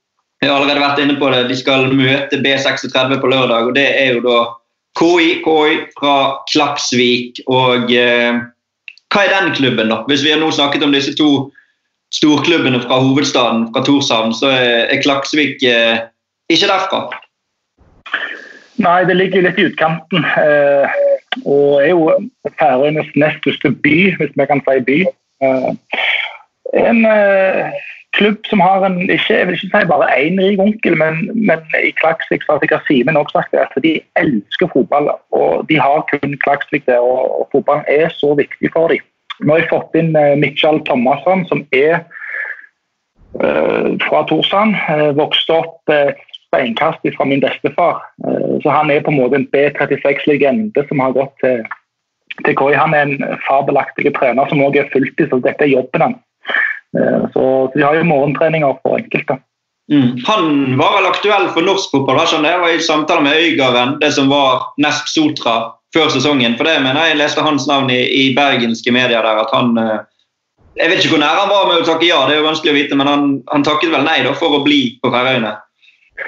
[0.43, 1.45] Jeg har allerede vært inne på det.
[1.53, 4.41] De skal møte B36 på lørdag, og det er jo da
[4.99, 6.17] KI, KI fra
[6.53, 7.43] Klaksvik.
[7.51, 8.39] Og eh,
[9.13, 10.03] hva er den klubben, da?
[10.09, 11.51] Hvis vi har nå snakket om disse to
[12.13, 16.05] storklubbene fra hovedstaden, fra Torshavn, så er Klaksvik eh,
[16.53, 17.07] ikke derfra?
[18.83, 20.25] Nei, det ligger litt i utkanten.
[20.25, 21.01] Eh,
[21.45, 22.11] og er jo
[22.59, 24.99] Færøyenes nest største by, hvis vi kan si by.
[25.45, 25.71] Eh,
[26.83, 27.81] en eh,
[28.17, 31.61] klubb som har en ikke, jeg vil ikke si bare én rik onkel, men, men
[31.81, 35.11] i Klaksvik har sikkert Simen også sagt det, at de elsker fotball.
[35.31, 39.05] og De har kun Klaksvik der, og, fotballen er så viktig for dem.
[39.41, 42.05] Nå har jeg fått inn uh, Mitchell Thomasson, som er
[43.41, 44.77] uh, fra Torsand.
[44.89, 46.13] Uh, vokste opp uh,
[46.49, 48.03] steinkast fra min bestefar.
[48.63, 51.63] så han er på en måte en B36-legende som har gått til,
[52.45, 52.75] til KI.
[52.77, 56.21] Han er en fabelaktig trener som også er fulltid, så dette er jobben hans.
[56.99, 57.45] Eh, så
[57.75, 59.39] de har jo morgentreninger for enkelte.
[59.93, 60.23] Mm.
[60.27, 62.21] Han var vel aktuell for norsk fotball?
[62.23, 65.57] Jeg var i samtale med Øygarden, det som var Nesp Sotra
[65.93, 66.57] før sesongen.
[66.57, 69.43] For det mener jeg leste hans navn i, i bergenske medier der.
[69.45, 69.99] at han eh,
[70.77, 72.73] Jeg vet ikke hvor nær han var med å takke ja, det er jo vanskelig
[72.73, 75.53] å vite, men han, han takket vel nei da, for å bli på Færøyene.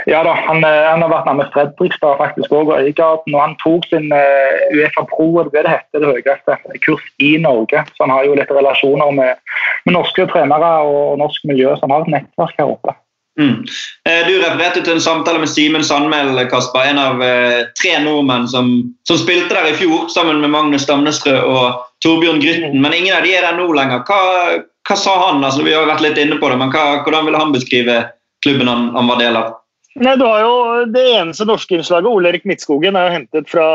[0.07, 3.37] Ja da, han, eh, han, har vært med Fredrikstad faktisk også, og Øygarden.
[3.37, 7.85] Og han tok sin uh, Uefa Pro, det det heter, det høyeste, kurs i Norge.
[7.95, 9.41] Så han har jo litt relasjoner med,
[9.87, 12.99] med norske trenere og norsk miljø, så han har et nettverk her oppe.
[13.41, 13.65] Mm.
[14.09, 18.47] Eh, du refererte til en samtale med Simen Sandmæl, Kasper, en av eh, tre nordmenn
[18.49, 18.69] som,
[19.09, 23.27] som, spilte der i fjor sammen med Magnus Stamnestrø og Torbjørn Grytten, men ingen av
[23.27, 24.05] de er der nå lenger.
[24.07, 25.43] Hva, hva sa han?
[25.43, 28.01] Altså, vi har vært litt inne på det, men hva, Hvordan ville han beskrive
[28.45, 29.51] klubben han, han var del av?
[29.95, 30.55] Nei, du har jo
[30.91, 33.67] Det eneste norske innslaget, Ole Erik Midtskogen, er jo hentet fra,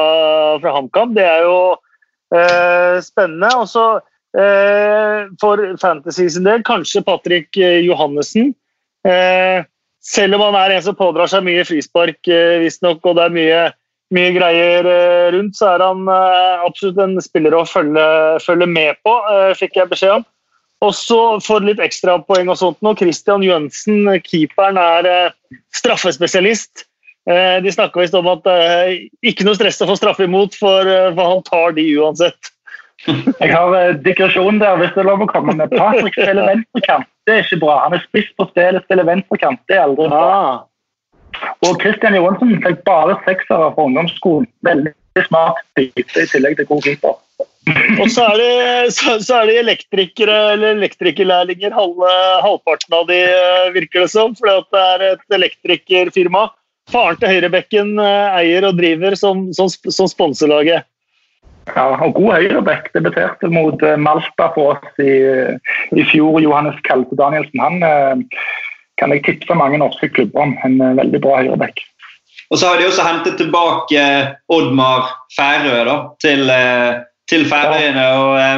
[0.59, 1.13] fra HamKam.
[1.15, 1.59] Det er jo
[2.35, 3.51] eh, spennende.
[3.55, 3.85] Og så
[4.35, 8.51] eh, for Fantasy sin del kanskje Patrick eh, Johannessen.
[9.07, 9.63] Eh,
[10.03, 13.35] selv om han er en som pådrar seg mye frispark, eh, visstnok, og det er
[13.35, 13.61] mye,
[14.15, 18.05] mye greier eh, rundt, så er han eh, absolutt en spiller å følge,
[18.43, 19.15] følge med på,
[19.59, 20.27] fikk jeg beskjed om.
[20.85, 26.85] Og så for litt ekstrapoeng og sånt nå, Christian Jønsen, keeperen, er eh, straffespesialist.
[27.29, 30.87] Eh, de snakker visst om at eh, ikke noe stress å få straffe imot, for,
[31.17, 32.53] for han tar de uansett.
[33.39, 35.75] Jeg har digresjon der, hvis det er lov å komme med.
[35.75, 37.77] Patrick spiller venstrekant, det er ikke bra.
[37.85, 40.25] Han er spiss på stedet, spiller venstrekant, det er aldri bra.
[40.31, 41.49] Ah.
[41.67, 44.47] Og Christian Johansen fikk bare seksere på ungdomsskolen.
[44.67, 44.95] Veldig
[45.27, 47.19] smart type i tillegg til god keeper.
[47.99, 52.11] Og så er det, så, så er det elektrikere eller elektrikerlærlinger, halve,
[52.45, 54.35] halvparten av de eh, virker det som.
[54.37, 56.47] Fordi det er et elektrikerfirma.
[56.89, 60.87] Faren til Høyrebekken eh, eier og driver som, som, som sponselaget.
[61.69, 62.89] Ja, og god høyrebekk.
[62.95, 65.19] Debuterte mot eh, Malta for oss i,
[65.93, 66.39] i fjor.
[66.41, 67.61] Johannes Kalte Danielsen.
[67.61, 68.25] Han
[68.99, 70.57] kan jeg tipse mange norske klubber om.
[70.65, 71.83] En veldig bra høyrebekk.
[72.49, 74.01] Og så har de også hentet tilbake
[74.49, 76.49] Oddmar Færø da, til
[77.29, 78.05] til Færøyene.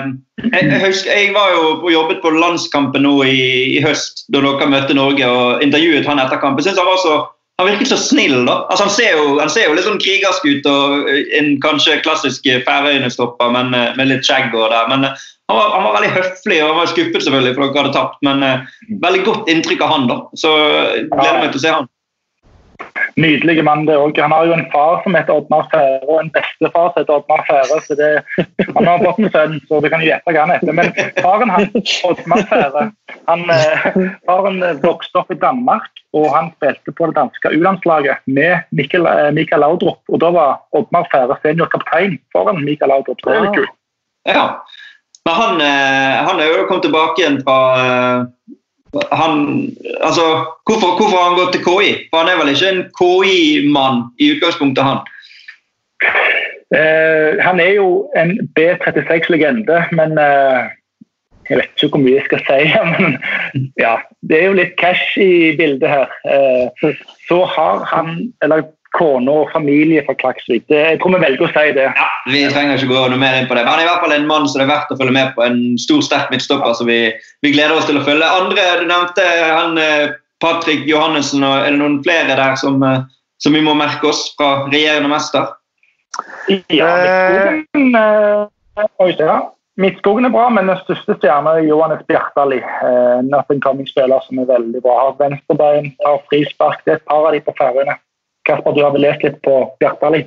[0.06, 3.42] Um, jeg, jeg, husker, jeg, var jo og jobbet på landskampen nå i,
[3.76, 6.64] i, høst, da dere møtte Norge, og intervjuet han etter kampen.
[6.66, 7.20] Synes han var så
[7.62, 8.40] han virket så snill.
[8.48, 8.64] da.
[8.72, 12.48] Altså, han, ser jo, han ser jo litt sånn krigersk ut og en kanskje klassisk
[12.66, 14.90] Færøyene-stopper, men med, med litt skjegg og der.
[14.90, 17.84] Men uh, han var, han var, veldig høflig og han var skuffet selvfølgelig for dere
[17.84, 18.46] hadde tapt, men
[19.04, 20.08] veldig godt inntrykk av han.
[20.10, 20.22] da.
[20.40, 20.54] Så
[21.12, 21.92] gleder meg til å se han.
[23.20, 24.18] Nydelig mann, det òg.
[24.24, 27.44] Han har jo en far som heter Oddmar Fære, og en bestefar som heter Oddmar
[27.48, 27.80] Fære.
[27.86, 28.10] så det,
[28.76, 30.76] Han har fått en sønn, så du kan gjette hva han heter.
[30.78, 32.86] Men faren hans, Oddmar Fære,
[33.30, 33.46] han,
[34.30, 39.66] faren vokste opp i Danmark, og han spilte på det danske U-landslaget med Mikkel, Mikael
[39.66, 40.02] Laudrup.
[40.12, 43.20] Og da var Oddmar Fære seniorkaptein foran Mikael Laudrup.
[43.24, 43.78] Det er litt kult.
[44.30, 44.48] Ja.
[45.28, 45.60] Men han,
[46.26, 47.58] han er jo kommet tilbake igjen fra
[49.12, 49.34] han,
[50.02, 50.26] altså,
[50.68, 51.92] hvorfor, hvorfor har han gått til KI?
[52.10, 55.02] For han er vel ikke en KI-mann i utgangspunktet, han?
[56.72, 60.68] Uh, han er jo en B36-legende, men uh,
[61.50, 62.60] jeg vet ikke hvor mye jeg skal si.
[62.92, 63.18] Men
[63.80, 63.96] ja,
[64.28, 66.12] det er jo litt cash i bildet her.
[66.24, 66.94] Uh,
[67.28, 70.66] så har han, eller kone og familie fra Klaksvik.
[70.72, 71.86] Det, jeg tror vi velger å si det.
[71.88, 73.64] Ja, Vi trenger ikke gå noe mer inn på det.
[73.64, 75.32] Men han er i hvert fall en mann som det er verdt å følge med
[75.38, 75.46] på.
[75.46, 77.00] En stor, sterk midtstopper som vi,
[77.46, 78.28] vi, gleder oss til å følge.
[78.42, 79.80] Andre, Du nevnte han
[80.44, 81.44] Patrick Johannessen.
[81.48, 82.84] og Er det noen flere der som,
[83.40, 85.50] som vi må merke oss fra regjerende mester?
[86.74, 86.92] Ja,
[87.72, 89.42] Midtskogen, eh.
[89.82, 92.60] Midtskogen er bra, men den største stjerna er Johannes Bjartali.
[92.60, 94.98] Eh, up coming-spiller som er veldig bra.
[95.06, 96.82] Har venstrebein, tar frispark.
[96.86, 97.96] Det er et par av de på Færøyene.
[98.48, 100.26] Kasper, du har vel lest litt på Bjartali?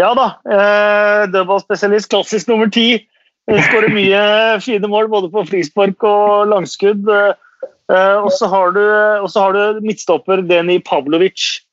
[0.00, 0.30] Ja da.
[0.48, 3.04] Eh, Dødballspesialist, klassisk nummer ti.
[3.48, 4.22] Skårer mye
[4.64, 7.08] fine mål både på frispark og langskudd.
[7.08, 8.76] Eh, og så har,
[9.24, 11.64] har, du midtstopper Deni Pavlovic.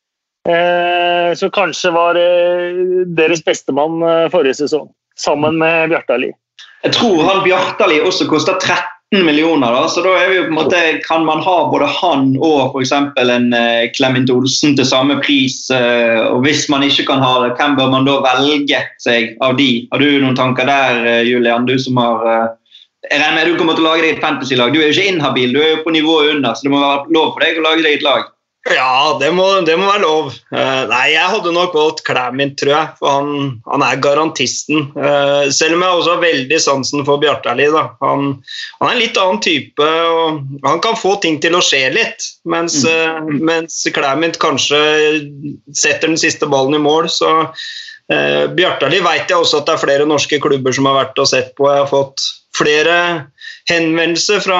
[0.45, 6.29] Eh, som kanskje var eh, deres bestemann eh, forrige sesong, sammen med Bjartali.
[6.85, 8.77] Jeg tror han Bjartali også koster 13
[9.13, 12.33] millioner, da, så da er vi jo på en måte, kan man ha både han
[12.43, 12.91] og f.eks.
[13.21, 13.47] en
[13.95, 15.69] Clement Olsen til samme pris.
[15.71, 19.85] og Hvis man ikke kan ha det, hvem bør man da velge seg av de?
[19.93, 21.69] Har du noen tanker der, Julian?
[21.69, 22.25] Du som har
[23.11, 24.71] jeg regner med du kommer til å lage deg et fantasy-lag.
[24.73, 27.13] Du er jo ikke inhabil, du er jo på nivået under, så det må være
[27.13, 28.31] lov for deg å lage deg et lag.
[28.65, 30.31] Ja, det må, det må være lov.
[30.49, 32.93] Uh, nei, jeg hadde nok valgt Klæmin, tror jeg.
[32.97, 34.87] For han, han er garantisten.
[34.97, 37.67] Uh, selv om jeg også har veldig sansen for Bjartali.
[37.69, 41.83] Han, han, er en litt annen type, og han kan få ting til å skje
[41.93, 42.25] litt.
[42.49, 44.81] Mens, uh, mens Klæmin kanskje
[45.69, 47.11] setter den siste ballen i mål.
[47.13, 47.35] Så
[48.05, 51.53] Bjartali vet jeg også at det er flere norske klubber som har vært og sett
[51.57, 51.69] på.
[51.69, 52.21] Jeg har fått
[52.57, 52.97] flere
[53.69, 54.59] henvendelser fra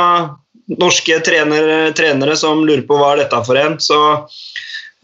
[0.67, 3.77] norske trenere, trenere, som lurer på hva er dette for en.
[3.81, 3.99] Så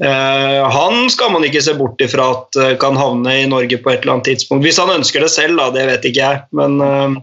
[0.02, 3.94] eh, han skal man ikke se bort ifra at uh, kan havne i Norge på
[3.94, 4.66] et eller annet tidspunkt.
[4.66, 6.44] Hvis han ønsker det selv, da, det vet ikke jeg.
[6.58, 7.22] Men eh,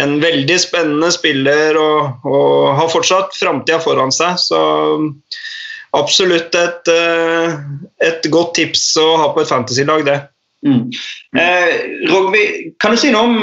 [0.00, 4.38] en veldig spennende spiller og, og har fortsatt framtida foran seg.
[4.40, 4.60] Så
[5.98, 6.90] absolutt et,
[7.98, 10.20] et godt tips å ha på et fantasy-lag, det.
[10.66, 10.90] Mm.
[11.40, 11.70] Eh,
[12.10, 13.36] Rogvi, kan du si noe om,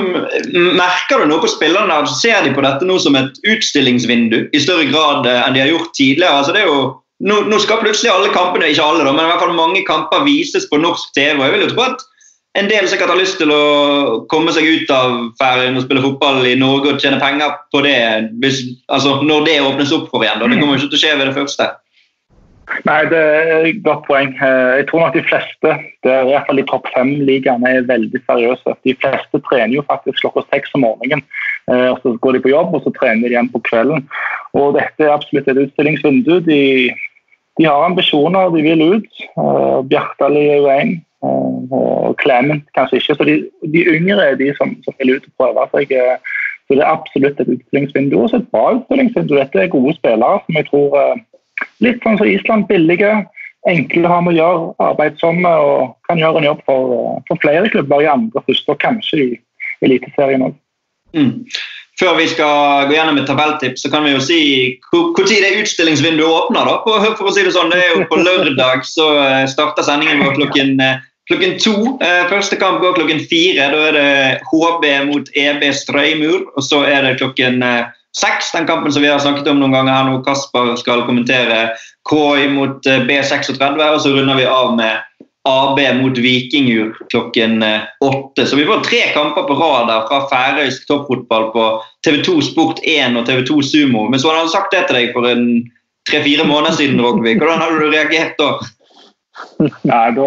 [0.78, 1.96] Merker du noe på spillerne?
[2.14, 5.72] Ser de på dette nå som et utstillingsvindu i større grad eh, enn de har
[5.72, 6.36] gjort tidligere?
[6.44, 6.84] Altså, det er jo,
[7.26, 10.28] nå, nå, skal plutselig alle kampene, ikke alle, da, men i hvert fall mange kamper
[10.28, 11.34] vises på norsk TV.
[11.40, 12.06] og jeg vil jo tro at
[12.58, 13.64] en del sikkert har lyst til å
[14.32, 17.98] komme seg ut av Færøyene og spille fotball i Norge og tjene penger på det
[18.42, 18.64] hvis,
[18.94, 20.42] altså, når det åpnes opp for igjen.
[20.42, 20.50] Da.
[20.50, 21.70] Det kommer jo ikke til å skje ved det første.
[22.68, 24.34] Nei, det er et godt poeng.
[24.44, 25.74] Eh, jeg tror nok de fleste,
[26.04, 28.76] det er i hvert fall i topp fem-ligaene, er veldig seriøse.
[28.84, 31.24] De fleste trener jo faktisk klokka seks om morgenen.
[31.72, 34.04] Eh, og Så går de på jobb, og så trener de igjen på kvelden.
[34.54, 36.34] Og Dette er absolutt et utstillingsvindu.
[36.48, 36.62] De,
[37.60, 39.24] de har ambisjoner, de vil ut.
[39.40, 40.92] Uh, Bjartali er jo én,
[41.24, 43.16] og Clement kanskje ikke.
[43.16, 43.38] Så de,
[43.74, 45.96] de yngre er de som, som vil ut og prøve seg.
[46.68, 48.20] Så det er absolutt et utstillingsvindu.
[48.20, 49.36] Og så et bra utstillingsvindu.
[49.40, 51.00] Dette er gode spillere som jeg tror
[51.84, 53.12] Litt sånn som Island, billige,
[53.68, 56.94] enkle å ha med å gjøre, arbeidsomme og kan gjøre en jobb for,
[57.28, 59.28] for flere klubber i andre første, og kanskje i
[59.86, 60.56] Eliteserien òg.
[61.16, 61.34] Mm.
[61.98, 64.40] Før vi skal gå gjennom et tabelltips, så kan vi jo si
[64.94, 66.70] når det utstillingsvinduet åpner.
[66.70, 69.86] da, for, for, å si Det sånn, det er jo på lørdag så eh, starter
[69.86, 71.00] sendingen vår klokken, eh,
[71.32, 71.98] klokken to.
[72.06, 73.72] Eh, første kamp går klokken fire.
[73.74, 74.12] Da er det
[74.52, 76.46] HB mot EB Strøymur.
[76.54, 77.66] Og så er det klokken
[78.16, 80.22] seks, den kampen som vi har snakket om noen ganger her nå.
[80.26, 81.74] Kasper skal kommentere
[82.10, 85.04] KI mot eh, B36, og så runder vi av med
[85.48, 88.46] AB mot Vikingur klokken eh, åtte.
[88.46, 91.68] Så vi får tre kamper på rad der fra færøysk toppfotball på
[92.08, 94.08] TV2 Sport1 og TV2 Sumo.
[94.10, 95.48] Men så hadde han sagt det til deg for en
[96.10, 97.36] tre-fire måneder siden, Rogvi.
[97.40, 98.52] Hvordan hadde du reagert da?
[99.84, 100.26] Nei, da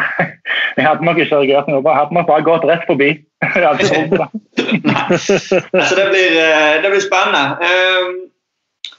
[0.76, 1.82] Jeg hadde nok ikke reagert noe.
[1.84, 3.10] Jeg hadde nok bare gått rett forbi.
[3.70, 3.94] altså,
[5.96, 7.44] det, blir, eh, det blir spennende.
[7.60, 8.92] Uh,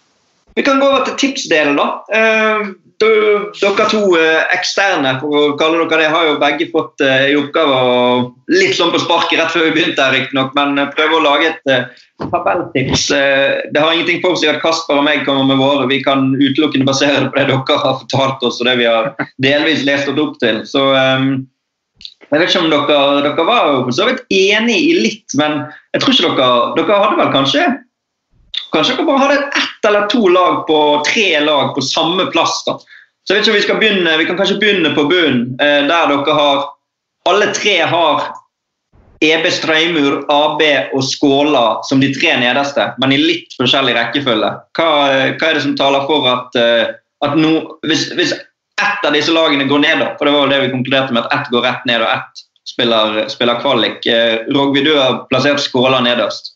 [0.58, 1.88] vi kan gå over til tipsdelen, da.
[2.12, 2.74] Uh,
[3.08, 7.36] dere to eh, eksterne, for å kalle dere det, har jo begge fått uh, i
[7.40, 7.98] oppgave å
[8.52, 13.06] Litt sånn på sparket rett før vi begynte, riktignok, men prøve å lage et tabelltips.
[13.72, 15.86] Det har ingenting for seg at Kasper og meg kommer med våre.
[15.88, 19.14] Vi kan utelukkende basere det på det dere har fortalt oss, og det vi har
[19.40, 20.60] delvis lest oss opp til.
[20.68, 21.32] Så um,
[22.32, 26.04] jeg vet ikke om dere, dere var for så vidt enig i litt, men jeg
[26.04, 27.66] tror ikke dere Dere hadde vel kanskje
[28.72, 32.64] Kanskje dere bare hadde ett eller to lag på tre lag på samme plass.
[32.66, 32.78] da.
[33.24, 35.82] Så jeg vet ikke om Vi skal begynne, vi kan kanskje begynne på bunnen, eh,
[35.88, 36.70] der dere har
[37.30, 38.24] Alle tre har
[39.22, 40.62] EB Streimur, AB
[40.94, 44.50] og Skåla som de tre nederste, men i litt forskjellig rekkefølge.
[44.74, 44.88] Hva,
[45.38, 49.34] hva er det som taler for at, eh, at no, hvis, hvis ett av disse
[49.36, 51.86] lagene går ned, da, for det var det vi konkluderte med, at ett går rett
[51.86, 52.42] ned og ett
[52.74, 54.06] spiller, spiller kvalik.
[54.10, 56.56] Eh, Rogvi, du har plassert Skåla nederst.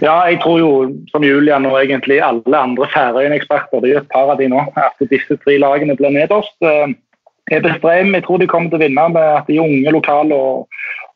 [0.00, 0.70] Ja, jeg tror jo,
[1.12, 4.62] som Julian og egentlig alle andre Færøyene-eksperter, det er jo et par av de nå,
[4.80, 6.56] at disse tre lagene blir nederst.
[7.48, 10.36] Jeg bestreber jeg tror de kommer til å vinne med at de er unge lokale
[10.36, 10.66] og,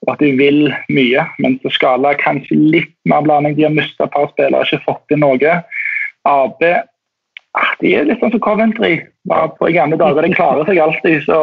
[0.05, 0.63] og at de vil
[0.93, 1.27] mye.
[1.45, 3.57] Mens Skala kanskje litt mer blanding.
[3.59, 5.59] De har mista et par spillere, ikke fått inn noe.
[6.29, 8.95] AB ah, de er litt sånn som Coventry
[9.29, 10.25] var på i gamle dager.
[10.25, 11.39] De klarer seg alltid, så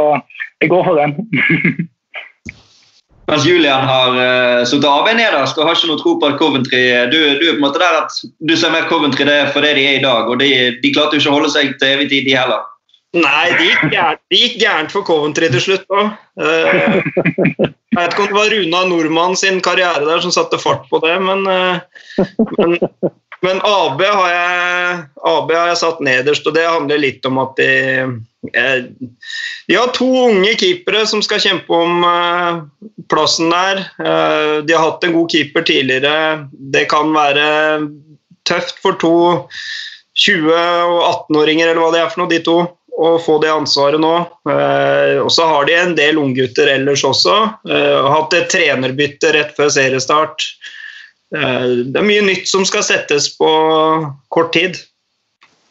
[0.64, 1.90] jeg går for den.
[3.30, 6.82] Mens Julian har uh, sittet av nederst og har ikke noe tro på at Coventry
[7.12, 8.16] du, du, er på en måte der at
[8.50, 10.30] du ser mer Coventry det for det de er i dag.
[10.30, 10.50] og De,
[10.82, 12.66] de klarte jo ikke å holde seg til evig tid, de heller.
[13.18, 13.94] Nei, det gikk,
[14.30, 16.12] de gikk gærent for Coventry til slutt òg.
[16.38, 17.00] Uh, eh,
[17.90, 21.02] jeg vet ikke om det var Runa Nordmann sin karriere der som satte fart på
[21.06, 21.82] det, men, uh,
[22.58, 22.78] men
[23.46, 24.96] men AB har, jeg,
[25.32, 27.70] AB har jeg satt nederst, og det handler litt om at de
[28.52, 28.82] eh,
[29.70, 32.60] De har to unge keepere som skal kjempe om eh,
[33.12, 33.86] plassen der.
[34.04, 36.50] Eh, de har hatt en god keeper tidligere.
[36.52, 37.46] Det kan være
[38.50, 39.16] tøft for to
[40.20, 42.58] 20- og 18-åringer, eller hva det er for noe, de to,
[43.00, 44.16] å få det ansvaret nå.
[45.24, 47.36] Og så har de en del unggutter ellers også.
[47.64, 50.44] Hatt et trenerbytte rett før seriestart.
[51.36, 53.50] Eh, det er mye nytt som skal settes på
[54.34, 54.80] kort tid.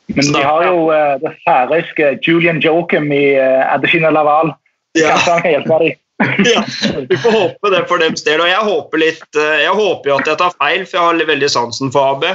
[0.09, 4.55] Men de har jo uh, det færøyske Julian Jokum i uh, Adesina Laval.
[4.97, 5.10] Ja.
[5.12, 5.98] Kanskje han kan hjelpe dem.
[6.48, 6.62] ja,
[7.10, 8.40] vi får håpe det for dems del.
[8.40, 11.32] Og jeg håper litt, uh, jeg håper jo at jeg tar feil, for jeg har
[11.32, 12.30] veldig sansen for AB.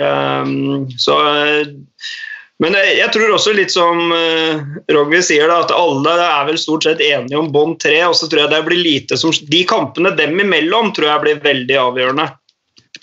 [0.00, 1.18] Um, så
[2.62, 4.62] men jeg tror også litt som uh,
[4.94, 7.98] Rogvi sier, da, at alle er vel stort sett enige om bånd tre.
[8.06, 11.44] Og så tror jeg det blir lite som De kampene dem imellom tror jeg blir
[11.44, 12.28] veldig avgjørende.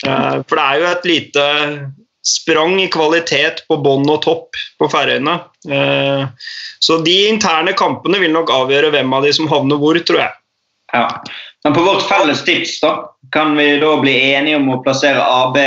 [0.06, 1.46] Eh, for det er jo et lite
[2.22, 5.38] sprang i kvalitet på bånn og topp på Færøyene.
[5.68, 6.26] Eh,
[6.82, 10.38] så de interne kampene vil nok avgjøre hvem av de som havner hvor, tror jeg.
[10.92, 11.06] Ja.
[11.64, 12.94] Men på vårt felles tips, da,
[13.34, 15.58] kan vi da bli enige om å plassere AB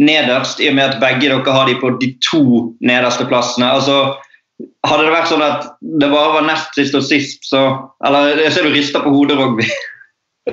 [0.00, 2.44] nederst, i og med at begge dere har de på de to
[2.82, 3.68] nederste plassene?
[3.76, 4.16] Altså,
[4.86, 5.66] hadde det vært sånn at
[6.00, 7.66] det bare var nest sist og sist, så
[8.06, 9.68] Eller jeg ser du rister på hodet, Rogvi.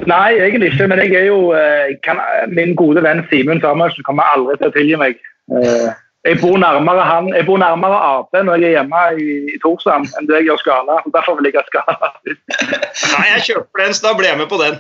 [0.08, 0.88] Nei, egentlig ikke.
[0.88, 2.22] Men jeg er jo eh, kan,
[2.56, 5.20] Min gode venn Simen Samuelsen kommer aldri til å tilgi meg.
[5.52, 5.90] Eh,
[6.30, 10.30] jeg bor nærmere han, jeg bor nærmere Ap når jeg er hjemme i, Torsand enn
[10.30, 11.00] det jeg gjør Skala.
[11.16, 12.12] Derfor vil jeg ha Skala.
[13.18, 14.80] Nei, jeg kjøper den, så da blir jeg med på den.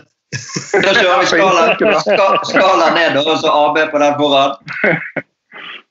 [0.86, 4.56] Da kjører vi Skala, skala ned og så AB på den foran.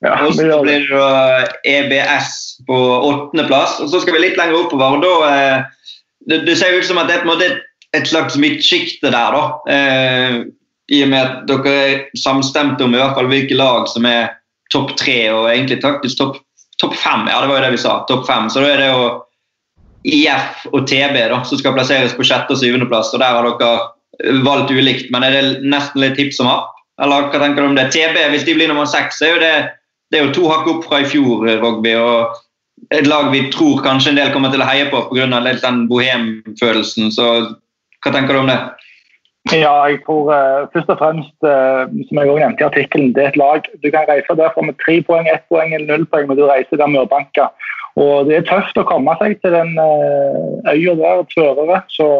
[0.01, 2.29] Ja, og så blir det EBS
[2.65, 3.83] på åttendeplass.
[3.85, 4.97] Og så skal vi litt lenger oppover.
[4.97, 5.91] og da, eh,
[6.31, 7.51] det, det ser ut som at det er på en måte
[7.97, 9.73] et slags midtsjikte der, da.
[9.73, 10.37] Eh,
[10.91, 14.31] I og med at dere er samstemte om i hvert fall hvilke lag som er
[14.75, 16.39] topp tre, og egentlig taktisk topp
[16.81, 17.27] top fem.
[17.29, 17.99] Ja, det var jo det vi sa.
[18.09, 18.49] Topp fem.
[18.51, 19.09] Så da er det jo
[20.09, 23.13] IF og TB da, som skal plasseres på sjette- og syvendeplass.
[23.13, 26.73] Og der har dere valgt ulikt, men er det nesten litt hipp som happ?
[27.01, 27.91] Eller hva tenker du om det?
[27.93, 29.55] TB, hvis de blir nummer seks, er jo det,
[30.13, 31.95] det er jo to hakk opp fra i fjor, Rogby.
[31.97, 32.41] og
[32.97, 35.27] et lag vi tror kanskje en del kommer til å heie på pga.
[35.29, 37.13] den bohemfølelsen.
[37.13, 37.27] Så
[38.05, 38.61] hva tenker du om det?
[39.49, 43.23] Ja, jeg tror uh, først og fremst, uh, som jeg også nevnte i artikkelen, det
[43.23, 43.65] er et lag.
[43.81, 46.81] Du kan reise derfra med tre poeng, ett poeng eller null poeng, men du reiser
[46.81, 47.49] der mørbanka.
[48.01, 51.81] Og det er tøft å komme seg til den uh, øya der, Tvørere.
[51.89, 52.11] Så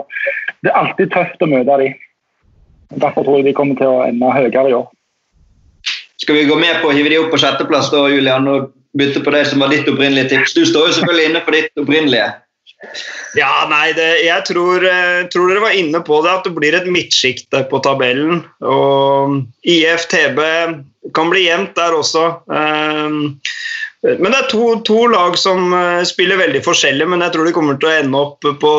[0.65, 2.01] det er alltid tøft å møte dem.
[3.05, 4.89] Derfor tror jeg de kommer til å ende høyere i år.
[6.21, 9.23] Skal vi gå med på å hive de opp på sjetteplass da, Julian, og bytte
[9.25, 10.57] på det som var ditt opprinnelige tips?
[10.57, 12.27] Du står jo selvfølgelig inne for ditt opprinnelige.
[13.37, 16.77] Ja, nei, det, jeg tror, eh, tror, dere var inne på det, at det blir
[16.77, 18.41] et midtsjikte på tabellen.
[18.65, 19.37] Og
[19.69, 20.41] IF-TB
[21.17, 22.25] kan bli jevnt der også.
[22.53, 23.21] Ehm,
[24.01, 27.53] men det er to, to, lag som eh, spiller veldig forskjellig, men jeg tror de
[27.57, 28.73] kommer til å ende opp på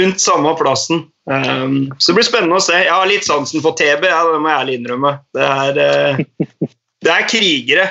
[0.00, 1.04] rundt samme plassen.
[1.30, 2.82] Ehm, så det blir spennende å se.
[2.82, 5.14] Jeg har litt sansen for TB, ja, det må jeg ærlig innrømme.
[5.38, 6.68] Det er, eh,
[7.06, 7.88] det er krigere.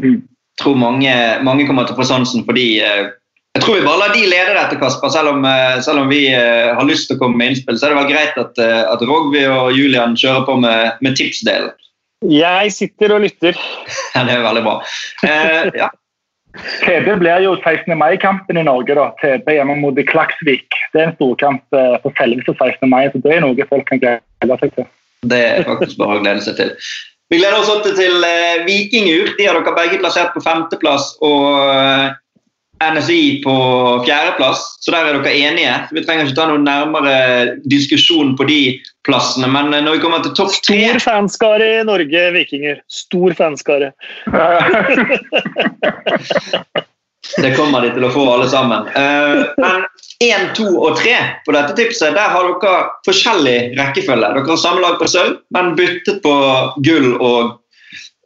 [0.00, 0.20] Jeg
[0.60, 1.14] tror mange,
[1.46, 2.66] mange kommer til å få sansen for de.
[3.56, 5.10] Jeg tror vi bare lar de lede dette, Kasper.
[5.10, 7.88] Selv om, eh, selv om vi eh, har lyst til å komme med innspill, så
[7.88, 11.72] er det vel greit at, eh, at Rogvi og Julian kjører på med, med tipsdelen.
[12.30, 13.58] Jeg sitter og lytter.
[14.14, 14.76] Ja, det er veldig bra.
[15.26, 15.90] Eh, ja.
[16.82, 17.90] TB blir jo 16.
[17.98, 18.94] mai-kampen i Norge.
[18.94, 19.10] da.
[19.18, 20.78] TB hjemme mot Klaksvik.
[20.94, 22.88] Det er en storkamp for på selveste 16.
[22.90, 24.88] mai, så det er noe folk kan glede seg til.
[25.30, 26.74] Det er faktisk bare å glede seg til.
[27.30, 28.26] Vi gleder oss til
[28.66, 29.30] Vikingur.
[29.38, 31.12] De har dere begge plassert på femteplass.
[31.22, 32.18] Og
[32.80, 33.54] NSI på
[34.06, 35.74] fjerdeplass, så der er dere enige.
[35.92, 37.14] Vi trenger ikke ta noen nærmere
[37.68, 38.60] diskusjon på de
[39.06, 42.76] plassene, men eh, når vi kommer til topp tre Stor fanskare i Norge, Vikinger.
[42.88, 43.92] Stor fanskare.
[47.36, 48.88] Det kommer de til å få, alle sammen.
[48.96, 49.84] Eh, men
[50.24, 51.14] én, to og tre
[51.46, 52.72] på dette tipset, der har dere
[53.06, 54.32] forskjellig rekkefølge.
[54.34, 56.34] Dere har samme lag på sølv, men byttet på
[56.86, 57.59] gull og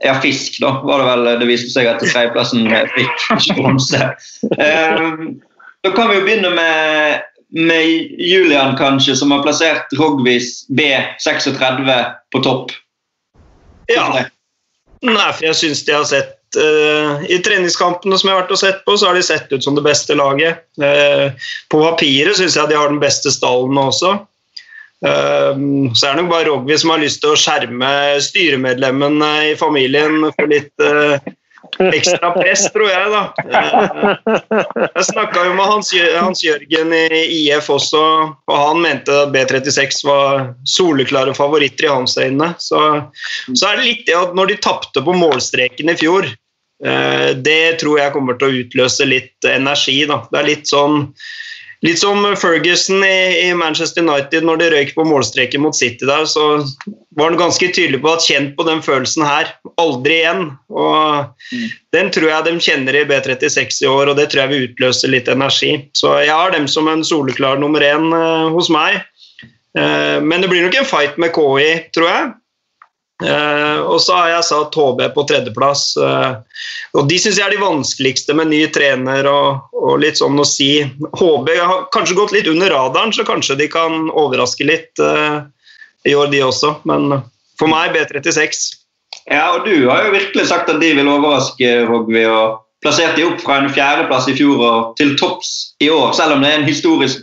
[0.04, 4.10] ja, fisk, da, var det vel det viste seg at tredjeplassen fikk bronse.
[4.60, 5.06] Eh,
[5.84, 7.24] da kan vi jo begynne med,
[7.56, 11.56] med Julian, kanskje, som har plassert Rogvis B36
[12.32, 12.72] på topp.
[13.88, 14.06] Ja.
[15.04, 18.60] Nei, for jeg syns de har sett uh, I treningskampene som jeg har vært og
[18.60, 20.64] sett på, så har de sett ut som det beste laget.
[20.80, 21.32] Uh,
[21.72, 24.14] på papiret syns jeg de har den beste stallen også.
[25.04, 27.88] Uh, så er det nok bare Rogvi som har lyst til å skjerme
[28.24, 30.86] styremedlemmene i familien for litt
[31.80, 33.22] ekstra press, tror jeg, da.
[34.94, 38.02] Jeg snakka jo med Hans, Hans, Jørgen i IF også,
[38.50, 42.52] og han mente at B36 var soleklare favoritter i hans øyne.
[42.62, 42.80] Så,
[43.52, 46.28] så er det litt det at når de tapte på målstreken i fjor,
[46.84, 50.02] det tror jeg kommer til å utløse litt energi.
[50.10, 50.24] Da.
[50.30, 51.06] Det er litt sånn
[51.84, 56.62] Litt som Ferguson i, Manchester United når de røyk på målstreken mot City der, så
[57.12, 59.50] var han ganske tydelig på at kjent på den følelsen her.
[59.82, 60.46] Aldri igjen.
[60.72, 61.66] Og mm.
[61.92, 65.10] den tror jeg de kjenner i B36 i år, og det tror jeg vil utløse
[65.12, 65.74] litt energi.
[65.92, 69.02] Så jeg har dem som en soleklar nummer én uh, hos meg.
[69.76, 72.32] Uh, men det blir nok en fight med KI, tror jeg.
[73.22, 75.84] Uh, og så har jeg satt HB på tredjeplass.
[75.94, 76.42] Uh,
[76.98, 80.46] og De syns jeg er de vanskeligste med ny trener og, og, litt sånn å
[80.48, 80.82] si.
[81.14, 85.44] HB har kanskje gått litt under radaren, så kanskje de kan overraske litt uh,
[86.04, 86.74] i år, de også.
[86.90, 87.20] Men
[87.60, 88.66] for meg B36.
[89.30, 92.24] Ja, og du har jo virkelig sagt at de vil overraske, Rogvi.
[92.26, 96.34] og plasserte de opp fra en fjerdeplass i fjor og til topps i år, selv
[96.34, 97.22] om det er en historisk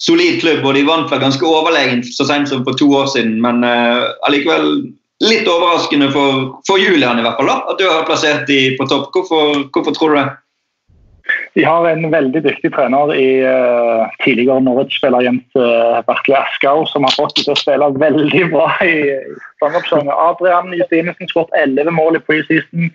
[0.00, 0.64] solid klubb.
[0.64, 3.60] og De vant vel ganske overlegent så sent som for to år siden, men
[4.26, 4.80] allikevel
[5.20, 8.86] litt overraskende for, for, Julian i hvert fall da, at du har plassert dem på
[8.88, 9.10] topp.
[9.14, 10.28] Hvorfor, hvorfor, tror du det?
[11.54, 17.06] De har en veldig dyktig trener i uh, tidligere Norwich-spiller Jens uh, Berkli Askau, som
[17.06, 22.18] har fått dem til å spille veldig bra i, i Adrian Justinesen skåret 11 mål
[22.18, 22.92] i preseason.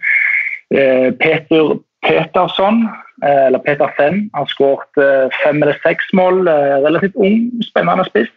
[0.74, 2.84] Uh, Peter Petersson,
[3.26, 5.00] eller Peter Fenn, har skåret
[5.40, 6.44] fem eller seks mål.
[6.84, 8.30] relativt ung, spennende spiss.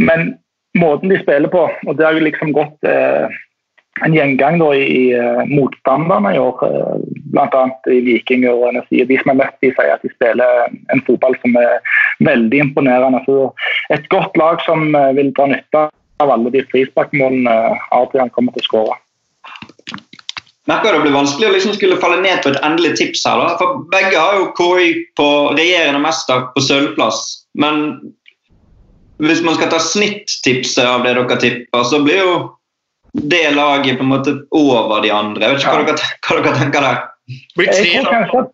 [0.00, 0.30] Men
[0.76, 1.64] måten de spiller på.
[1.86, 3.38] Og det har jo liksom gått eh,
[4.04, 6.98] en gjengang da, i, i uh, motstanderne i år, uh,
[7.32, 7.62] bl.a.
[7.90, 9.04] i Vikinger og NSI.
[9.08, 11.80] De som er møtt, de sier at de spiller en fotball som er
[12.26, 13.22] veldig imponerende.
[13.26, 13.50] Så
[13.94, 15.88] et godt lag som uh, vil dra nytte
[16.22, 17.54] av alle de frisparkmålene
[17.94, 18.98] Adrian kommer til å skåre.
[20.68, 23.40] Merker det blir vanskelig å liksom skulle falle ned på et endelig tips her.
[23.40, 27.22] da, for Begge har jo KI på regjerende mester på sølvplass.
[27.56, 27.86] Men
[29.18, 32.38] hvis man skal ta snittipset av det dere tipper, så blir jo
[33.12, 35.44] det laget på en måte over de andre.
[35.44, 37.04] Jeg vet ikke hva, dere, hva dere tenker der.
[37.58, 38.44] Blir tre kanskje,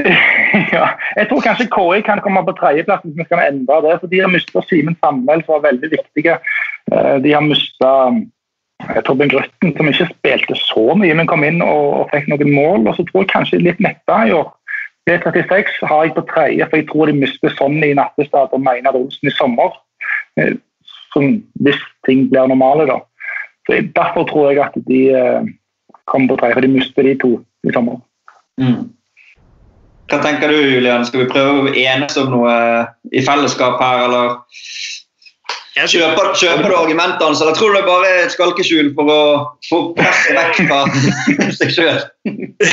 [0.74, 0.84] ja,
[1.16, 3.96] jeg tror kanskje KI kan komme på tredjeplass hvis vi skal endre det.
[4.00, 6.36] for De har mista Simen Sandvel, som var veldig viktige.
[6.92, 7.90] Eh, de har mista
[8.86, 12.54] eh, Torben Grøtten, som ikke spilte så mye, men kom inn og, og fikk noen
[12.54, 12.86] mål.
[12.86, 14.48] Og så tror jeg kanskje litt Netta i år
[15.10, 18.98] B36 har jeg på tredje, for jeg tror de mister Sonny i Nattestad og Meinar
[18.98, 19.74] Olsen i sommer.
[20.38, 20.54] Eh,
[21.10, 23.00] som, hvis ting blir normale, da.
[23.66, 25.50] Så Derfor tror jeg at de eh,
[26.06, 27.32] kommer på tredje, for de mister de to
[27.66, 27.98] i sommer.
[28.60, 28.88] Mm.
[30.10, 31.04] Hva tenker du, Julian?
[31.06, 32.54] Skal vi prøve å enes om noe
[33.14, 34.40] i fellesskap her, eller?
[35.80, 39.20] Kjøper, kjøper, du argumentene hans, eller tror du det bare er et skalkeskjul for å
[39.68, 40.80] få presset vekk fra
[41.56, 42.00] seg sjøl?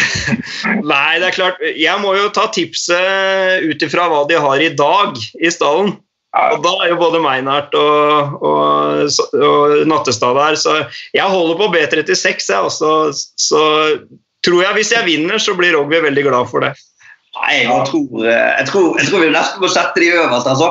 [0.92, 1.62] Nei, det er klart.
[1.78, 5.96] Jeg må jo ta tipset ut ifra hva de har i dag i stallen.
[6.38, 10.76] Og da er jo både Meinhardt og, og, og, Nattestad der, så
[11.16, 12.60] jeg holder på B36, jeg.
[12.60, 12.92] også.
[13.40, 13.64] så
[14.46, 16.76] tror jeg hvis jeg vinner, så blir Rogby veldig glad for det.
[17.38, 20.70] Nei, jeg tror, jeg tror, jeg tror vi nesten må sette de øverst, altså.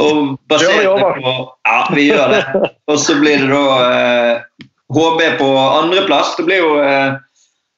[0.00, 1.34] Og basert på
[1.66, 2.72] Ja, vi gjør det.
[2.90, 4.64] Og så blir det da eh,
[4.96, 6.34] HB på andreplass.
[6.38, 7.16] Det blir jo eh,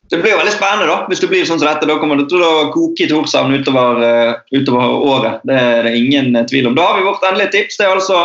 [0.09, 1.89] det blir jo veldig spennende da, hvis det blir sånn som dette.
[1.89, 5.43] Da kommer det til å koke i Torshavn utover, uh, utover, året.
[5.45, 6.77] Det er det ingen tvil om.
[6.79, 7.77] Da har vi vårt endelige tips.
[7.77, 8.23] Det er altså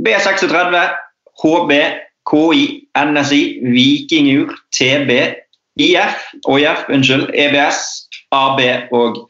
[0.00, 0.78] B36,
[1.42, 1.74] HB,
[2.30, 2.64] KI,
[2.96, 5.12] NSI, Vikingur, TB,
[5.84, 7.84] IF, OIF, unnskyld, EBS,
[8.32, 8.62] AB
[8.96, 9.20] og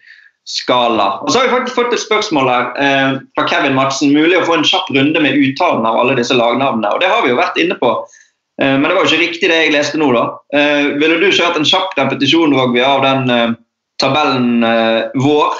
[0.47, 1.09] Skala.
[1.25, 4.15] Og så har vi faktisk fått et spørsmål her eh, fra Kevin Madsen.
[4.15, 6.93] Mulig å få en kjapp runde med uttalen av alle disse lagnavnene.
[6.95, 7.91] Og det har vi jo vært inne på.
[8.63, 10.27] Eh, men det var jo ikke riktig det jeg leste nå, da.
[10.57, 13.57] Eh, ville du kjørt en kjapp repetisjon Rogby, av den eh,
[14.01, 14.61] tabellen
[15.17, 15.55] vår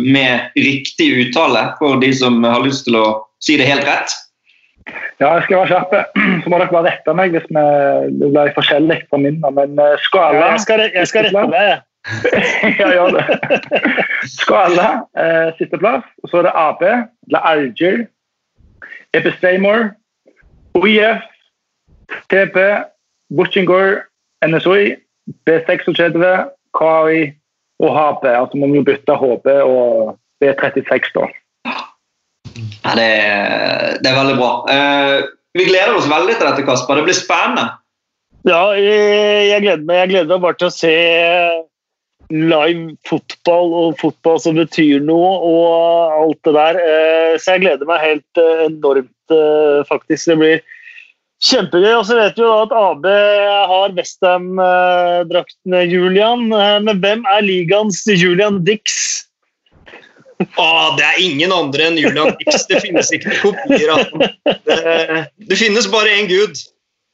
[0.00, 3.04] med riktig uttale, for de som har lyst til å
[3.44, 4.14] si det helt rett?
[5.20, 5.92] Ja, jeg skal være kjapp.
[6.40, 7.66] Så må dere bare rette meg hvis vi,
[8.16, 9.36] det blir forskjellig fra min.
[9.44, 9.76] Men
[10.06, 11.84] skala ja, Jeg skal, jeg skal rette deg.
[12.80, 13.24] ja, gjør det.
[14.30, 16.06] Skala, eh, sisteplass.
[16.22, 16.84] Og så er det AP,
[17.34, 18.06] La Alger,
[19.16, 19.90] Episteymour,
[20.78, 21.26] OIF,
[22.32, 22.56] TP,
[23.36, 24.06] Butchinger,
[24.46, 24.96] NSOI,
[25.46, 26.24] B36,
[26.78, 27.20] KAI
[27.80, 28.24] og HP.
[28.28, 31.28] Altså må vi jo bytte HP og B36, da.
[32.80, 34.52] Ja, det, er, det er veldig bra.
[34.72, 35.18] Eh,
[35.58, 36.98] vi gleder oss veldig til dette, Kasper.
[36.98, 37.68] Det blir spennende.
[38.48, 39.96] Ja, jeg, jeg gleder meg.
[40.00, 40.94] Jeg gleder meg bare til å se
[42.30, 46.82] live fotball og fotball som betyr noe og alt det der.
[46.82, 49.16] Uh, så jeg gleder meg helt uh, enormt,
[49.86, 50.26] faktisk.
[50.26, 50.62] Det blir
[51.40, 51.94] Kjempegøy.
[51.96, 53.06] Og så vet vi jo at AB
[53.70, 56.48] har Westham-draktene, Julian.
[56.52, 59.26] Eh, men hvem er ligaens Julian Dix?
[60.56, 62.66] Ah, det er ingen andre enn Julian Dix.
[62.68, 64.26] Det finnes ikke kopier av ham.
[64.44, 64.78] Det,
[65.48, 66.60] det, finnes bare én gud.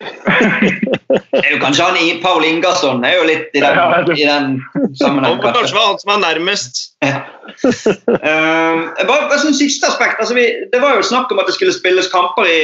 [0.01, 3.78] Det er jo kanskje han Paul Ingasson er jo litt i den,
[4.12, 4.51] i den
[4.98, 5.40] sammenhengen.
[5.40, 5.55] Kanskje.
[5.60, 6.82] kanskje var han som var nærmest.
[7.05, 7.23] Ja.
[7.64, 10.20] Uh, bare, bare sånn siste aspekt.
[10.20, 12.60] Altså, vi, det var jo snakk om at det skulle spilles kamper i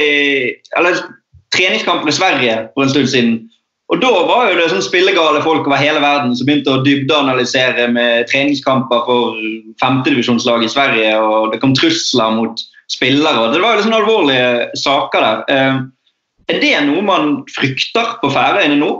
[0.77, 1.01] eller
[1.53, 3.33] treningskampen i Sverige for en stund siden.
[3.91, 7.89] Og Da var jo det sånn spillegale folk over hele verden som begynte å dybdeanalysere
[7.93, 9.41] med treningskamper for
[9.81, 13.51] femtedivisjonslag i Sverige, og det kom trusler mot spillere.
[13.53, 14.47] Det var jo sånne alvorlige
[14.81, 15.43] saker der.
[15.53, 15.83] Eh,
[16.51, 18.91] er det noe man frykter på Færøyene nå?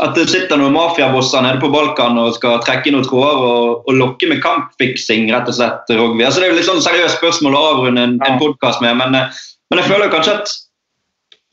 [0.00, 3.96] At det sitter noen mafiabosser nede på Balkan og skal trekke noen tråder og, og
[3.98, 6.24] lokke med kampfiksing, rett og slett, Rogvi?
[6.24, 9.18] Altså, det er jo litt sånn seriøst spørsmål å avrunde en, en podkast med, men,
[9.18, 10.54] eh, men jeg føler kanskje at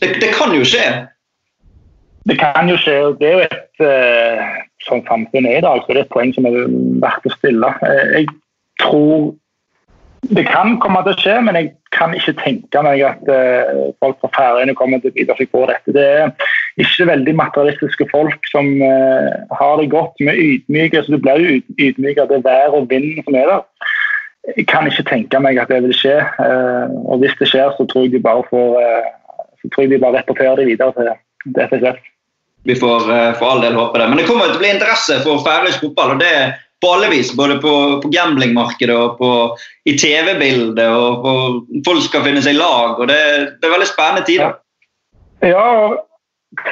[0.04, 0.86] det, det, kan jo skje.
[2.30, 2.95] Det kan jo skje.
[3.18, 4.45] Det er jo et uh,
[4.86, 6.60] Som samfunnet er i dag, så det er et poeng som er
[7.02, 7.72] verdt å stille.
[7.82, 8.28] Uh, jeg
[8.84, 9.32] tror
[10.22, 14.18] det kan komme til å skje, men jeg kan ikke tenke meg at uh, folk
[14.23, 15.94] fra Færøyene kommer til å bidra seg på dette.
[15.95, 16.34] Det er
[16.81, 19.30] ikke veldig materialistiske folk som uh,
[19.60, 21.03] har det godt med ydmyke.
[21.03, 23.64] så Du blir jo ydmyk av det vær og vind som er der.
[24.56, 26.19] Jeg kan ikke tenke meg at det vil skje.
[26.41, 28.77] Uh, og Hvis det skjer, så tror jeg de bare får
[29.57, 31.07] så tror jeg vi bare rapporterer det videre til,
[31.56, 31.98] DFSF.
[32.68, 33.06] Vi får
[33.39, 34.06] for all del håpe det.
[34.11, 36.18] Men det kommer til å bli interesse for færøysk fotball.
[36.18, 36.34] og det
[36.82, 37.74] på alle vis, Både på,
[38.04, 39.32] på gamblingmarkedet og på,
[39.86, 40.90] i TV-bildet.
[40.90, 41.34] og på,
[41.88, 42.99] Folk skal finne seg lag.
[42.99, 43.22] og Det,
[43.58, 44.60] det er veldig spennende tider.
[45.41, 45.95] Ja, ja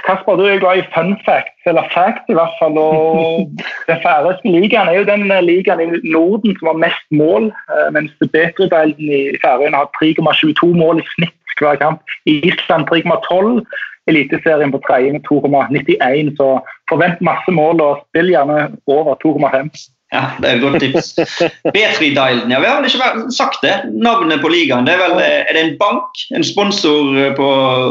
[0.06, 2.78] Kasper, du er glad i fun facts, eller facts i hvert fall.
[2.80, 3.50] og
[3.90, 8.14] Den færøyske ligaen er jo den ligaen i Norden som har mest mål, eh, mens
[8.22, 12.02] Betrudalen i Færøyene har 3,22 mål i snitt hver kamp.
[12.26, 13.66] I Island 3,12.
[14.08, 16.36] Eliteserien på tredje med 2,91.
[16.38, 16.48] Så
[16.90, 18.58] forvent masse mål og spill gjerne
[18.88, 19.70] over 2,5.
[20.16, 21.12] Ja, det er et godt tips.
[21.76, 23.76] Betridialen, ja, vi har vel ikke sagt det.
[23.92, 24.88] Navnet på ligaen.
[24.88, 26.24] Det er, vel, er det en bank?
[26.36, 27.50] En sponsor på,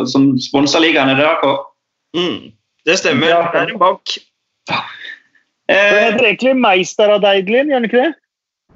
[0.09, 1.13] som sponser ligaen?
[1.13, 1.67] Er det derfor?
[2.17, 2.55] Mm,
[2.89, 3.51] det stemmer.
[3.53, 4.17] Det er en bank.
[4.71, 4.81] Ja.
[5.69, 8.13] Eh, det heter egentlig Meisteradeiglin, gjør den ikke det?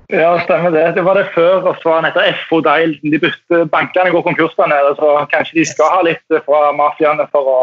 [0.08, 0.94] Ja, stemmer det.
[0.96, 1.62] Det var det før.
[1.68, 3.12] og så var han etter FO Deilden.
[3.12, 7.26] De bytte, Bankene går konkurs der nede, så kanskje de skal ha litt fra mafiaene
[7.32, 7.58] for å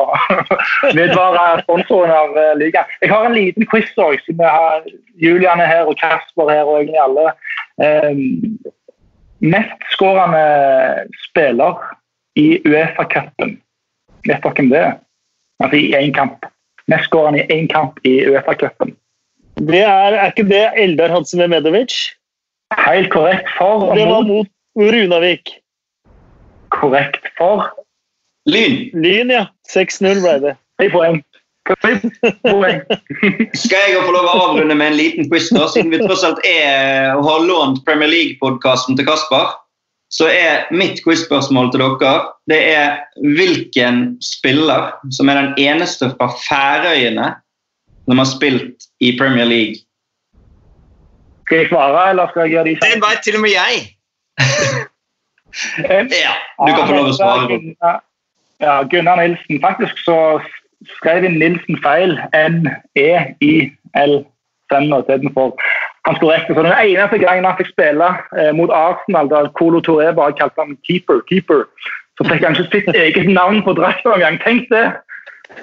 [0.99, 2.91] vedvare sponsoren av eh, ligaen.
[3.01, 4.85] Jeg har en liten quiz òg, siden vi har
[5.25, 7.31] Julian er her og Kasper her og egentlig alle.
[7.81, 8.21] Um,
[9.41, 10.43] Mestskårende
[11.23, 11.81] spiller
[12.37, 13.55] i Uefa-cupen.
[14.25, 14.93] Vet dere hvem det er?
[15.63, 16.45] Altså i én kamp.
[16.93, 18.93] Mestskårende i én kamp i Uefa-cupen.
[19.65, 22.14] Det er, er ikke det Eldar Hansen Vemedovic?
[22.73, 23.95] Helt korrekt for.
[23.95, 24.47] Det var mot
[24.79, 25.59] Runavik.
[26.69, 27.69] Korrekt for.
[28.49, 28.89] Lyn.
[28.93, 29.45] Lyn, ja.
[29.73, 30.55] 6-0 ble det.
[30.79, 31.21] Tre poeng.
[33.55, 36.41] Skal jeg få lov å avrunde med en liten quiz, da, siden vi tross alt
[36.45, 39.55] er og har lånt Premier League-podkasten til Kasper?
[40.13, 42.13] Så er mitt quiz-spørsmål til dere
[42.51, 43.01] det er
[43.35, 47.31] hvilken spiller som er den eneste fra Færøyene
[48.05, 49.81] som har spilt i Premier League
[51.45, 53.73] skal jeg svare, eller skal jeg gjøre de Den veit til og med jeg.
[56.25, 56.35] ja,
[56.67, 57.59] du kan få lov å svare.
[58.63, 59.61] Ja, Gunnar Nilsen.
[59.63, 60.19] Faktisk så
[60.97, 62.17] skrev inn Nilsen feil.
[62.35, 64.15] N-E-I-L.
[64.73, 65.53] Senna istedenfor.
[66.07, 68.07] Han skulle rett, så Den eneste gangen han fikk spille
[68.37, 71.65] eh, mot Arsenal, da Colo Touré bare kalte ham keeper, keeper,
[72.17, 74.37] så fikk han ikke sitt eget navn på drakta engang.
[74.45, 74.85] Tenk det!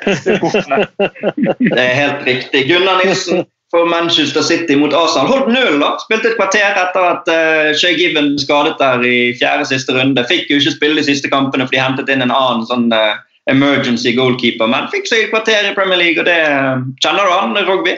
[0.02, 2.66] Det er helt riktig.
[2.70, 5.30] Gunnar Nilsen for Manchester City mot Arsenal.
[5.32, 5.94] Holdt null, da.
[6.04, 10.24] Spilte et kvarter etter at uh, Shay Given skadet der i fjerde siste runde.
[10.28, 13.16] Fikk jo ikke spille de siste kampene for de hentet inn en annen sånn uh,
[13.50, 17.32] emergency goalkeeper, men fikk seg et kvarter i Premier League, og det uh, Kjenner du
[17.32, 17.96] han, Rogby?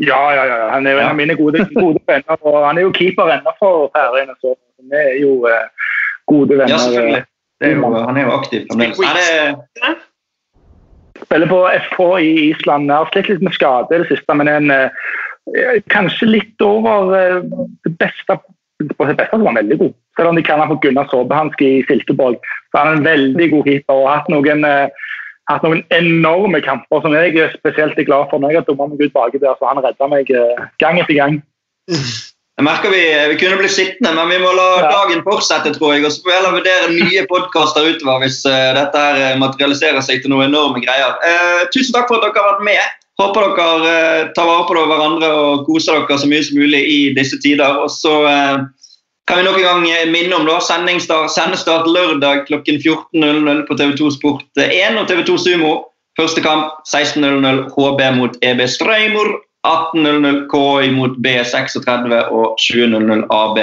[0.00, 0.60] Ja, ja, ja.
[0.76, 2.38] Han er jo en av mine gode, gode venner.
[2.38, 4.54] og Han er jo keeper ennå for Færøyene, så
[4.86, 5.34] vi er jo
[6.30, 6.70] gode venner.
[6.70, 7.26] Ja, selvfølgelig.
[7.60, 10.06] Er jo, han er jo aktiv fremdeles
[11.24, 11.60] spiller på
[11.90, 12.90] FH i Island.
[12.90, 17.42] Har slitt litt med skade i det siste, men en, eh, kanskje litt over eh,
[17.86, 18.38] det beste.
[18.96, 19.94] På det beste var han veldig god.
[20.16, 22.40] Selv om de kan ha fått Gunnar Såbehanske i Silkeborg,
[22.70, 25.12] så er han en veldig god keeper og har hatt noen, eh,
[25.50, 29.06] hatt noen enorme kamper som jeg er spesielt glad for når jeg har dumma meg
[29.06, 30.30] ut baki der, så han redda meg
[30.78, 31.42] gang etter gang.
[32.60, 34.88] Jeg merker vi, vi kunne bli sittende, men vi må la ja.
[34.92, 36.02] dagen fortsette, tror jeg.
[36.04, 40.04] Og så får vi heller vurdere nye podkaster utover hvis uh, dette her eh, materialiserer
[40.04, 41.14] seg til noen enorme greier.
[41.24, 42.98] Uh, tusen takk for at dere har vært med.
[43.22, 47.00] Håper dere uh, tar vare på hverandre og koser dere så mye som mulig i
[47.16, 47.80] disse tider.
[47.80, 53.80] Og så kan vi nok en gang minne om da, sendestart, lørdag klokken 14.00 på
[53.80, 55.76] TV2 Sport 1 og TV2 Sumo.
[56.20, 59.38] Første kamp 16.00 HB mot EB Streimor.
[59.66, 61.80] 18.00 KI mot B36
[62.30, 63.58] og 20.00 AB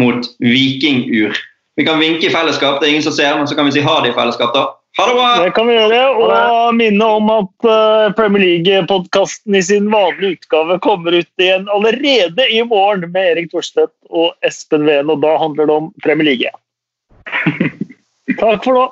[0.00, 1.38] mot Vikingur.
[1.76, 3.84] Vi kan vinke i fellesskap, det er ingen som ser, men så kan vi si
[3.84, 4.54] ha det i fellesskap.
[4.54, 4.66] da.
[4.98, 5.28] Ha det bra!
[5.44, 10.80] Det kan vi gjøre, og minne om at eh, Premier League-podkasten i sin vanlige utgave
[10.82, 15.70] kommer ut igjen allerede i morgen med Erik Thorstvedt og Espen Ven, og da handler
[15.70, 16.54] det om Premier League.
[18.42, 18.88] Takk for nå.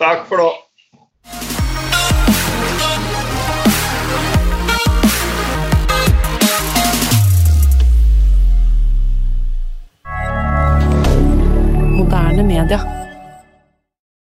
[0.00, 1.53] Takk for nå.
[12.04, 12.93] Moderne media.